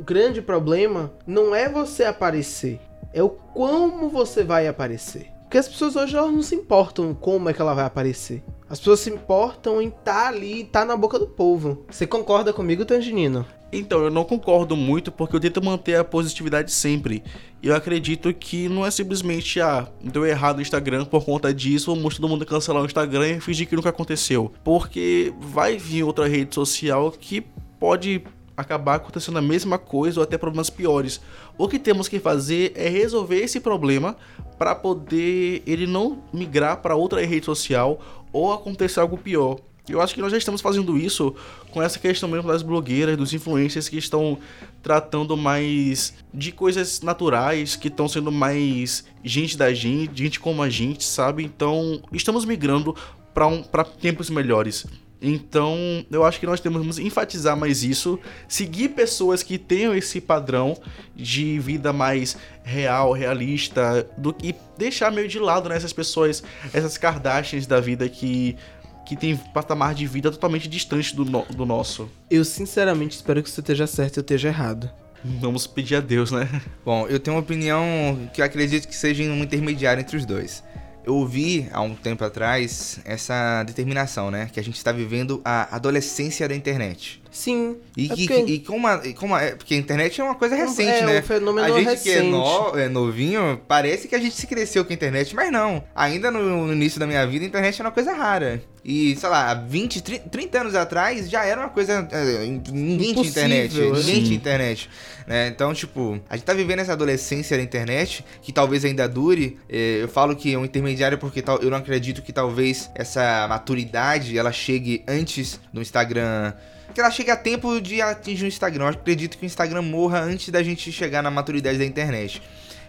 o 0.00 0.02
grande 0.02 0.42
problema 0.42 1.12
não 1.24 1.54
é 1.54 1.68
você 1.68 2.02
aparecer, 2.02 2.80
é 3.14 3.22
o 3.22 3.28
como 3.28 4.08
você 4.08 4.42
vai 4.42 4.66
aparecer. 4.66 5.28
Porque 5.42 5.58
as 5.58 5.68
pessoas 5.68 5.94
hoje 5.94 6.16
elas 6.16 6.32
não 6.32 6.42
se 6.42 6.56
importam 6.56 7.14
como 7.14 7.50
é 7.50 7.52
que 7.52 7.62
ela 7.62 7.72
vai 7.72 7.84
aparecer. 7.84 8.42
As 8.72 8.78
pessoas 8.78 9.00
se 9.00 9.10
importam 9.10 9.82
em 9.82 9.88
estar 9.88 10.14
tá 10.14 10.28
ali, 10.28 10.62
estar 10.62 10.80
tá 10.80 10.86
na 10.86 10.96
boca 10.96 11.18
do 11.18 11.26
povo. 11.26 11.84
Você 11.90 12.06
concorda 12.06 12.54
comigo, 12.54 12.86
Tanginino? 12.86 13.44
Então, 13.70 14.02
eu 14.02 14.10
não 14.10 14.24
concordo 14.24 14.74
muito 14.74 15.12
porque 15.12 15.36
eu 15.36 15.40
tento 15.40 15.62
manter 15.62 15.96
a 15.96 16.02
positividade 16.02 16.72
sempre. 16.72 17.22
Eu 17.62 17.76
acredito 17.76 18.32
que 18.32 18.70
não 18.70 18.86
é 18.86 18.90
simplesmente, 18.90 19.60
ah, 19.60 19.86
deu 20.02 20.24
errado 20.24 20.56
no 20.56 20.62
Instagram 20.62 21.04
por 21.04 21.22
conta 21.22 21.52
disso, 21.52 21.94
vamos 21.94 22.16
todo 22.16 22.26
mundo 22.30 22.46
cancelar 22.46 22.82
o 22.82 22.86
Instagram 22.86 23.32
e 23.32 23.40
fingir 23.40 23.68
que 23.68 23.76
nunca 23.76 23.90
aconteceu. 23.90 24.50
Porque 24.64 25.34
vai 25.38 25.76
vir 25.76 26.04
outra 26.04 26.26
rede 26.26 26.54
social 26.54 27.10
que 27.10 27.44
pode 27.78 28.24
acabar 28.62 28.96
acontecendo 28.96 29.38
a 29.38 29.42
mesma 29.42 29.78
coisa 29.78 30.20
ou 30.20 30.24
até 30.24 30.38
problemas 30.38 30.70
piores. 30.70 31.20
O 31.58 31.68
que 31.68 31.78
temos 31.78 32.08
que 32.08 32.18
fazer 32.18 32.72
é 32.74 32.88
resolver 32.88 33.40
esse 33.40 33.60
problema 33.60 34.16
para 34.58 34.74
poder 34.74 35.62
ele 35.66 35.86
não 35.86 36.22
migrar 36.32 36.78
para 36.78 36.96
outra 36.96 37.24
rede 37.24 37.46
social 37.46 38.00
ou 38.32 38.52
acontecer 38.52 39.00
algo 39.00 39.18
pior. 39.18 39.58
Eu 39.88 40.00
acho 40.00 40.14
que 40.14 40.20
nós 40.20 40.30
já 40.30 40.38
estamos 40.38 40.60
fazendo 40.60 40.96
isso 40.96 41.34
com 41.72 41.82
essa 41.82 41.98
questão 41.98 42.28
mesmo 42.28 42.46
das 42.46 42.62
blogueiras, 42.62 43.16
dos 43.16 43.34
influencers 43.34 43.88
que 43.88 43.98
estão 43.98 44.38
tratando 44.80 45.36
mais 45.36 46.14
de 46.32 46.52
coisas 46.52 47.00
naturais, 47.00 47.74
que 47.74 47.88
estão 47.88 48.08
sendo 48.08 48.30
mais 48.30 49.04
gente 49.24 49.56
da 49.56 49.74
gente, 49.74 50.22
gente 50.22 50.38
como 50.38 50.62
a 50.62 50.70
gente, 50.70 51.04
sabe? 51.04 51.42
Então, 51.44 52.00
estamos 52.12 52.44
migrando 52.44 52.94
para 53.34 53.48
um, 53.48 53.64
tempos 54.00 54.30
melhores. 54.30 54.86
Então, 55.24 56.04
eu 56.10 56.24
acho 56.24 56.40
que 56.40 56.46
nós 56.46 56.58
temos 56.58 56.96
que 56.96 57.06
enfatizar 57.06 57.56
mais 57.56 57.84
isso, 57.84 58.18
seguir 58.48 58.88
pessoas 58.88 59.40
que 59.40 59.56
tenham 59.56 59.94
esse 59.94 60.20
padrão 60.20 60.76
de 61.14 61.60
vida 61.60 61.92
mais 61.92 62.36
real, 62.64 63.12
realista, 63.12 64.04
do 64.18 64.34
que 64.34 64.52
deixar 64.76 65.12
meio 65.12 65.28
de 65.28 65.38
lado 65.38 65.68
né, 65.68 65.76
essas 65.76 65.92
pessoas, 65.92 66.42
essas 66.72 66.98
Kardashians 66.98 67.66
da 67.66 67.80
vida 67.80 68.08
que 68.08 68.56
que 69.04 69.16
tem 69.16 69.36
patamar 69.36 69.94
de 69.94 70.06
vida 70.06 70.30
totalmente 70.30 70.68
distante 70.68 71.14
do, 71.14 71.24
no, 71.24 71.44
do 71.46 71.66
nosso. 71.66 72.08
Eu 72.30 72.44
sinceramente 72.44 73.16
espero 73.16 73.42
que 73.42 73.50
você 73.50 73.60
esteja 73.60 73.84
certo 73.84 74.16
e 74.16 74.18
eu 74.18 74.22
esteja 74.22 74.48
errado. 74.48 74.88
Vamos 75.24 75.66
pedir 75.66 75.96
a 75.96 76.00
Deus, 76.00 76.30
né? 76.30 76.48
Bom, 76.84 77.08
eu 77.08 77.18
tenho 77.18 77.36
uma 77.36 77.42
opinião 77.42 78.30
que 78.32 78.40
eu 78.40 78.44
acredito 78.44 78.86
que 78.86 78.94
seja 78.94 79.24
um 79.24 79.42
intermediário 79.42 80.00
entre 80.00 80.16
os 80.16 80.24
dois 80.24 80.62
eu 81.04 81.14
ouvi 81.14 81.68
há 81.72 81.80
um 81.80 81.94
tempo 81.94 82.24
atrás 82.24 83.00
essa 83.04 83.62
determinação, 83.64 84.30
né? 84.30 84.50
Que 84.52 84.60
a 84.60 84.64
gente 84.64 84.76
está 84.76 84.92
vivendo 84.92 85.40
a 85.44 85.74
adolescência 85.74 86.48
da 86.48 86.54
internet. 86.54 87.21
Sim. 87.32 87.78
E, 87.96 88.04
é 88.04 88.08
porque... 88.08 88.34
e, 88.34 88.58
como, 88.60 88.86
a, 88.86 89.00
como 89.14 89.34
a, 89.34 89.40
porque 89.56 89.72
a 89.72 89.76
internet 89.78 90.20
é 90.20 90.24
uma 90.24 90.34
coisa 90.34 90.54
recente, 90.54 90.90
é, 90.90 91.06
né? 91.06 91.16
É 91.16 91.20
um 91.20 91.22
fenômeno. 91.22 91.66
A 91.66 91.78
gente 91.78 91.88
recente. 91.88 92.02
que 92.02 92.10
é, 92.10 92.22
no, 92.22 92.78
é, 92.78 92.88
novinho, 92.90 93.58
parece 93.66 94.06
que 94.06 94.14
a 94.14 94.18
gente 94.18 94.36
se 94.36 94.46
cresceu 94.46 94.84
com 94.84 94.92
a 94.92 94.94
internet, 94.94 95.34
mas 95.34 95.50
não. 95.50 95.82
Ainda 95.94 96.30
no, 96.30 96.66
no, 96.66 96.72
início 96.74 97.00
da 97.00 97.06
minha 97.06 97.26
vida, 97.26 97.46
a 97.46 97.48
internet 97.48 97.80
era 97.80 97.88
uma 97.88 97.94
coisa 97.94 98.12
rara. 98.12 98.62
E, 98.84 99.16
sei 99.16 99.28
lá, 99.28 99.54
20, 99.54 100.02
30, 100.02 100.28
30 100.28 100.60
anos 100.60 100.74
atrás 100.74 101.30
já 101.30 101.44
era 101.44 101.60
uma 101.60 101.68
coisa... 101.70 102.06
É, 102.10 102.44
ninguém 102.70 103.14
tinha 103.14 103.26
internet. 103.26 103.80
Ninguém 103.80 104.02
Sim. 104.02 104.22
tinha 104.24 104.36
internet. 104.36 104.90
Né? 105.26 105.48
Então, 105.48 105.72
tipo, 105.72 106.20
a 106.28 106.36
gente 106.36 106.44
tá 106.44 106.52
vivendo 106.52 106.80
essa 106.80 106.92
adolescência 106.92 107.56
da 107.56 107.62
internet, 107.62 108.24
que 108.42 108.52
talvez 108.52 108.84
ainda 108.84 109.08
dure. 109.08 109.56
É, 109.70 110.02
eu 110.02 110.08
falo 110.08 110.36
que 110.36 110.52
é 110.52 110.58
um 110.58 110.64
intermediário 110.64 111.16
porque 111.16 111.42
eu 111.62 111.70
não 111.70 111.78
acredito 111.78 112.20
que 112.20 112.32
talvez 112.32 112.90
essa 112.94 113.46
maturidade 113.48 114.36
ela 114.36 114.52
chegue 114.52 115.02
antes 115.06 115.60
do 115.72 115.80
Instagram 115.80 116.52
que 116.92 117.00
ela 117.00 117.10
chegue 117.10 117.30
a 117.30 117.36
tempo 117.36 117.80
de 117.80 118.00
atingir 118.00 118.44
o 118.44 118.48
Instagram. 118.48 118.84
Eu 118.84 118.88
acredito 118.88 119.38
que 119.38 119.44
o 119.44 119.46
Instagram 119.46 119.82
morra 119.82 120.20
antes 120.20 120.48
da 120.50 120.62
gente 120.62 120.92
chegar 120.92 121.22
na 121.22 121.30
maturidade 121.30 121.78
da 121.78 121.84
internet. 121.84 122.42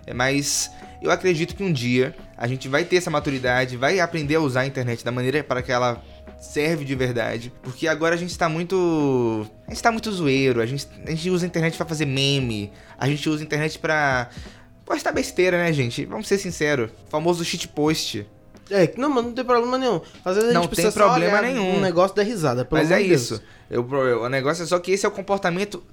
É, 0.06 0.14
mas 0.14 0.70
eu 1.01 1.12
acredito 1.12 1.56
que 1.56 1.64
um 1.64 1.72
dia 1.72 2.16
a 2.38 2.47
gente 2.47 2.68
vai 2.68 2.84
ter 2.84 2.97
essa 2.97 3.10
maturidade, 3.10 3.78
vai 3.78 3.99
aprender 3.99 4.36
a 4.36 4.39
usar 4.39 4.62
a 4.62 4.66
internet 4.66 5.04
da 5.04 5.12
maneira 5.12 5.43
para 5.43 5.62
que 5.62 5.72
ela 5.72 6.04
serve 6.39 6.84
de 6.84 6.93
verdade. 6.93 7.54
Porque 7.62 7.88
agora 7.88 8.16
a 8.16 8.18
gente 8.18 8.38
tá 8.38 8.49
muito. 8.49 9.47
A 9.68 9.72
gente 9.72 9.82
tá 9.82 9.91
muito 9.91 10.12
zoeiro. 10.12 10.62
A 10.62 10.66
gente, 10.66 10.88
a 11.06 11.10
gente 11.10 11.30
usa 11.30 11.45
a 11.45 11.47
internet 11.47 11.78
para 11.78 11.86
fazer 11.86 12.06
meme. 12.06 12.72
A 12.97 13.08
gente 13.08 13.28
usa 13.30 13.41
a 13.41 13.45
internet 13.45 13.80
pra. 13.80 14.30
Postar 14.86 15.14
besteira, 15.14 15.58
né, 15.58 15.72
gente? 15.72 16.06
Vamos 16.06 16.28
ser 16.28 16.38
sinceros. 16.38 16.91
O 17.08 17.10
famoso 17.10 17.43
shitpost. 17.45 18.26
É, 18.70 18.91
não, 18.97 19.09
mas 19.09 19.26
não 19.26 19.34
tem 19.34 19.43
problema 19.43 19.78
nenhum. 19.78 20.01
Às 20.24 20.36
vezes 20.36 20.49
a 20.49 20.53
não 20.53 20.61
gente 20.61 20.72
precisa 20.72 20.91
tem 20.91 21.01
problema 21.01 21.41
nenhum. 21.41 21.78
um 21.78 21.82
negócio 21.82 22.16
da 22.16 22.24
risada. 22.24 22.68
Mas 22.70 22.91
é 22.91 23.01
isso. 23.01 23.41
Eu, 23.70 23.84
o 23.84 24.30
negócio 24.30 24.64
é 24.64 24.66
só 24.66 24.78
que 24.80 24.91
esse 24.91 25.05
é 25.05 25.09
o 25.09 25.11
comportamento 25.11 25.84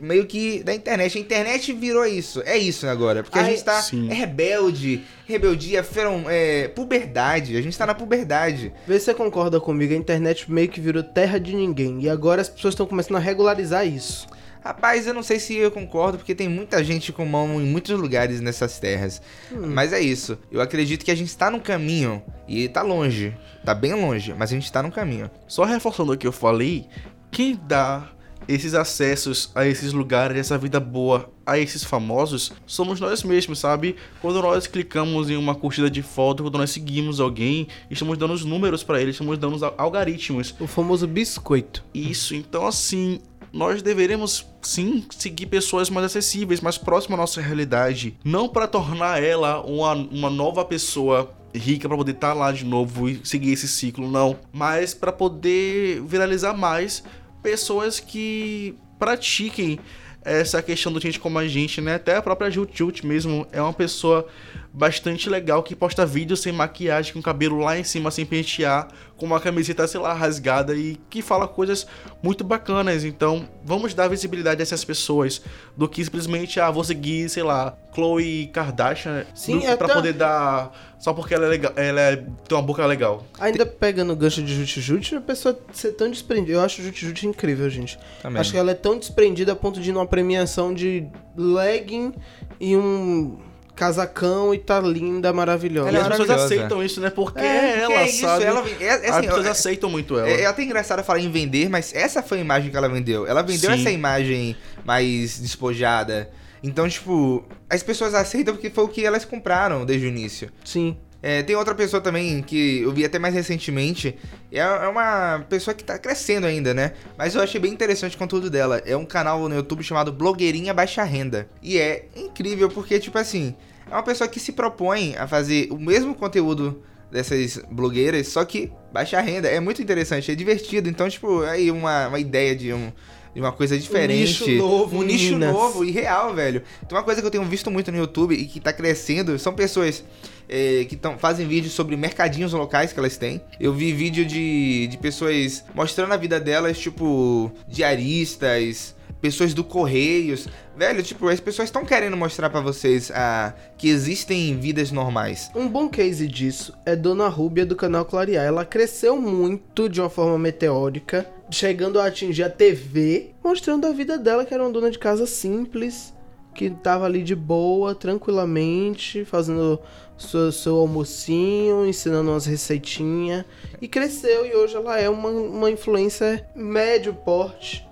meio 0.00 0.26
que 0.26 0.62
da 0.62 0.74
internet. 0.74 1.16
A 1.16 1.20
internet 1.20 1.72
virou 1.72 2.04
isso. 2.04 2.42
É 2.44 2.58
isso 2.58 2.86
agora. 2.86 3.22
Porque 3.22 3.38
Ai, 3.38 3.44
a 3.44 3.50
gente 3.50 3.64
tá 3.64 3.80
é 4.10 4.14
rebelde. 4.14 5.02
Rebeldia, 5.26 5.82
feron, 5.84 6.24
é, 6.28 6.68
puberdade. 6.68 7.56
A 7.56 7.62
gente 7.62 7.76
tá 7.78 7.86
na 7.86 7.94
puberdade. 7.94 8.72
Vê 8.86 8.98
se 8.98 9.06
você 9.06 9.14
concorda 9.14 9.60
comigo. 9.60 9.92
A 9.92 9.96
internet 9.96 10.50
meio 10.50 10.68
que 10.68 10.80
virou 10.80 11.02
terra 11.02 11.38
de 11.38 11.54
ninguém. 11.54 12.02
E 12.02 12.08
agora 12.08 12.42
as 12.42 12.48
pessoas 12.48 12.72
estão 12.72 12.86
começando 12.86 13.16
a 13.16 13.20
regularizar 13.20 13.86
isso. 13.86 14.26
Rapaz, 14.62 15.06
eu 15.06 15.14
não 15.14 15.22
sei 15.22 15.38
se 15.38 15.56
eu 15.56 15.70
concordo, 15.70 16.18
porque 16.18 16.34
tem 16.34 16.48
muita 16.48 16.84
gente 16.84 17.12
com 17.12 17.24
mão 17.24 17.60
em 17.60 17.64
muitos 17.64 17.98
lugares 17.98 18.40
nessas 18.40 18.78
terras. 18.78 19.22
Hum. 19.50 19.68
Mas 19.68 19.92
é 19.92 20.00
isso. 20.00 20.38
Eu 20.50 20.60
acredito 20.60 21.04
que 21.04 21.10
a 21.10 21.14
gente 21.14 21.28
está 21.28 21.50
no 21.50 21.60
caminho. 21.60 22.22
E 22.46 22.68
tá 22.68 22.82
longe. 22.82 23.36
Tá 23.64 23.74
bem 23.74 23.94
longe, 23.94 24.34
mas 24.36 24.50
a 24.50 24.54
gente 24.54 24.64
está 24.64 24.82
no 24.82 24.90
caminho. 24.90 25.30
Só 25.46 25.64
reforçando 25.64 26.12
o 26.12 26.16
que 26.16 26.26
eu 26.26 26.32
falei, 26.32 26.86
quem 27.30 27.58
dá 27.66 28.10
esses 28.48 28.74
acessos 28.74 29.50
a 29.54 29.66
esses 29.66 29.92
lugares, 29.92 30.36
essa 30.36 30.58
vida 30.58 30.80
boa 30.80 31.30
a 31.46 31.58
esses 31.58 31.84
famosos, 31.84 32.52
somos 32.66 33.00
nós 33.00 33.22
mesmos, 33.22 33.58
sabe? 33.58 33.96
Quando 34.20 34.40
nós 34.40 34.66
clicamos 34.66 35.30
em 35.30 35.36
uma 35.36 35.54
curtida 35.54 35.90
de 35.90 36.02
foto, 36.02 36.42
quando 36.42 36.58
nós 36.58 36.70
seguimos 36.70 37.20
alguém, 37.20 37.68
estamos 37.90 38.16
dando 38.18 38.34
os 38.34 38.44
números 38.44 38.82
para 38.82 39.00
eles, 39.00 39.14
estamos 39.14 39.38
dando 39.38 39.56
os 39.56 39.62
algoritmos. 39.62 40.54
O 40.60 40.66
famoso 40.66 41.06
biscoito. 41.06 41.84
Isso, 41.94 42.34
então 42.34 42.66
assim, 42.66 43.20
nós 43.52 43.82
deveremos 43.82 44.46
sim 44.62 45.04
seguir 45.10 45.46
pessoas 45.46 45.90
mais 45.90 46.06
acessíveis, 46.06 46.60
mais 46.60 46.78
próximas 46.78 47.18
à 47.18 47.22
nossa 47.22 47.40
realidade, 47.40 48.16
não 48.24 48.48
para 48.48 48.66
tornar 48.66 49.22
ela 49.22 49.60
uma, 49.62 49.92
uma 49.92 50.30
nova 50.30 50.64
pessoa 50.64 51.32
rica 51.54 51.88
para 51.88 51.96
poder 51.96 52.12
estar 52.12 52.28
tá 52.28 52.34
lá 52.34 52.52
de 52.52 52.64
novo 52.64 53.08
e 53.08 53.20
seguir 53.24 53.52
esse 53.52 53.66
ciclo, 53.66 54.10
não, 54.10 54.38
mas 54.52 54.94
para 54.94 55.12
poder 55.12 56.02
viralizar 56.02 56.54
mais 56.54 57.02
pessoas 57.42 57.98
que 57.98 58.76
pratiquem 58.98 59.78
essa 60.22 60.62
questão 60.62 60.92
do 60.92 61.00
gente 61.00 61.18
como 61.18 61.38
a 61.38 61.48
gente, 61.48 61.80
né? 61.80 61.94
Até 61.94 62.16
a 62.16 62.22
própria 62.22 62.50
Jut 62.50 63.06
mesmo 63.06 63.46
é 63.52 63.60
uma 63.60 63.72
pessoa 63.72 64.26
bastante 64.72 65.28
legal 65.28 65.62
que 65.62 65.74
posta 65.74 66.06
vídeos 66.06 66.40
sem 66.40 66.52
maquiagem, 66.52 67.12
com 67.12 67.18
o 67.18 67.22
cabelo 67.22 67.58
lá 67.58 67.78
em 67.78 67.84
cima 67.84 68.10
sem 68.10 68.24
pentear, 68.24 68.88
com 69.16 69.26
uma 69.26 69.40
camiseta, 69.40 69.86
sei 69.86 70.00
lá, 70.00 70.14
rasgada 70.14 70.74
e 70.74 70.96
que 71.10 71.20
fala 71.20 71.48
coisas 71.48 71.86
muito 72.22 72.44
bacanas. 72.44 73.04
Então, 73.04 73.48
vamos 73.64 73.94
dar 73.94 74.08
visibilidade 74.08 74.60
a 74.60 74.62
essas 74.62 74.84
pessoas 74.84 75.42
do 75.76 75.88
que 75.88 76.04
simplesmente, 76.04 76.60
ah, 76.60 76.70
vou 76.70 76.84
seguir, 76.84 77.28
sei 77.28 77.42
lá, 77.42 77.76
Chloe 77.92 78.46
Kardashian 78.52 79.26
Sim, 79.34 79.58
do, 79.58 79.66
é 79.66 79.76
pra 79.76 79.88
poder 79.88 80.12
dar. 80.12 80.72
Só 80.98 81.12
porque 81.12 81.34
ela 81.34 81.46
é 81.46 81.48
legal, 81.48 81.72
ela 81.76 82.00
é, 82.00 82.16
tem 82.16 82.56
uma 82.56 82.62
boca 82.62 82.86
legal. 82.86 83.24
Ainda 83.38 83.66
pegando 83.66 84.12
o 84.12 84.16
gancho 84.16 84.42
de 84.42 84.54
Jut 84.54 84.80
Jut, 84.80 85.16
a 85.16 85.20
pessoa 85.20 85.58
ser 85.72 85.92
tão 85.92 86.08
desprendida. 86.10 86.58
Eu 86.58 86.62
acho 86.62 86.82
Jut 86.82 87.04
Jut 87.04 87.26
incrível, 87.26 87.68
gente. 87.68 87.98
Também. 88.22 88.40
Acho 88.40 88.52
que 88.52 88.58
ela 88.58 88.70
é 88.70 88.74
tão 88.74 88.98
desprendida 88.98 89.52
a 89.52 89.56
ponto 89.56 89.80
de 89.80 89.90
ir 89.90 89.92
numa 89.92 90.06
premiação 90.06 90.72
de 90.72 91.06
legging 91.36 92.12
e 92.60 92.76
um 92.76 93.38
casacão 93.74 94.54
e 94.54 94.58
tá 94.58 94.80
linda, 94.80 95.32
maravilhosa. 95.32 95.88
Ela 95.88 95.98
é 95.98 96.02
as 96.02 96.08
pessoas 96.08 96.30
aceitam 96.30 96.82
isso, 96.82 97.00
né? 97.00 97.10
Porque 97.10 97.40
é, 97.40 97.44
é 97.44 97.78
ela, 97.80 97.94
é 97.94 98.06
sabe? 98.08 98.44
Ela, 98.44 98.64
é, 98.80 98.84
é, 98.84 98.92
assim, 98.92 99.08
as 99.08 99.26
pessoas 99.26 99.46
é, 99.46 99.50
aceitam 99.50 99.90
muito 99.90 100.18
ela. 100.18 100.28
É, 100.28 100.42
é 100.42 100.46
até 100.46 100.62
engraçado 100.62 101.02
falar 101.02 101.20
em 101.20 101.30
vender, 101.30 101.68
mas 101.68 101.94
essa 101.94 102.22
foi 102.22 102.38
a 102.38 102.40
imagem 102.40 102.70
que 102.70 102.76
ela 102.76 102.88
vendeu. 102.88 103.26
Ela 103.26 103.42
vendeu 103.42 103.70
Sim. 103.70 103.80
essa 103.80 103.90
imagem 103.90 104.56
mais 104.84 105.38
despojada. 105.40 106.30
Então, 106.62 106.88
tipo, 106.88 107.44
as 107.68 107.82
pessoas 107.82 108.14
aceitam 108.14 108.54
porque 108.54 108.70
foi 108.70 108.84
o 108.84 108.88
que 108.88 109.04
elas 109.04 109.24
compraram 109.24 109.84
desde 109.84 110.06
o 110.06 110.08
início. 110.08 110.50
Sim. 110.64 110.96
É, 111.22 111.42
tem 111.42 111.54
outra 111.54 111.74
pessoa 111.74 112.00
também 112.00 112.42
que 112.42 112.80
eu 112.80 112.92
vi 112.92 113.04
até 113.04 113.18
mais 113.18 113.34
recentemente. 113.34 114.16
É, 114.50 114.60
é 114.60 114.88
uma 114.88 115.44
pessoa 115.48 115.74
que 115.74 115.84
tá 115.84 115.98
crescendo 115.98 116.46
ainda, 116.46 116.72
né? 116.72 116.92
Mas 117.16 117.34
eu 117.34 117.42
achei 117.42 117.60
bem 117.60 117.72
interessante 117.72 118.16
o 118.16 118.18
conteúdo 118.18 118.48
dela. 118.48 118.82
É 118.86 118.96
um 118.96 119.04
canal 119.04 119.48
no 119.48 119.54
YouTube 119.54 119.82
chamado 119.82 120.12
Blogueirinha 120.12 120.72
Baixa 120.72 121.02
Renda. 121.02 121.48
E 121.62 121.78
é 121.78 122.06
incrível 122.16 122.68
porque, 122.68 122.98
tipo 122.98 123.18
assim, 123.18 123.54
é 123.90 123.94
uma 123.94 124.02
pessoa 124.02 124.28
que 124.28 124.40
se 124.40 124.52
propõe 124.52 125.14
a 125.16 125.26
fazer 125.26 125.68
o 125.70 125.78
mesmo 125.78 126.14
conteúdo 126.14 126.82
dessas 127.10 127.60
blogueiras, 127.70 128.28
só 128.28 128.44
que 128.44 128.70
baixa 128.92 129.20
renda. 129.20 129.48
É 129.48 129.58
muito 129.58 129.82
interessante, 129.82 130.30
é 130.30 130.34
divertido. 130.34 130.88
Então, 130.88 131.08
tipo, 131.08 131.42
aí 131.42 131.70
uma, 131.70 132.08
uma 132.08 132.18
ideia 132.18 132.54
de 132.54 132.72
um 132.72 132.92
de 133.34 133.40
uma 133.40 133.52
coisa 133.52 133.78
diferente. 133.78 134.42
Um 134.42 134.46
nicho 134.46 134.50
novo, 134.56 134.98
Um 134.98 135.02
nicho 135.02 135.38
novo 135.38 135.84
e 135.84 135.90
real, 135.90 136.34
velho. 136.34 136.62
Então 136.84 136.96
uma 136.96 137.04
coisa 137.04 137.20
que 137.20 137.26
eu 137.26 137.30
tenho 137.30 137.44
visto 137.44 137.70
muito 137.70 137.90
no 137.92 137.98
YouTube 137.98 138.34
e 138.34 138.46
que 138.46 138.60
tá 138.60 138.72
crescendo 138.72 139.38
são 139.38 139.52
pessoas 139.52 140.04
eh, 140.48 140.84
que 140.88 140.96
tão, 140.96 141.16
fazem 141.16 141.46
vídeos 141.46 141.72
sobre 141.72 141.96
mercadinhos 141.96 142.52
locais 142.52 142.92
que 142.92 142.98
elas 142.98 143.16
têm. 143.16 143.40
Eu 143.60 143.72
vi 143.72 143.92
vídeo 143.92 144.26
de, 144.26 144.88
de 144.88 144.98
pessoas 144.98 145.64
mostrando 145.74 146.12
a 146.12 146.16
vida 146.16 146.40
delas, 146.40 146.78
tipo, 146.78 147.52
diaristas, 147.68 148.94
pessoas 149.20 149.54
do 149.54 149.62
Correios. 149.62 150.48
Velho, 150.76 151.02
tipo, 151.02 151.28
as 151.28 151.38
pessoas 151.38 151.68
estão 151.68 151.84
querendo 151.84 152.16
mostrar 152.16 152.50
pra 152.50 152.60
vocês 152.60 153.10
ah, 153.14 153.54
que 153.76 153.88
existem 153.88 154.58
vidas 154.58 154.90
normais. 154.90 155.50
Um 155.54 155.68
bom 155.68 155.88
case 155.88 156.26
disso 156.26 156.72
é 156.84 156.96
Dona 156.96 157.28
Rúbia 157.28 157.66
do 157.66 157.76
canal 157.76 158.04
Clarear. 158.04 158.44
Ela 158.44 158.64
cresceu 158.64 159.20
muito 159.20 159.88
de 159.88 160.00
uma 160.00 160.10
forma 160.10 160.38
meteórica, 160.38 161.26
chegando 161.50 162.00
a 162.00 162.06
atingir 162.06 162.42
a 162.44 162.50
TV, 162.50 163.30
mostrando 163.42 163.86
a 163.86 163.90
vida 163.92 164.16
dela, 164.18 164.44
que 164.44 164.54
era 164.54 164.62
uma 164.62 164.70
dona 164.72 164.90
de 164.90 164.98
casa 164.98 165.26
simples, 165.26 166.14
que 166.54 166.70
tava 166.70 167.04
ali 167.06 167.22
de 167.22 167.34
boa, 167.34 167.94
tranquilamente, 167.94 169.24
fazendo 169.24 169.78
seu, 170.16 170.52
seu 170.52 170.76
almocinho, 170.76 171.86
ensinando 171.86 172.30
umas 172.30 172.46
receitinhas. 172.46 173.44
E 173.80 173.88
cresceu 173.88 174.46
e 174.46 174.54
hoje 174.54 174.76
ela 174.76 174.98
é 174.98 175.08
uma, 175.08 175.28
uma 175.28 175.70
influencer 175.70 176.44
médio 176.54 177.14
porte, 177.14 177.86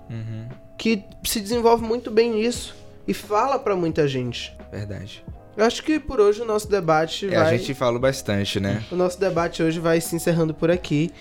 que 0.77 1.03
se 1.23 1.39
desenvolve 1.41 1.83
muito 1.83 2.09
bem 2.11 2.31
nisso 2.31 2.75
e 3.07 3.13
fala 3.13 3.57
pra 3.59 3.75
muita 3.75 4.07
gente. 4.07 4.55
Verdade. 4.71 5.23
Eu 5.57 5.65
acho 5.65 5.83
que 5.83 5.99
por 5.99 6.21
hoje 6.21 6.41
o 6.41 6.45
nosso 6.45 6.69
debate 6.69 7.25
É, 7.25 7.35
vai. 7.35 7.55
a 7.55 7.57
gente 7.57 7.73
falou 7.73 7.99
bastante, 7.99 8.61
né? 8.61 8.81
O 8.89 8.95
nosso 8.95 9.19
debate 9.19 9.61
hoje 9.61 9.77
vai 9.77 9.99
se 9.99 10.15
encerrando 10.15 10.53
por 10.53 10.71
aqui. 10.71 11.11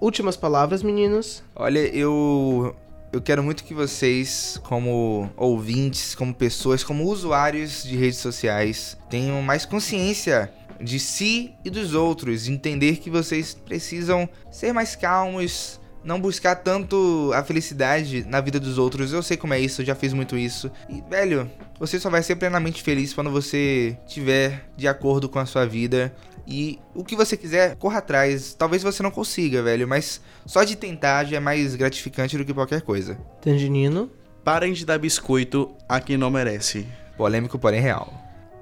Últimas 0.00 0.36
palavras, 0.36 0.82
meninos. 0.82 1.42
Olha, 1.54 1.80
eu 1.94 2.74
eu 3.12 3.22
quero 3.22 3.42
muito 3.42 3.64
que 3.64 3.72
vocês, 3.72 4.60
como 4.64 5.30
ouvintes, 5.36 6.14
como 6.14 6.34
pessoas, 6.34 6.84
como 6.84 7.04
usuários 7.04 7.82
de 7.82 7.96
redes 7.96 8.18
sociais, 8.18 8.96
tenham 9.08 9.40
mais 9.40 9.64
consciência 9.64 10.52
de 10.78 10.98
si 10.98 11.54
e 11.64 11.70
dos 11.70 11.94
outros, 11.94 12.46
entender 12.48 12.96
que 12.96 13.08
vocês 13.08 13.54
precisam 13.54 14.28
ser 14.50 14.74
mais 14.74 14.94
calmos, 14.94 15.80
não 16.04 16.20
buscar 16.20 16.56
tanto 16.56 17.30
a 17.34 17.42
felicidade 17.42 18.24
na 18.28 18.40
vida 18.40 18.60
dos 18.60 18.76
outros. 18.76 19.12
Eu 19.12 19.22
sei 19.22 19.36
como 19.36 19.54
é 19.54 19.60
isso, 19.60 19.80
eu 19.80 19.86
já 19.86 19.94
fiz 19.94 20.12
muito 20.12 20.36
isso. 20.36 20.70
E, 20.88 21.02
velho, 21.08 21.50
você 21.80 21.98
só 21.98 22.10
vai 22.10 22.22
ser 22.22 22.36
plenamente 22.36 22.82
feliz 22.82 23.14
quando 23.14 23.30
você 23.30 23.96
tiver 24.06 24.68
de 24.76 24.86
acordo 24.86 25.28
com 25.28 25.38
a 25.38 25.46
sua 25.46 25.66
vida. 25.66 26.14
E 26.46 26.78
o 26.94 27.04
que 27.04 27.16
você 27.16 27.36
quiser, 27.36 27.76
corra 27.76 27.98
atrás. 27.98 28.54
Talvez 28.54 28.82
você 28.82 29.02
não 29.02 29.10
consiga, 29.10 29.62
velho, 29.62 29.88
mas 29.88 30.20
só 30.44 30.62
de 30.62 30.76
tentar 30.76 31.24
já 31.24 31.38
é 31.38 31.40
mais 31.40 31.74
gratificante 31.74 32.38
do 32.38 32.44
que 32.44 32.54
qualquer 32.54 32.82
coisa. 32.82 33.18
Tanginino. 33.40 34.10
Parem 34.44 34.72
de 34.72 34.86
dar 34.86 34.98
biscoito 34.98 35.74
a 35.88 35.98
quem 35.98 36.16
não 36.16 36.30
merece. 36.30 36.86
Polêmico, 37.16 37.58
porém 37.58 37.80
real. 37.80 38.12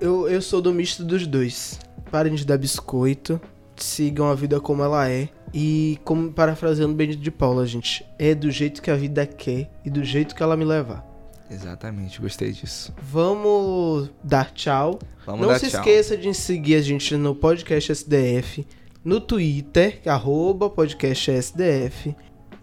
Eu, 0.01 0.29
eu 0.29 0.41
sou 0.41 0.63
do 0.63 0.73
misto 0.73 1.05
dos 1.05 1.27
dois. 1.27 1.79
Parem 2.11 2.35
de 2.35 2.45
dar 2.45 2.57
biscoito. 2.57 3.41
Sigam 3.77 4.31
a 4.31 4.35
vida 4.35 4.59
como 4.61 4.83
ela 4.83 5.11
é. 5.11 5.29
E 5.53 5.99
como 6.05 6.33
parafraseando 6.33 6.95
Benito 6.95 7.21
de 7.21 7.31
Paula, 7.31 7.67
gente. 7.67 8.05
É 8.19 8.35
do 8.35 8.51
jeito 8.51 8.81
que 8.81 8.91
a 8.91 8.97
vida 8.97 9.27
quer 9.27 9.71
e 9.85 9.91
do 9.91 10.03
jeito 10.03 10.35
que 10.35 10.43
ela 10.43 10.57
me 10.57 10.65
levar. 10.65 11.14
Exatamente, 11.51 12.21
gostei 12.21 12.53
disso. 12.53 12.93
Vamos 13.03 14.11
dar 14.23 14.51
tchau. 14.53 14.99
Vamos 15.27 15.41
Não 15.43 15.49
dar 15.49 15.59
se 15.59 15.71
tchau. 15.71 15.81
esqueça 15.81 16.17
de 16.17 16.33
seguir 16.35 16.77
a 16.77 16.81
gente 16.81 17.17
no 17.17 17.35
podcast 17.35 17.93
SDF, 17.93 18.67
no 19.05 19.21
Twitter, 19.21 20.01
arroba 20.07 20.71
podcast 20.71 21.31
SDF, 21.31 22.15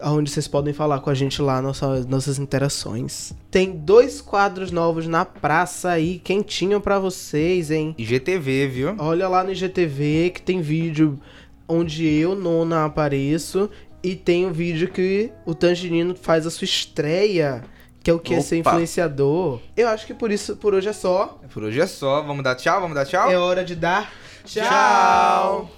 onde 0.02 0.30
vocês 0.30 0.48
podem 0.48 0.74
falar 0.74 1.00
com 1.00 1.10
a 1.10 1.14
gente 1.14 1.40
lá 1.40 1.62
nossas, 1.62 2.04
nossas 2.06 2.38
interações. 2.38 3.32
Tem 3.50 3.70
dois 3.70 4.20
quadros 4.20 4.70
novos 4.72 5.06
na 5.06 5.24
praça 5.24 5.90
aí, 5.90 6.18
quentinho 6.18 6.80
pra 6.80 6.98
vocês, 6.98 7.70
hein? 7.70 7.94
IGTV, 7.96 8.66
viu? 8.66 8.94
Olha 8.98 9.28
lá 9.28 9.44
no 9.44 9.52
IGTV 9.52 10.30
que 10.34 10.42
tem 10.42 10.60
vídeo 10.60 11.20
onde 11.68 12.06
eu, 12.06 12.34
Nona, 12.34 12.84
apareço. 12.84 13.70
E 14.02 14.16
tem 14.16 14.44
um 14.44 14.52
vídeo 14.52 14.90
que 14.90 15.30
o 15.46 15.54
Tangerino 15.54 16.16
faz 16.16 16.44
a 16.44 16.50
sua 16.50 16.64
estreia, 16.64 17.62
que 18.02 18.10
é 18.10 18.14
o 18.14 18.18
que 18.18 18.34
é 18.34 18.40
ser 18.40 18.58
influenciador. 18.58 19.60
Eu 19.76 19.88
acho 19.88 20.06
que 20.06 20.14
por 20.14 20.30
isso, 20.30 20.56
por 20.56 20.74
hoje 20.74 20.88
é 20.88 20.92
só. 20.92 21.38
Por 21.52 21.62
hoje 21.62 21.80
é 21.80 21.86
só. 21.86 22.22
Vamos 22.22 22.42
dar 22.42 22.56
tchau? 22.56 22.80
Vamos 22.80 22.94
dar 22.94 23.06
tchau? 23.06 23.30
É 23.30 23.38
hora 23.38 23.64
de 23.64 23.76
dar 23.76 24.10
Tchau. 24.44 25.70